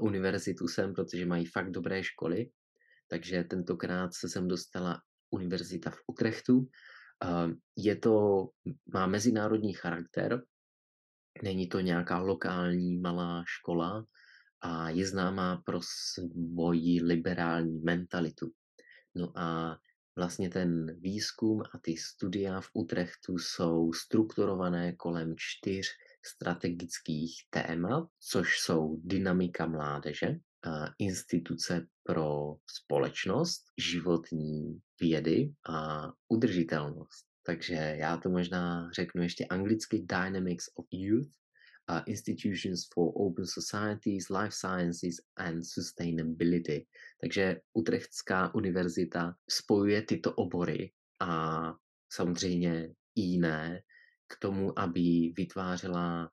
univerzitu 0.01 0.69
sem, 0.69 0.95
protože 0.95 1.27
mají 1.27 1.47
fakt 1.47 1.71
dobré 1.71 2.05
školy. 2.05 2.51
Takže 3.09 3.45
tentokrát 3.45 4.15
se 4.15 4.29
sem 4.29 4.49
dostala 4.49 5.03
univerzita 5.31 5.91
v 5.91 5.99
Utrechtu. 6.07 6.69
Je 7.77 7.97
to, 7.97 8.49
má 8.93 9.07
mezinárodní 9.07 9.73
charakter, 9.73 10.43
není 11.43 11.69
to 11.69 11.81
nějaká 11.81 12.19
lokální 12.19 12.99
malá 12.99 13.45
škola 13.47 14.05
a 14.61 14.91
je 14.91 15.07
známá 15.07 15.63
pro 15.65 15.81
svoji 15.83 17.03
liberální 17.03 17.81
mentalitu. 17.81 18.53
No 19.15 19.39
a 19.39 19.79
vlastně 20.17 20.51
ten 20.51 21.01
výzkum 21.01 21.63
a 21.75 21.79
ty 21.79 21.97
studia 21.97 22.61
v 22.61 22.69
Utrechtu 22.75 23.39
jsou 23.39 23.93
strukturované 23.93 24.93
kolem 24.93 25.35
čtyř 25.39 25.87
strategických 26.27 27.35
témat, 27.51 28.09
což 28.19 28.61
jsou 28.61 29.01
dynamika 29.05 29.67
mládeže, 29.67 30.37
instituce 30.99 31.87
pro 32.11 32.57
společnost, 32.67 33.63
životní 33.79 34.81
vědy 35.01 35.53
a 35.69 36.09
udržitelnost. 36.29 37.25
Takže 37.47 37.75
já 37.75 38.17
to 38.17 38.31
možná 38.31 38.91
řeknu 38.93 39.23
ještě 39.23 39.47
anglicky 39.47 39.99
Dynamics 39.99 40.65
of 40.75 40.87
Youth, 40.91 41.29
uh, 41.91 42.01
Institutions 42.07 42.81
for 42.95 43.13
Open 43.15 43.47
Societies, 43.47 44.29
Life 44.29 44.51
Sciences 44.51 45.17
and 45.37 45.63
Sustainability. 45.65 46.87
Takže 47.21 47.61
Utrechtská 47.73 48.55
univerzita 48.55 49.35
spojuje 49.51 50.03
tyto 50.03 50.33
obory 50.35 50.93
a 51.21 51.63
samozřejmě 52.13 52.95
i 53.15 53.21
jiné 53.21 53.83
k 54.29 54.39
tomu, 54.39 54.79
aby 54.79 55.33
vytvářela 55.37 56.31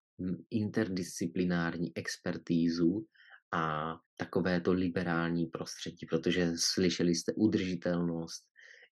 interdisciplinární 0.50 1.92
expertízu 1.96 3.06
a 3.54 3.96
takovéto 4.18 4.74
liberální 4.74 5.46
prostředí, 5.46 6.06
protože 6.06 6.52
slyšeli 6.56 7.16
jste 7.16 7.34
udržitelnost, 7.34 8.44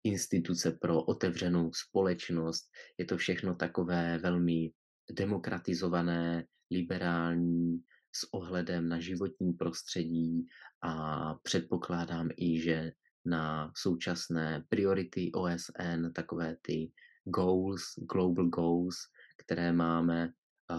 instituce 0.04 0.72
pro 0.72 1.04
otevřenou 1.04 1.74
společnost, 1.74 2.70
je 2.98 3.06
to 3.06 3.18
všechno 3.18 3.56
takové 3.56 4.18
velmi 4.18 4.72
demokratizované, 5.12 6.46
liberální, 6.72 7.84
s 8.16 8.34
ohledem 8.34 8.90
na 8.90 9.00
životní 9.00 9.54
prostředí 9.54 10.46
a 10.82 11.34
předpokládám 11.34 12.30
i, 12.38 12.62
že 12.62 12.92
na 13.26 13.72
současné 13.78 14.64
priority 14.70 15.32
OSN, 15.34 16.12
takové 16.14 16.58
ty 16.62 16.92
goals, 17.24 17.82
global 17.98 18.46
goals, 18.46 18.96
které 19.38 19.74
máme, 19.74 20.34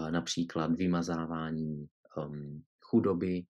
například 0.09 0.75
vymazávání 0.75 1.87
um, 2.17 2.63
chudoby, 2.81 3.45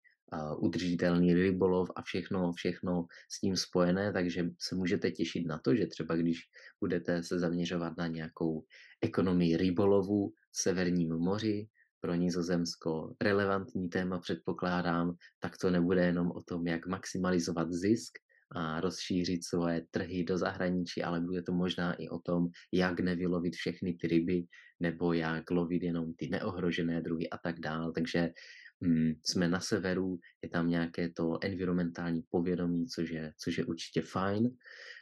udržitelný 0.57 1.33
rybolov 1.33 1.89
a 1.95 2.01
všechno, 2.01 2.53
všechno 2.53 3.05
s 3.31 3.39
tím 3.39 3.57
spojené, 3.57 4.13
takže 4.13 4.49
se 4.59 4.75
můžete 4.75 5.11
těšit 5.11 5.47
na 5.47 5.59
to, 5.59 5.75
že 5.75 5.87
třeba 5.87 6.15
když 6.15 6.39
budete 6.79 7.23
se 7.23 7.39
zaměřovat 7.39 7.97
na 7.97 8.07
nějakou 8.07 8.63
ekonomii 9.01 9.57
rybolovu 9.57 10.29
v 10.51 10.61
Severním 10.61 11.15
moři, 11.17 11.67
pro 12.01 12.15
Nizozemsko 12.15 13.15
relevantní 13.21 13.89
téma 13.89 14.19
předpokládám, 14.19 15.15
tak 15.39 15.57
to 15.57 15.71
nebude 15.71 16.05
jenom 16.05 16.31
o 16.31 16.43
tom, 16.43 16.67
jak 16.67 16.87
maximalizovat 16.87 17.71
zisk 17.71 18.13
a 18.55 18.81
rozšířit 18.81 19.45
svoje 19.45 19.85
trhy 19.91 20.23
do 20.23 20.37
zahraničí, 20.37 21.03
ale 21.03 21.19
bude 21.19 21.43
to 21.43 21.53
možná 21.53 21.93
i 21.93 22.09
o 22.09 22.19
tom, 22.19 22.47
jak 22.71 22.99
nevylovit 22.99 23.55
všechny 23.55 23.93
ty 23.93 24.07
ryby, 24.07 24.45
nebo 24.79 25.13
jak 25.13 25.51
lovit 25.51 25.83
jenom 25.83 26.13
ty 26.13 26.29
neohrožené 26.29 27.01
druhy 27.01 27.29
a 27.29 27.37
tak 27.37 27.59
dále. 27.59 27.91
Takže 27.95 28.29
jsme 29.25 29.47
na 29.47 29.59
severu, 29.59 30.19
je 30.43 30.49
tam 30.49 30.69
nějaké 30.69 31.09
to 31.09 31.43
environmentální 31.43 32.21
povědomí, 32.29 32.87
což 32.87 33.09
je, 33.09 33.33
což 33.37 33.57
je 33.57 33.65
určitě 33.65 34.01
fajn. 34.01 34.49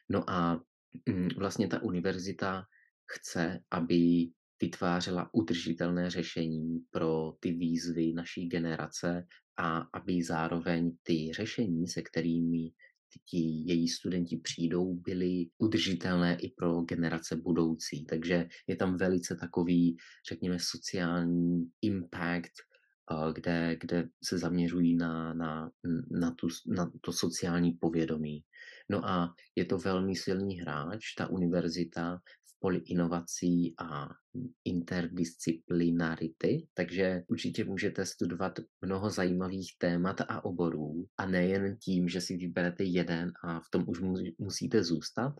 No 0.10 0.30
a 0.30 0.62
mm, 1.10 1.28
vlastně 1.38 1.68
ta 1.68 1.84
univerzita 1.84 2.64
chce, 3.12 3.60
aby 3.72 4.30
vytvářela 4.62 5.30
udržitelné 5.34 6.10
řešení 6.10 6.80
pro 6.92 7.34
ty 7.40 7.52
výzvy 7.52 8.14
naší 8.14 8.48
generace 8.48 9.28
a 9.58 9.78
aby 9.94 10.24
zároveň 10.24 10.92
ty 11.04 11.32
řešení, 11.34 11.88
se 11.88 12.02
kterými 12.02 12.72
ti 13.30 13.64
její 13.66 13.88
studenti 13.88 14.38
přijdou, 14.38 14.94
byly 14.94 15.46
udržitelné 15.58 16.38
i 16.40 16.50
pro 16.50 16.82
generace 16.82 17.36
budoucí. 17.36 18.06
Takže 18.06 18.48
je 18.68 18.76
tam 18.76 18.98
velice 18.98 19.36
takový, 19.36 19.98
řekněme, 20.30 20.58
sociální 20.60 21.70
impact, 21.82 22.54
kde, 23.36 23.78
kde 23.80 24.08
se 24.24 24.38
zaměřují 24.38 24.96
na, 24.96 25.34
na, 25.34 25.72
na, 26.12 26.32
tu, 26.32 26.48
na 26.68 26.92
to 27.02 27.14
sociální 27.14 27.74
povědomí. 27.74 28.44
No 28.90 29.10
a 29.10 29.34
je 29.56 29.66
to 29.66 29.78
velmi 29.78 30.16
silný 30.16 30.60
hráč, 30.60 31.14
ta 31.18 31.28
univerzita 31.28 32.18
v 32.18 32.60
poli 32.60 32.78
inovací 32.78 33.74
a 33.78 34.10
interdisciplinarity, 34.66 36.68
takže 36.74 37.24
určitě 37.28 37.64
můžete 37.64 38.06
studovat 38.06 38.60
mnoho 38.82 39.10
zajímavých 39.10 39.76
témat 39.78 40.22
a 40.22 40.46
oborů 40.46 41.06
a 41.18 41.26
nejen 41.26 41.78
tím, 41.78 42.10
že 42.10 42.22
si 42.22 42.38
vyberete 42.38 42.84
jeden 42.84 43.32
a 43.44 43.60
v 43.60 43.70
tom 43.72 43.84
už 43.88 44.02
musíte 44.38 44.84
zůstat, 44.84 45.34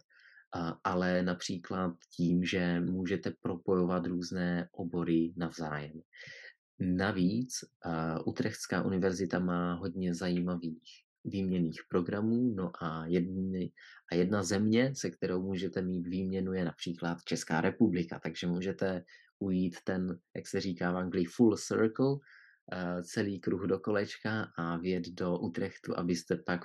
ale 0.84 1.24
například 1.24 1.96
tím, 2.16 2.44
že 2.44 2.80
můžete 2.80 3.34
propojovat 3.42 4.06
různé 4.06 4.70
obory 4.72 5.34
navzájem. 5.38 6.02
Navíc 6.80 7.64
Utrechtská 8.26 8.82
univerzita 8.82 9.40
má 9.40 9.74
hodně 9.74 10.16
zajímavých 10.16 11.06
výměných 11.24 11.82
programů, 11.90 12.54
no 12.56 12.72
a, 12.84 13.06
jedny, 13.06 13.72
a 14.12 14.16
jedna 14.16 14.44
země, 14.44 14.96
se 14.96 15.10
kterou 15.10 15.42
můžete 15.42 15.82
mít 15.82 16.08
výměnu, 16.08 16.54
je 16.54 16.66
například 16.66 17.18
Česká 17.24 17.62
republika, 17.62 18.20
takže 18.20 18.48
můžete 18.48 19.04
ujít 19.40 19.76
ten, 19.84 20.20
jak 20.36 20.48
se 20.48 20.62
říká 20.62 20.92
v 20.92 20.98
Anglii, 20.98 21.26
full 21.26 21.58
circle, 21.58 22.16
celý 23.04 23.40
kruh 23.40 23.68
do 23.68 23.80
kolečka 23.80 24.52
a 24.58 24.78
vjet 24.78 25.10
do 25.10 25.40
Utrechtu, 25.40 26.00
abyste 26.00 26.36
pak 26.36 26.62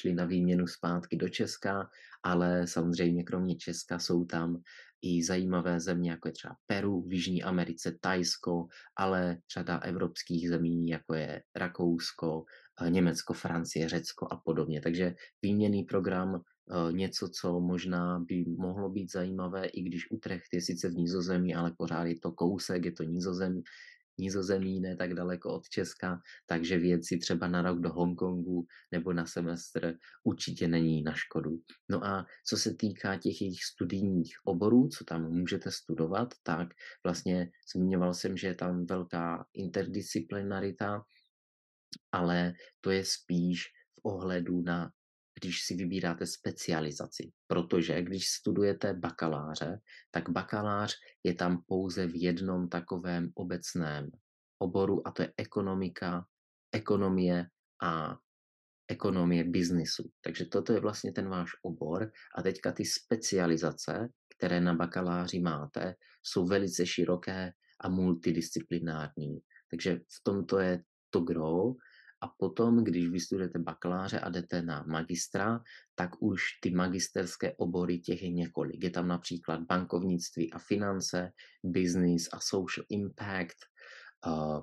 šli 0.00 0.14
na 0.14 0.24
výměnu 0.24 0.66
zpátky 0.66 1.16
do 1.16 1.28
Česka, 1.28 1.90
ale 2.22 2.66
samozřejmě 2.66 3.24
kromě 3.24 3.56
Česka 3.56 3.98
jsou 3.98 4.24
tam 4.24 4.62
i 5.04 5.22
zajímavé 5.24 5.80
země, 5.80 6.10
jako 6.10 6.28
je 6.28 6.32
třeba 6.32 6.56
Peru 6.66 7.02
v 7.02 7.12
Jižní 7.12 7.42
Americe, 7.42 7.98
Tajsko, 8.00 8.66
ale 8.96 9.38
řada 9.54 9.78
evropských 9.78 10.48
zemí, 10.48 10.88
jako 10.88 11.14
je 11.14 11.42
Rakousko, 11.56 12.44
eh, 12.80 12.90
Německo, 12.90 13.32
Francie, 13.32 13.88
Řecko 13.88 14.28
a 14.30 14.36
podobně. 14.44 14.80
Takže 14.80 15.14
výměný 15.42 15.84
program 15.84 16.40
eh, 16.40 16.92
něco, 16.92 17.28
co 17.28 17.60
možná 17.60 18.18
by 18.18 18.44
mohlo 18.58 18.90
být 18.90 19.12
zajímavé, 19.12 19.66
i 19.66 19.82
když 19.82 20.10
Utrecht 20.10 20.48
je 20.52 20.60
sice 20.62 20.88
v 20.88 20.94
Nízozemí, 20.94 21.54
ale 21.54 21.72
pořád 21.78 22.04
je 22.04 22.20
to 22.20 22.32
kousek, 22.32 22.84
je 22.84 22.92
to 22.92 23.02
Nízozemí, 23.02 23.62
Nizozemí, 24.18 24.80
ne 24.80 24.96
tak 24.96 25.14
daleko 25.14 25.54
od 25.54 25.68
Česka, 25.68 26.20
takže 26.46 26.78
věci 26.78 27.18
třeba 27.18 27.48
na 27.48 27.62
rok 27.62 27.80
do 27.80 27.92
Hongkongu 27.92 28.66
nebo 28.92 29.12
na 29.12 29.26
semestr 29.26 29.94
určitě 30.24 30.68
není 30.68 31.02
na 31.02 31.14
škodu. 31.14 31.50
No 31.88 32.04
a 32.06 32.26
co 32.46 32.56
se 32.56 32.74
týká 32.74 33.16
těch 33.16 33.42
jejich 33.42 33.64
studijních 33.64 34.36
oborů, 34.44 34.88
co 34.88 35.04
tam 35.04 35.32
můžete 35.32 35.70
studovat, 35.70 36.34
tak 36.42 36.68
vlastně 37.04 37.50
zmiňoval 37.74 38.14
jsem, 38.14 38.36
že 38.36 38.46
je 38.46 38.54
tam 38.54 38.86
velká 38.86 39.46
interdisciplinarita, 39.54 41.02
ale 42.12 42.52
to 42.80 42.90
je 42.90 43.04
spíš 43.04 43.62
v 43.94 44.00
ohledu 44.02 44.62
na 44.62 44.90
když 45.44 45.66
si 45.66 45.74
vybíráte 45.74 46.26
specializaci. 46.26 47.32
Protože 47.46 48.02
když 48.02 48.28
studujete 48.28 48.94
bakaláře, 48.94 49.80
tak 50.10 50.30
bakalář 50.30 50.94
je 51.24 51.34
tam 51.34 51.62
pouze 51.66 52.06
v 52.06 52.22
jednom 52.22 52.68
takovém 52.68 53.30
obecném 53.34 54.10
oboru 54.58 55.06
a 55.06 55.10
to 55.10 55.22
je 55.22 55.32
ekonomika, 55.36 56.24
ekonomie 56.72 57.46
a 57.82 58.16
ekonomie 58.88 59.44
biznisu. 59.44 60.10
Takže 60.20 60.44
toto 60.44 60.72
je 60.72 60.80
vlastně 60.80 61.12
ten 61.12 61.28
váš 61.28 61.50
obor 61.62 62.10
a 62.36 62.42
teďka 62.42 62.72
ty 62.72 62.84
specializace, 62.84 64.08
které 64.36 64.60
na 64.60 64.74
bakaláři 64.74 65.40
máte, 65.40 65.94
jsou 66.22 66.46
velice 66.46 66.86
široké 66.86 67.52
a 67.80 67.88
multidisciplinární. 67.88 69.38
Takže 69.70 69.96
v 69.96 70.20
tomto 70.22 70.58
je 70.58 70.82
to 71.10 71.20
gro. 71.20 71.74
A 72.24 72.28
potom, 72.38 72.84
když 72.84 73.08
vystudujete 73.08 73.58
bakaláře 73.58 74.20
a 74.20 74.30
jdete 74.30 74.62
na 74.62 74.84
magistra, 74.88 75.60
tak 75.94 76.10
už 76.22 76.42
ty 76.60 76.70
magisterské 76.70 77.52
obory 77.56 77.98
těch 77.98 78.22
je 78.22 78.30
několik. 78.30 78.84
Je 78.84 78.90
tam 78.90 79.08
například 79.08 79.60
bankovnictví 79.60 80.52
a 80.52 80.58
finance, 80.58 81.32
business 81.64 82.28
a 82.32 82.40
social 82.40 82.86
impact, 82.88 83.56
uh, 84.26 84.62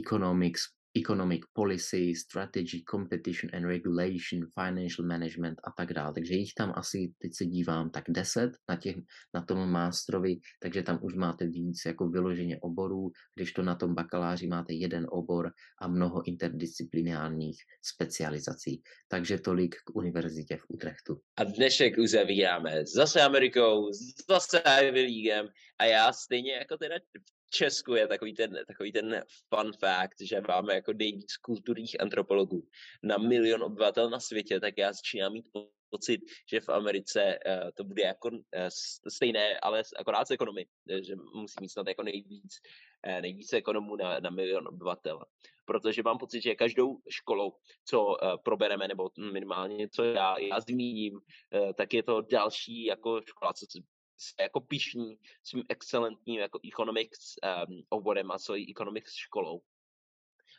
economics, 0.00 0.62
economic 0.96 1.40
policy, 1.52 2.14
strategy, 2.14 2.84
competition 2.90 3.50
and 3.54 3.66
regulation, 3.66 4.46
financial 4.54 5.06
management 5.06 5.60
a 5.64 5.70
tak 5.70 5.92
dále. 5.92 6.14
Takže 6.14 6.34
jich 6.34 6.54
tam 6.54 6.72
asi, 6.76 7.12
teď 7.18 7.34
se 7.34 7.44
dívám, 7.46 7.90
tak 7.90 8.04
10 8.08 8.50
na, 8.68 8.76
těch, 8.76 8.96
na 9.34 9.42
tom 9.42 9.70
mástrovi, 9.70 10.36
takže 10.62 10.82
tam 10.82 10.98
už 11.02 11.14
máte 11.14 11.46
víc 11.46 11.82
jako 11.86 12.08
vyloženě 12.08 12.58
oborů, 12.60 13.10
když 13.34 13.52
to 13.52 13.62
na 13.62 13.74
tom 13.74 13.94
bakaláři 13.94 14.46
máte 14.46 14.72
jeden 14.72 15.06
obor 15.10 15.52
a 15.80 15.88
mnoho 15.88 16.22
interdisciplinárních 16.26 17.56
specializací. 17.82 18.82
Takže 19.08 19.38
tolik 19.38 19.74
k 19.74 19.96
univerzitě 19.96 20.56
v 20.56 20.64
Utrechtu. 20.68 21.20
A 21.36 21.44
dnešek 21.44 21.98
uzavíráme 21.98 22.86
zase 22.86 23.20
Amerikou, 23.20 23.90
zase 24.28 24.62
Ivy 24.82 25.32
a 25.78 25.84
já 25.84 26.12
stejně 26.12 26.52
jako 26.52 26.76
teda 26.76 26.94
Česku 27.54 27.94
je 27.94 28.08
takový 28.08 28.34
ten, 28.34 28.58
takový 28.66 28.92
ten 28.92 29.24
fun 29.54 29.72
fact, 29.72 30.20
že 30.20 30.40
máme 30.48 30.74
jako 30.74 30.92
nejvíc 30.92 31.36
kulturních 31.36 32.00
antropologů 32.00 32.68
na 33.02 33.18
milion 33.18 33.62
obyvatel 33.62 34.10
na 34.10 34.20
světě, 34.20 34.60
tak 34.60 34.74
já 34.78 34.92
začínám 34.92 35.32
mít 35.32 35.48
pocit, 35.90 36.20
že 36.50 36.60
v 36.60 36.68
Americe 36.68 37.38
uh, 37.46 37.70
to 37.74 37.84
bude 37.84 38.02
jako 38.02 38.28
uh, 38.28 38.38
stejné, 39.08 39.60
ale 39.60 39.82
akorát 39.96 40.26
z 40.28 40.30
ekonomy, 40.30 40.66
eh, 40.90 41.04
že 41.04 41.14
musí 41.34 41.54
mít 41.60 41.68
snad 41.68 41.88
jako 41.88 42.02
nejvíc, 42.02 42.52
uh, 43.06 43.20
nejvíc 43.20 43.52
ekonomů 43.52 43.96
na, 43.96 44.20
na 44.20 44.30
milion 44.30 44.68
obyvatel. 44.68 45.24
Protože 45.64 46.02
mám 46.02 46.18
pocit, 46.18 46.42
že 46.42 46.54
každou 46.54 46.98
školou, 47.08 47.52
co 47.84 48.04
uh, 48.04 48.16
probereme, 48.44 48.88
nebo 48.88 49.10
minimálně 49.32 49.88
co 49.88 50.04
já, 50.04 50.38
já 50.38 50.60
zmíním, 50.60 51.14
uh, 51.14 51.72
tak 51.76 51.94
je 51.94 52.02
to 52.02 52.20
další 52.20 52.84
jako 52.84 53.20
škola, 53.26 53.52
co 53.52 53.66
jako 54.40 54.60
pišní 54.60 55.18
svým 55.42 55.64
excelentním 55.68 56.40
jako 56.40 56.58
economics 56.72 57.34
um, 57.68 57.82
oborem 57.88 58.30
a 58.30 58.38
svojí 58.38 58.70
economics 58.70 59.14
školou. 59.14 59.60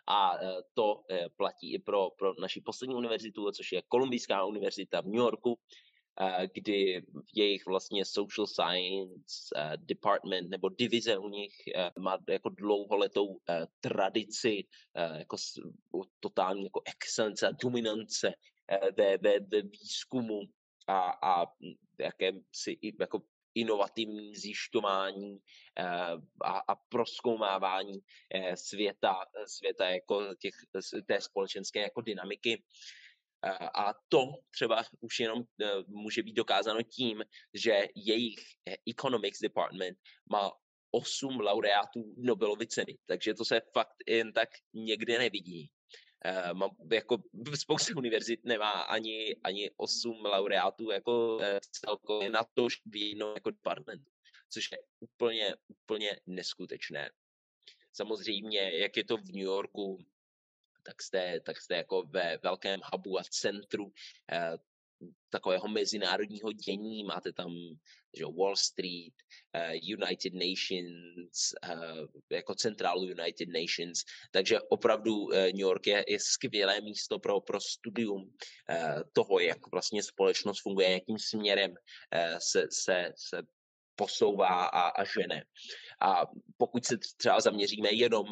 A 0.08 0.42
uh, 0.42 0.62
to 0.74 0.96
uh, 0.96 1.02
platí 1.38 1.74
i 1.74 1.80
pro, 1.80 2.10
pro 2.10 2.34
naši 2.42 2.62
poslední 2.62 2.96
univerzitu, 2.96 3.52
což 3.52 3.72
je 3.72 3.82
Kolumbijská 3.88 4.46
univerzita 4.46 5.02
v 5.02 5.06
New 5.06 5.16
Yorku, 5.16 5.52
uh, 5.52 5.58
kdy 6.54 7.06
jejich 7.36 7.66
vlastně 7.66 8.06
social 8.06 8.48
science 8.48 9.56
department 9.76 10.50
nebo 10.50 10.70
divize 10.70 11.18
u 11.18 11.30
nich 11.30 11.54
má 12.00 12.18
jako 12.30 12.50
dlouholetou 12.50 13.26
uh, 13.26 13.38
tradici 13.80 14.64
jako 15.18 15.38
totální 16.20 16.64
jako 16.64 16.82
excelence 16.86 17.48
a 17.48 17.52
dominance 17.64 18.34
ve, 18.98 19.18
ve, 19.18 19.40
ve 19.40 19.62
výzkumu 19.62 20.42
a, 20.88 21.12
a 21.24 21.46
jakémsi 22.00 22.78
jako 23.00 23.22
inovativní 23.56 24.36
zjišťování 24.36 25.38
eh, 25.80 25.84
a, 26.44 26.60
a 26.68 26.76
proskoumávání 26.76 28.00
eh, 28.34 28.58
světa, 28.58 29.16
světa 29.46 29.90
jako 29.90 30.36
těch, 30.36 30.54
té 31.08 31.22
společenské 31.22 31.80
jako 31.80 32.02
dynamiky. 32.02 32.64
Eh, 33.46 33.70
a 33.76 33.94
to 34.10 34.26
třeba 34.52 34.84
už 35.00 35.20
jenom 35.20 35.44
může 35.88 36.24
být 36.24 36.34
dokázáno 36.34 36.82
tím, 36.82 37.24
že 37.54 37.88
jejich 37.96 38.40
economics 38.90 39.40
department 39.40 39.98
má 40.32 40.52
osm 40.92 41.40
laureátů 41.40 42.16
Nobelovy 42.18 42.68
ceny. 42.68 42.98
Takže 43.06 43.34
to 43.34 43.46
se 43.46 43.62
fakt 43.74 43.96
jen 44.08 44.34
tak 44.34 44.50
někde 44.74 45.20
nevidí. 45.20 45.70
Uh, 46.26 46.54
mám, 46.54 46.70
jako 46.92 47.18
spousta 47.56 47.94
univerzit 47.98 48.46
nemá 48.46 48.72
ani, 48.72 49.36
ani 49.44 49.72
8 49.78 50.26
laureátů 50.26 50.92
jako 50.92 51.36
uh, 51.36 51.44
celkově 51.72 52.30
na 52.30 52.44
to 52.54 52.68
v 52.86 52.96
jednom 52.96 53.34
jako 53.34 53.52
departmentu, 53.52 54.12
což 54.50 54.72
je 54.72 54.78
úplně, 55.00 55.56
úplně 55.68 56.20
neskutečné. 56.28 57.12
Samozřejmě, 57.94 58.78
jak 58.78 58.98
je 58.98 59.04
to 59.04 59.18
v 59.18 59.26
New 59.26 59.44
Yorku, 59.44 60.06
tak 60.84 61.02
jste, 61.02 61.40
tak 61.40 61.62
jste 61.62 61.76
jako 61.76 62.04
ve 62.04 62.38
velkém 62.38 62.80
hubu 62.94 63.20
a 63.20 63.24
centru 63.24 63.86
uh, 63.86 63.92
takového 65.30 65.68
mezinárodního 65.68 66.52
dění. 66.52 67.04
Máte 67.04 67.34
tam 67.34 67.52
že 68.18 68.26
Wall 68.26 68.56
Street, 68.56 69.14
uh, 69.58 69.74
United 69.82 70.34
Nations, 70.34 71.54
uh, 71.66 72.06
jako 72.32 72.56
centrálu 72.56 73.04
United 73.04 73.50
Nations. 73.50 74.00
Takže 74.32 74.62
opravdu 74.62 75.16
uh, 75.16 75.34
New 75.34 75.60
York 75.60 75.88
je, 75.88 76.04
je 76.08 76.20
skvělé 76.20 76.82
místo 76.82 77.20
pro, 77.20 77.42
pro 77.42 77.60
studium 77.62 78.34
toho, 79.14 79.40
jak 79.40 79.58
vlastně 79.72 80.04
společnost 80.04 80.62
funguje, 80.62 80.92
jakým 80.92 81.20
směrem 81.20 81.74
se, 82.38 82.68
se, 82.72 83.12
se 83.18 83.42
posouvá 83.96 84.66
a, 84.66 84.90
a 84.90 85.04
žene. 85.04 85.44
A 86.02 86.26
pokud 86.58 86.86
se 86.86 86.98
třeba 87.18 87.42
zaměříme 87.42 87.92
jenom 87.92 88.26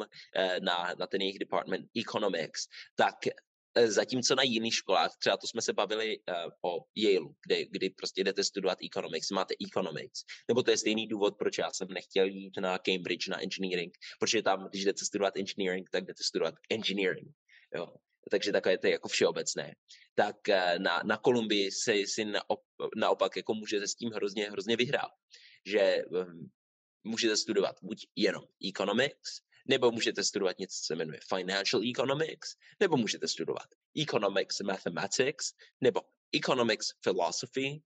na, 0.62 0.94
na 0.98 1.06
ten 1.06 1.20
jejich 1.20 1.38
department 1.38 1.86
economics, 1.96 2.66
tak 2.96 3.14
Eh, 3.26 3.51
zatímco 3.76 4.34
na 4.34 4.42
jiných 4.42 4.74
školách, 4.74 5.16
třeba 5.18 5.36
to 5.36 5.46
jsme 5.46 5.62
se 5.62 5.72
bavili 5.72 6.18
uh, 6.18 6.70
o 6.72 6.84
Yale, 6.96 7.26
kde, 7.46 7.64
kdy 7.64 7.90
prostě 7.90 8.24
jdete 8.24 8.44
studovat 8.44 8.78
economics, 8.84 9.30
máte 9.30 9.54
economics, 9.68 10.24
nebo 10.48 10.62
to 10.62 10.70
je 10.70 10.76
stejný 10.76 11.06
důvod, 11.06 11.38
proč 11.38 11.58
já 11.58 11.72
jsem 11.72 11.88
nechtěl 11.88 12.26
jít 12.26 12.56
na 12.60 12.78
Cambridge 12.78 13.28
na 13.28 13.42
engineering, 13.42 13.94
protože 14.20 14.42
tam, 14.42 14.68
když 14.68 14.84
jdete 14.84 15.04
studovat 15.04 15.36
engineering, 15.36 15.90
tak 15.90 16.04
jdete 16.04 16.24
studovat 16.24 16.54
engineering, 16.70 17.28
jo. 17.74 17.94
Takže 18.30 18.52
takové 18.52 18.78
to 18.78 18.86
je 18.86 18.92
jako 18.92 19.08
všeobecné. 19.08 19.74
Tak 20.14 20.36
uh, 20.48 20.78
na, 20.78 21.02
na 21.04 21.16
Kolumbii 21.16 21.70
si, 21.72 22.06
si 22.06 22.24
naop, 22.24 22.62
naopak 22.96 23.36
jako 23.36 23.54
můžete 23.54 23.88
s 23.88 23.94
tím 23.94 24.10
hrozně, 24.10 24.50
hrozně 24.50 24.76
vyhrát, 24.76 25.12
že 25.66 26.04
um, 26.10 26.50
můžete 27.04 27.36
studovat 27.36 27.76
buď 27.82 28.06
jenom 28.16 28.44
economics, 28.68 29.42
nebo 29.68 29.90
můžete 29.90 30.24
studovat 30.24 30.58
něco, 30.58 30.76
co 30.80 30.86
se 30.86 30.96
jmenuje 30.96 31.20
Financial 31.36 31.82
Economics, 31.90 32.56
nebo 32.80 32.96
můžete 32.96 33.28
studovat 33.28 33.66
Economics 34.02 34.60
Mathematics, 34.60 35.52
nebo 35.80 36.00
Economics 36.32 36.92
Philosophy, 37.00 37.82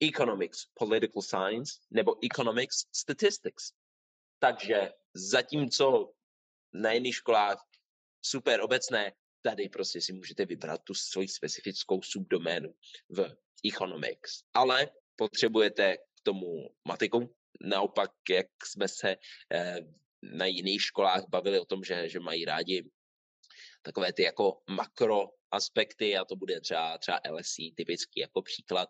Economics 0.00 0.66
Political 0.74 1.22
Science, 1.22 1.72
nebo 1.90 2.14
Economics 2.24 2.76
Statistics. 2.92 3.72
Takže 4.38 4.92
zatímco 5.14 6.12
na 6.72 6.92
jiných 6.92 7.14
školách 7.14 7.64
super 8.22 8.60
obecné, 8.60 9.12
tady 9.42 9.68
prostě 9.68 10.00
si 10.00 10.12
můžete 10.12 10.46
vybrat 10.46 10.80
tu 10.84 10.94
svoji 10.94 11.28
specifickou 11.28 12.02
subdoménu 12.02 12.74
v 13.08 13.36
economics. 13.66 14.42
Ale 14.54 14.88
potřebujete 15.16 15.96
k 15.96 16.20
tomu 16.22 16.70
matiku. 16.84 17.34
Naopak, 17.60 18.10
jak 18.30 18.46
jsme 18.64 18.88
se 18.88 19.16
eh, 19.54 19.78
na 20.22 20.46
jiných 20.46 20.82
školách 20.82 21.24
bavili 21.28 21.60
o 21.60 21.64
tom, 21.64 21.84
že, 21.84 22.08
že 22.08 22.20
mají 22.20 22.44
rádi 22.44 22.90
takové 23.82 24.12
ty 24.12 24.22
jako 24.22 24.60
makro 24.70 25.28
aspekty 25.50 26.16
a 26.16 26.24
to 26.24 26.36
bude 26.36 26.60
třeba, 26.60 26.98
třeba 26.98 27.20
LSI, 27.30 27.72
typický 27.76 28.20
jako 28.20 28.42
příklad. 28.42 28.88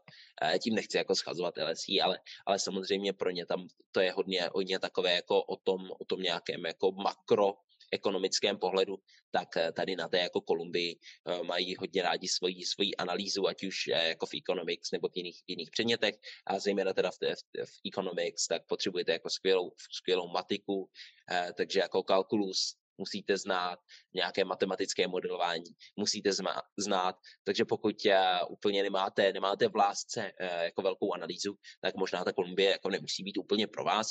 Tím 0.62 0.74
nechci 0.74 0.96
jako 0.96 1.14
schazovat 1.14 1.54
LSI, 1.70 2.00
ale, 2.00 2.18
ale 2.46 2.58
samozřejmě 2.58 3.12
pro 3.12 3.30
ně 3.30 3.46
tam 3.46 3.68
to 3.92 4.00
je 4.00 4.12
hodně, 4.12 4.50
hodně 4.54 4.78
takové 4.78 5.14
jako 5.14 5.42
o 5.42 5.56
tom, 5.56 5.90
o 6.00 6.04
tom 6.04 6.20
nějakém 6.20 6.66
jako 6.66 6.92
makro 6.92 7.54
ekonomickém 7.92 8.58
pohledu, 8.58 8.96
tak 9.30 9.56
eh, 9.56 9.72
tady 9.72 9.96
na 9.96 10.08
té 10.08 10.18
jako 10.18 10.40
Kolumbii 10.40 10.98
eh, 10.98 11.42
mají 11.42 11.76
hodně 11.76 12.02
rádi 12.02 12.28
svoji, 12.28 12.64
svoji 12.64 12.96
analýzu, 12.96 13.48
ať 13.48 13.64
už 13.64 13.76
eh, 13.88 14.08
jako 14.08 14.26
v 14.26 14.34
economics 14.34 14.90
nebo 14.90 15.08
v 15.08 15.16
jiných, 15.16 15.42
jiných 15.46 15.70
předmětech 15.70 16.14
a 16.46 16.58
zejména 16.58 16.92
teda 16.92 17.10
v, 17.10 17.18
v, 17.20 17.64
v 17.64 17.88
economics, 17.88 18.46
tak 18.46 18.62
potřebujete 18.66 19.12
jako 19.12 19.30
skvělou, 19.30 19.72
skvělou 19.92 20.28
matiku, 20.28 20.90
takže 21.56 21.80
jako 21.80 22.02
kalkulus, 22.02 22.74
musíte 22.98 23.36
znát 23.36 23.78
nějaké 24.14 24.44
matematické 24.44 25.08
modelování, 25.08 25.70
musíte 25.96 26.30
znát, 26.78 27.16
takže 27.44 27.64
pokud 27.64 27.94
úplně 28.48 28.82
nemáte, 28.82 29.32
nemáte 29.32 29.68
v 29.68 29.76
lásce 29.76 30.32
jako 30.40 30.82
velkou 30.82 31.12
analýzu, 31.12 31.54
tak 31.80 31.94
možná 31.94 32.24
ta 32.24 32.32
Kolumbie 32.32 32.70
jako 32.70 32.90
nemusí 32.90 33.22
být 33.22 33.38
úplně 33.38 33.66
pro 33.66 33.84
vás. 33.84 34.10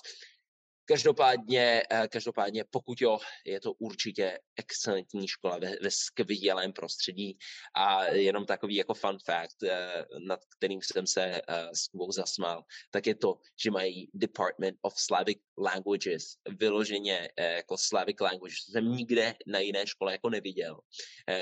Každopádně, 0.87 1.83
eh, 1.91 2.07
každopádně, 2.07 2.63
pokud 2.69 3.01
jo, 3.01 3.19
je 3.45 3.59
to 3.59 3.73
určitě 3.73 4.39
excelentní 4.55 5.27
škola 5.27 5.57
ve, 5.57 5.75
ve 5.81 5.91
skvělém 5.91 6.73
prostředí. 6.73 7.37
A 7.75 8.05
jenom 8.05 8.45
takový 8.45 8.75
jako 8.75 8.93
fun 8.93 9.17
fact, 9.25 9.63
eh, 9.63 10.05
nad 10.27 10.39
kterým 10.57 10.79
jsem 10.81 11.07
se 11.07 11.41
eh, 11.47 11.69
s 11.73 11.87
Kubou 11.87 12.11
zasmál, 12.11 12.63
tak 12.91 13.07
je 13.07 13.15
to, 13.15 13.39
že 13.63 13.71
mají 13.71 14.09
Department 14.13 14.77
of 14.81 14.93
Slavic 14.97 15.39
Languages, 15.57 16.23
vyloženě 16.59 17.29
jako 17.37 17.77
Slavic 17.77 18.19
Languages, 18.19 18.57
jsem 18.71 18.91
nikde 18.91 19.35
na 19.47 19.59
jiné 19.59 19.87
škole 19.87 20.11
jako 20.11 20.29
neviděl, 20.29 20.79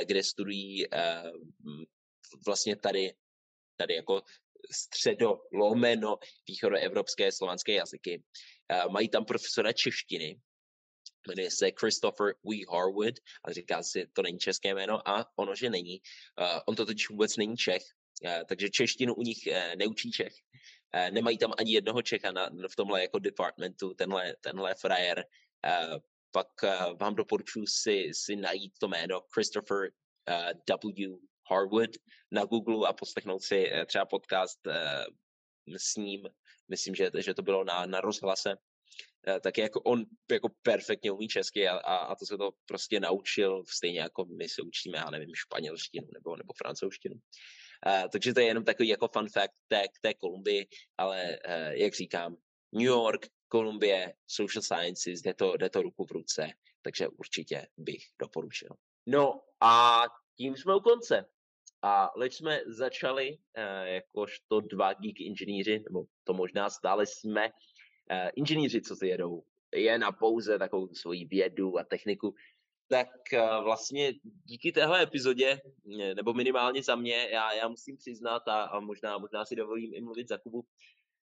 kde 0.04 0.24
studují 0.24 0.86
vlastně 2.46 2.76
tady, 2.76 3.14
tady 3.78 3.96
jako 3.96 4.22
středo, 4.72 5.40
lomeno, 5.54 6.18
východoevropské 6.48 7.32
slovanské 7.32 7.74
jazyky. 7.74 8.24
Mají 8.90 9.10
tam 9.10 9.26
profesora 9.26 9.74
češtiny, 9.74 10.40
jmenuje 11.28 11.52
se 11.52 11.72
Christopher 11.80 12.34
We 12.44 12.56
Harwood 12.72 13.16
a 13.44 13.52
říká 13.52 13.84
si, 13.84 14.08
to 14.14 14.22
není 14.22 14.40
české 14.40 14.74
jméno 14.74 15.10
a 15.10 15.26
ono, 15.36 15.56
že 15.56 15.70
není. 15.70 16.02
Uh, 16.42 16.60
on 16.66 16.76
to 16.76 16.86
totiž 16.86 17.10
vůbec 17.10 17.38
není 17.38 17.58
Čech, 17.58 17.84
uh, 18.24 18.44
takže 18.46 18.70
češtinu 18.70 19.16
u 19.16 19.22
nich 19.22 19.38
neučí 19.76 20.12
Čech. 20.12 20.34
Nemají 21.12 21.38
tam 21.38 21.54
ani 21.58 21.74
jednoho 21.74 22.02
Čecha 22.02 22.32
na, 22.32 22.50
v 22.72 22.76
tomhle 22.76 23.02
jako 23.02 23.20
departmentu, 23.20 23.94
tenhle, 23.94 24.36
tenhle 24.42 24.76
frajer. 24.76 25.24
Pak 26.32 26.48
vám 27.00 27.16
doporučuji 27.16 27.68
si, 27.68 28.10
si 28.14 28.36
najít 28.36 28.74
to 28.80 28.88
jméno 28.88 29.22
Christopher 29.34 29.90
W. 30.84 31.18
Harwood 31.52 31.90
na 32.32 32.46
Google 32.46 32.88
a 32.88 32.94
poslechnout 32.94 33.44
si 33.44 33.72
uh, 33.72 33.86
třeba 33.86 34.06
podcast 34.06 34.60
uh, 34.68 34.74
s 35.78 35.96
ním. 35.96 36.22
Myslím, 36.68 36.96
že, 36.96 37.12
že 37.18 37.34
to 37.34 37.42
bylo 37.42 37.64
na, 37.64 37.86
na 37.86 38.02
rozhlase 38.02 38.56
Eh, 39.28 39.40
tak 39.40 39.58
jako 39.58 39.82
on 39.82 40.06
jako 40.32 40.50
perfektně 40.62 41.12
umí 41.12 41.28
česky 41.28 41.68
a, 41.68 41.78
a, 41.78 41.96
a 41.96 42.16
to 42.16 42.26
se 42.26 42.38
to 42.38 42.52
prostě 42.66 43.00
naučil 43.00 43.64
stejně 43.68 44.00
jako 44.00 44.26
my 44.26 44.50
se 44.50 44.62
učíme, 44.62 44.98
já 44.98 45.10
nevím, 45.10 45.36
španělštinu 45.36 46.08
nebo, 46.14 46.36
nebo 46.36 46.54
francouzštinu. 46.54 47.16
Uh, 47.16 48.10
takže 48.12 48.34
to 48.34 48.40
je 48.40 48.46
jenom 48.46 48.64
takový 48.64 48.90
jako 48.90 49.08
fun 49.08 49.30
fact 49.30 49.54
té, 49.68 49.84
té 50.02 50.14
Kolumbii, 50.14 50.68
ale 50.98 51.40
uh, 51.48 51.72
jak 51.72 51.94
říkám, 51.94 52.36
New 52.72 52.88
York, 52.88 53.28
Kolumbie, 53.48 54.14
social 54.28 54.62
sciences, 54.62 55.22
jde 55.22 55.34
to, 55.34 55.58
jde 55.58 55.70
to 55.70 55.82
ruku 55.82 56.06
v 56.06 56.12
ruce, 56.12 56.48
takže 56.82 57.08
určitě 57.08 57.68
bych 57.78 58.04
doporučil. 58.22 58.70
No 59.06 59.42
a 59.62 60.04
tím 60.38 60.58
jsme 60.58 60.76
u 60.76 60.80
konce. 60.80 61.26
A 61.86 62.12
leč 62.16 62.34
jsme 62.34 62.62
začali 62.66 63.38
uh, 63.38 63.64
jakožto 63.84 64.62
dva 64.62 64.94
geek 64.94 65.22
inženýři, 65.22 65.84
nebo 65.90 66.06
to 66.24 66.34
možná 66.34 66.70
stále 66.70 67.06
jsme, 67.06 67.46
uh, 67.46 68.30
inženýři, 68.36 68.82
co 68.82 68.96
si 68.96 69.08
jedou, 69.08 69.44
je 69.76 70.00
na 70.00 70.12
pouze 70.12 70.60
takovou 70.60 70.88
svoji 70.94 71.26
vědu 71.26 71.80
a 71.80 71.84
techniku, 71.84 72.34
tak 72.90 73.08
uh, 73.34 73.64
vlastně 73.64 74.14
díky 74.46 74.72
téhle 74.72 75.04
epizodě, 75.04 75.62
eh, 76.02 76.16
nebo 76.16 76.34
minimálně 76.34 76.84
za 76.84 76.96
mě, 76.96 77.30
já, 77.32 77.54
já 77.54 77.68
musím 77.68 77.98
přiznat 77.98 78.48
a, 78.48 78.64
a 78.64 78.80
možná, 78.80 79.18
možná 79.18 79.46
si 79.46 79.56
dovolím 79.56 79.94
i 79.94 80.02
mluvit 80.02 80.28
za 80.28 80.38
Kubu, 80.38 80.66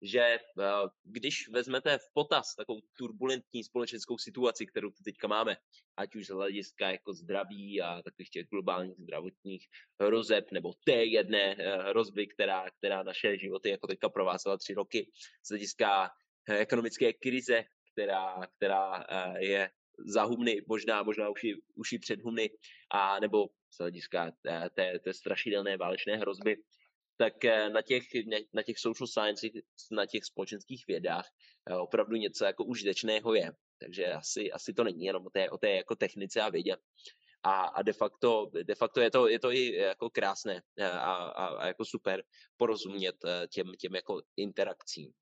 že 0.03 0.39
uh, 0.57 0.65
když 1.05 1.49
vezmete 1.49 1.99
v 1.99 2.13
potaz 2.15 2.55
takovou 2.55 2.81
turbulentní 2.99 3.65
společenskou 3.65 4.19
situaci, 4.19 4.67
kterou 4.67 4.91
tu 4.91 5.03
teďka 5.03 5.29
máme, 5.29 5.57
ať 5.97 6.17
už 6.17 6.27
z 6.27 6.31
hlediska 6.31 6.91
jako 6.91 7.13
zdraví 7.15 7.83
a 7.83 8.03
takových 8.03 8.31
těch 8.31 8.47
globálních 8.47 8.99
zdravotních 8.99 9.67
hrozeb, 10.01 10.53
nebo 10.53 10.73
té 10.85 11.05
jedné 11.05 11.57
uh, 11.57 11.83
hrozby, 11.83 12.27
která, 12.27 12.71
která 12.79 13.03
naše 13.03 13.39
životy 13.39 13.71
jako 13.71 13.87
teďka 13.87 14.09
provázela 14.09 14.57
tři 14.57 14.75
roky, 14.75 15.11
z 15.43 15.49
hlediska 15.49 16.11
Eh, 16.49 16.59
ekonomické 16.59 17.13
krize, 17.13 17.65
která, 17.93 18.47
která 18.57 19.05
eh, 19.09 19.45
je 19.45 19.71
za 20.07 20.23
humny, 20.23 20.63
možná, 20.69 21.03
možná 21.03 21.29
už 21.29 21.45
i, 21.45 21.55
už 21.75 21.93
i 21.93 21.99
před 21.99 22.23
humny, 22.23 22.51
a 22.91 23.21
nebo 23.21 23.47
z 23.71 23.79
hlediska 23.79 24.33
té, 24.75 24.99
té 24.99 25.15
strašidelné 25.15 25.77
válečné 25.77 26.17
hrozby, 26.17 26.57
tak 27.19 27.45
eh, 27.45 27.71
na 27.71 27.83
těch, 27.83 28.05
na 28.55 28.63
těch 28.63 28.79
social 28.79 29.07
sciences, 29.07 29.51
na 29.91 30.07
těch 30.07 30.25
společenských 30.25 30.87
vědách 30.87 31.27
opravdu 31.81 32.17
něco 32.17 32.45
jako 32.45 32.65
užitečného 32.65 33.35
je. 33.35 33.53
Takže 33.79 34.07
asi, 34.07 34.53
asi 34.53 34.75
to 34.75 34.85
není 34.85 35.05
jenom 35.05 35.27
o 35.27 35.31
té, 35.31 35.51
o 35.51 35.59
té 35.59 35.71
jako 35.71 35.97
technice 35.97 36.41
a 36.41 36.49
vědě. 36.49 36.77
A, 37.43 37.53
a 37.53 37.83
de, 37.83 37.93
facto, 37.93 38.51
de 38.63 38.75
facto 38.75 39.01
je 39.01 39.11
to, 39.11 39.29
je 39.29 39.39
to 39.39 39.53
i 39.53 39.75
jako 39.75 40.11
krásné 40.11 40.63
a, 40.83 40.89
a, 40.89 41.47
a 41.47 41.67
jako 41.67 41.85
super 41.85 42.23
porozumět 42.57 43.17
těm, 43.49 43.73
těm 43.79 43.95
jako 43.95 44.23
interakcím. 44.37 45.13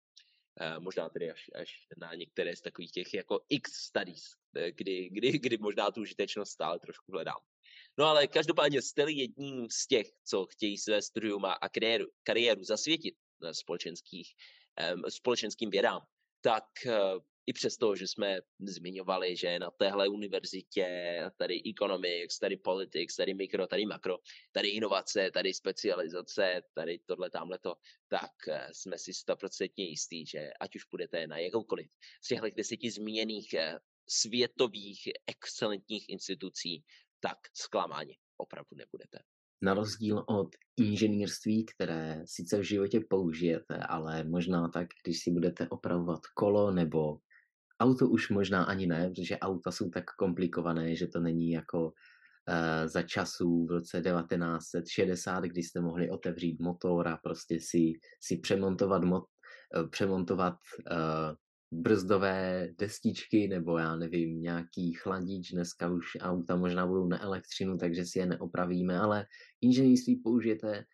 Eh, 0.60 0.80
možná 0.80 1.08
tedy 1.08 1.30
až, 1.30 1.50
až 1.54 1.86
na 1.96 2.14
některé 2.14 2.56
z 2.56 2.60
takových 2.60 2.92
těch 2.92 3.14
jako 3.14 3.40
X 3.48 3.72
studies, 3.72 4.24
eh, 4.56 4.72
kdy, 4.72 5.08
kdy, 5.10 5.38
kdy 5.38 5.58
možná 5.58 5.90
tu 5.90 6.00
užitečnost 6.00 6.52
stále 6.52 6.78
trošku 6.78 7.12
hledám. 7.12 7.40
No 7.98 8.04
ale 8.04 8.26
každopádně 8.26 8.82
jste 8.82 9.10
jedním 9.10 9.66
z 9.70 9.86
těch, 9.86 10.06
co 10.24 10.46
chtějí 10.46 10.78
své 10.78 11.02
studium 11.02 11.44
a 11.44 11.68
kariéru, 11.68 12.06
kariéru 12.22 12.64
zasvětit 12.64 13.14
na 13.42 13.54
společenských, 13.54 14.28
um, 14.94 15.02
společenským 15.10 15.70
vědám, 15.70 16.00
tak 16.40 16.64
uh, 16.86 17.20
i 17.46 17.52
přesto, 17.52 17.96
že 17.96 18.06
jsme 18.06 18.40
zmiňovali, 18.60 19.36
že 19.36 19.58
na 19.58 19.70
téhle 19.70 20.08
univerzitě 20.08 21.20
tady 21.36 21.62
economics, 21.70 22.38
tady 22.38 22.56
politics, 22.56 23.16
tady 23.16 23.34
mikro, 23.34 23.66
tady 23.66 23.86
makro, 23.86 24.18
tady 24.52 24.68
inovace, 24.68 25.30
tady 25.30 25.54
specializace, 25.54 26.62
tady 26.74 26.98
tohle, 27.06 27.30
tamhleto, 27.30 27.74
tak 28.08 28.32
eh, 28.48 28.68
jsme 28.72 28.98
si 28.98 29.14
stoprocentně 29.14 29.84
jistí, 29.84 30.26
že 30.26 30.50
ať 30.60 30.76
už 30.76 30.84
půjdete 30.84 31.26
na 31.26 31.38
jakoukoliv 31.38 31.86
z 32.24 32.28
těchto 32.28 32.46
deseti 32.56 32.90
zmíněných 32.90 33.54
eh, 33.54 33.78
světových 34.08 35.00
excelentních 35.26 36.08
institucí, 36.08 36.84
tak 37.28 37.38
zklamáni 37.54 38.16
opravdu 38.36 38.76
nebudete. 38.76 39.18
Na 39.62 39.74
rozdíl 39.74 40.24
od 40.28 40.48
inženýrství, 40.76 41.66
které 41.66 42.22
sice 42.24 42.58
v 42.58 42.62
životě 42.62 43.00
použijete, 43.10 43.76
ale 43.76 44.24
možná 44.24 44.68
tak, 44.68 44.88
když 45.04 45.22
si 45.22 45.30
budete 45.30 45.68
opravovat 45.68 46.20
kolo 46.34 46.70
nebo 46.70 47.18
Auto 47.80 48.08
už 48.08 48.30
možná 48.30 48.64
ani 48.64 48.86
ne, 48.86 49.08
protože 49.08 49.38
auta 49.38 49.70
jsou 49.70 49.90
tak 49.90 50.04
komplikované, 50.04 50.96
že 50.96 51.06
to 51.06 51.20
není 51.20 51.50
jako 51.50 51.84
uh, 51.84 52.88
za 52.88 53.02
časů 53.02 53.66
v 53.66 53.70
roce 53.70 54.02
1960, 54.02 55.44
kdy 55.44 55.62
jste 55.62 55.80
mohli 55.80 56.10
otevřít 56.10 56.60
motor 56.60 57.08
a 57.08 57.16
prostě 57.16 57.60
si, 57.60 57.92
si 58.20 58.36
přemontovat, 58.38 59.04
mo, 59.04 59.18
uh, 59.20 59.90
přemontovat 59.90 60.54
uh, 60.90 61.36
brzdové 61.72 62.68
destičky 62.78 63.48
nebo 63.48 63.78
já 63.78 63.96
nevím, 63.96 64.42
nějaký 64.42 64.92
chladič. 64.92 65.52
Dneska 65.52 65.90
už 65.90 66.06
auta 66.20 66.56
možná 66.56 66.86
budou 66.86 67.06
na 67.06 67.22
elektřinu, 67.22 67.78
takže 67.78 68.04
si 68.04 68.18
je 68.18 68.26
neopravíme, 68.26 68.98
ale 68.98 69.26
inženýrství 69.60 70.16
použijete 70.16 70.84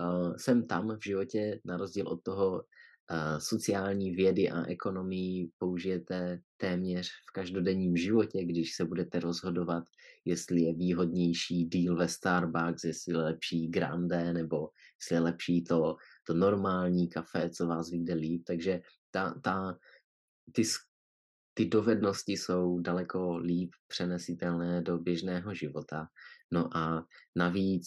uh, 0.00 0.36
sem 0.36 0.66
tam 0.66 0.96
v 0.96 1.04
životě, 1.04 1.60
na 1.64 1.76
rozdíl 1.76 2.08
od 2.08 2.22
toho 2.22 2.64
sociální 3.38 4.10
vědy 4.10 4.50
a 4.50 4.66
ekonomii 4.66 5.50
použijete 5.58 6.40
téměř 6.56 7.08
v 7.08 7.32
každodenním 7.32 7.96
životě, 7.96 8.44
když 8.44 8.74
se 8.74 8.84
budete 8.84 9.20
rozhodovat, 9.20 9.84
jestli 10.24 10.60
je 10.60 10.74
výhodnější 10.74 11.64
deal 11.64 11.96
ve 11.96 12.08
Starbucks, 12.08 12.84
jestli 12.84 13.12
je 13.12 13.16
lepší 13.16 13.68
grande, 13.68 14.32
nebo 14.32 14.68
jestli 15.00 15.16
je 15.16 15.20
lepší 15.20 15.64
to, 15.64 15.96
to 16.26 16.34
normální 16.34 17.08
kafe, 17.08 17.50
co 17.50 17.66
vás 17.66 17.90
vyjde 17.90 18.14
líp. 18.14 18.42
Takže 18.46 18.80
ta, 19.10 19.40
ta, 19.44 19.78
ty, 20.52 20.62
ty 21.54 21.64
dovednosti 21.66 22.32
jsou 22.32 22.80
daleko 22.80 23.36
líp 23.36 23.70
přenesitelné 23.88 24.82
do 24.82 24.98
běžného 24.98 25.54
života. 25.54 26.06
No 26.52 26.76
a 26.76 27.06
navíc 27.36 27.86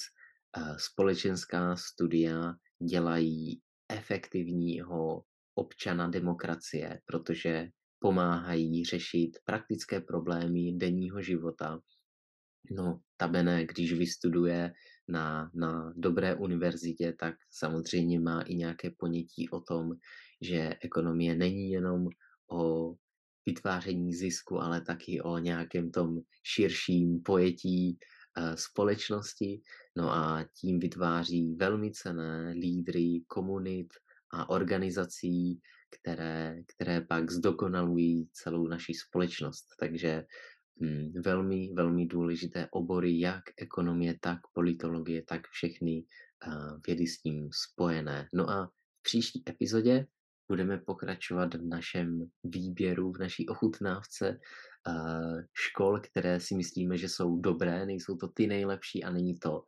společenská 0.77 1.75
studia 1.75 2.53
dělají 2.89 3.61
efektivního 3.89 5.23
občana 5.55 6.07
demokracie, 6.07 7.01
protože 7.05 7.69
pomáhají 7.99 8.85
řešit 8.85 9.37
praktické 9.45 10.01
problémy 10.01 10.73
denního 10.73 11.21
života. 11.21 11.79
No, 12.71 12.99
tabene, 13.17 13.65
když 13.65 13.93
vystuduje 13.93 14.73
na, 15.07 15.51
na 15.55 15.93
dobré 15.95 16.35
univerzitě, 16.35 17.13
tak 17.19 17.35
samozřejmě 17.51 18.19
má 18.19 18.41
i 18.41 18.55
nějaké 18.55 18.91
ponětí 18.97 19.49
o 19.49 19.61
tom, 19.61 19.89
že 20.41 20.75
ekonomie 20.81 21.35
není 21.35 21.71
jenom 21.71 22.07
o 22.51 22.93
vytváření 23.45 24.13
zisku, 24.13 24.61
ale 24.61 24.81
taky 24.81 25.21
o 25.21 25.37
nějakém 25.37 25.91
tom 25.91 26.19
širším 26.43 27.23
pojetí 27.23 27.97
Eh, 28.37 28.57
společnosti, 28.57 29.61
no 29.95 30.11
a 30.11 30.45
tím 30.61 30.79
vytváří 30.79 31.55
velmi 31.55 31.91
cené 31.91 32.51
lídry 32.51 33.23
komunit 33.27 33.93
a 34.33 34.49
organizací, 34.49 35.59
které, 35.89 36.55
které 36.67 37.01
pak 37.01 37.31
zdokonalují 37.31 38.29
celou 38.33 38.67
naši 38.67 38.93
společnost. 38.93 39.65
Takže 39.79 40.25
hm, 40.81 41.11
velmi, 41.25 41.73
velmi 41.73 42.05
důležité 42.05 42.67
obory, 42.71 43.19
jak 43.19 43.43
ekonomie, 43.57 44.17
tak 44.21 44.39
politologie, 44.53 45.23
tak 45.27 45.47
všechny 45.47 46.03
uh, 46.47 46.79
vědy 46.87 47.07
s 47.07 47.21
tím 47.21 47.49
spojené. 47.51 48.27
No 48.33 48.49
a 48.49 48.67
v 48.67 49.03
příští 49.03 49.43
epizodě 49.49 50.07
budeme 50.51 50.77
pokračovat 50.77 51.53
v 51.53 51.63
našem 51.63 52.27
výběru, 52.43 53.11
v 53.11 53.19
naší 53.19 53.47
ochutnávce 53.47 54.39
Eh, 54.87 55.43
škol, 55.53 55.99
které 55.99 56.39
si 56.39 56.55
myslíme, 56.55 56.97
že 56.97 57.09
jsou 57.09 57.37
dobré, 57.37 57.85
nejsou 57.85 58.15
to 58.15 58.27
ty 58.27 58.47
nejlepší 58.47 59.03
a 59.03 59.11
není 59.11 59.35
to 59.39 59.63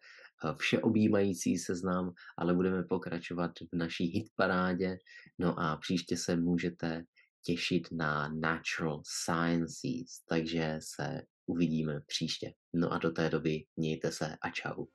eh, 0.46 0.54
všeobjímající 0.58 1.58
seznam, 1.58 2.14
ale 2.38 2.54
budeme 2.54 2.84
pokračovat 2.84 3.52
v 3.74 3.76
naší 3.76 4.06
hitparádě. 4.06 4.98
No 5.40 5.60
a 5.60 5.78
příště 5.78 6.18
se 6.18 6.36
můžete 6.36 7.04
těšit 7.46 7.88
na 7.92 8.28
Natural 8.28 9.02
Sciences, 9.06 10.26
takže 10.30 10.76
se 10.80 11.22
uvidíme 11.46 12.02
příště. 12.08 12.54
No 12.74 12.94
a 12.94 12.98
do 12.98 13.12
té 13.12 13.30
doby 13.30 13.66
mějte 13.76 14.12
se 14.12 14.38
a 14.42 14.50
čau. 14.50 14.86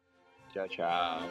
Čau, 0.53 0.69
čau. 0.69 1.29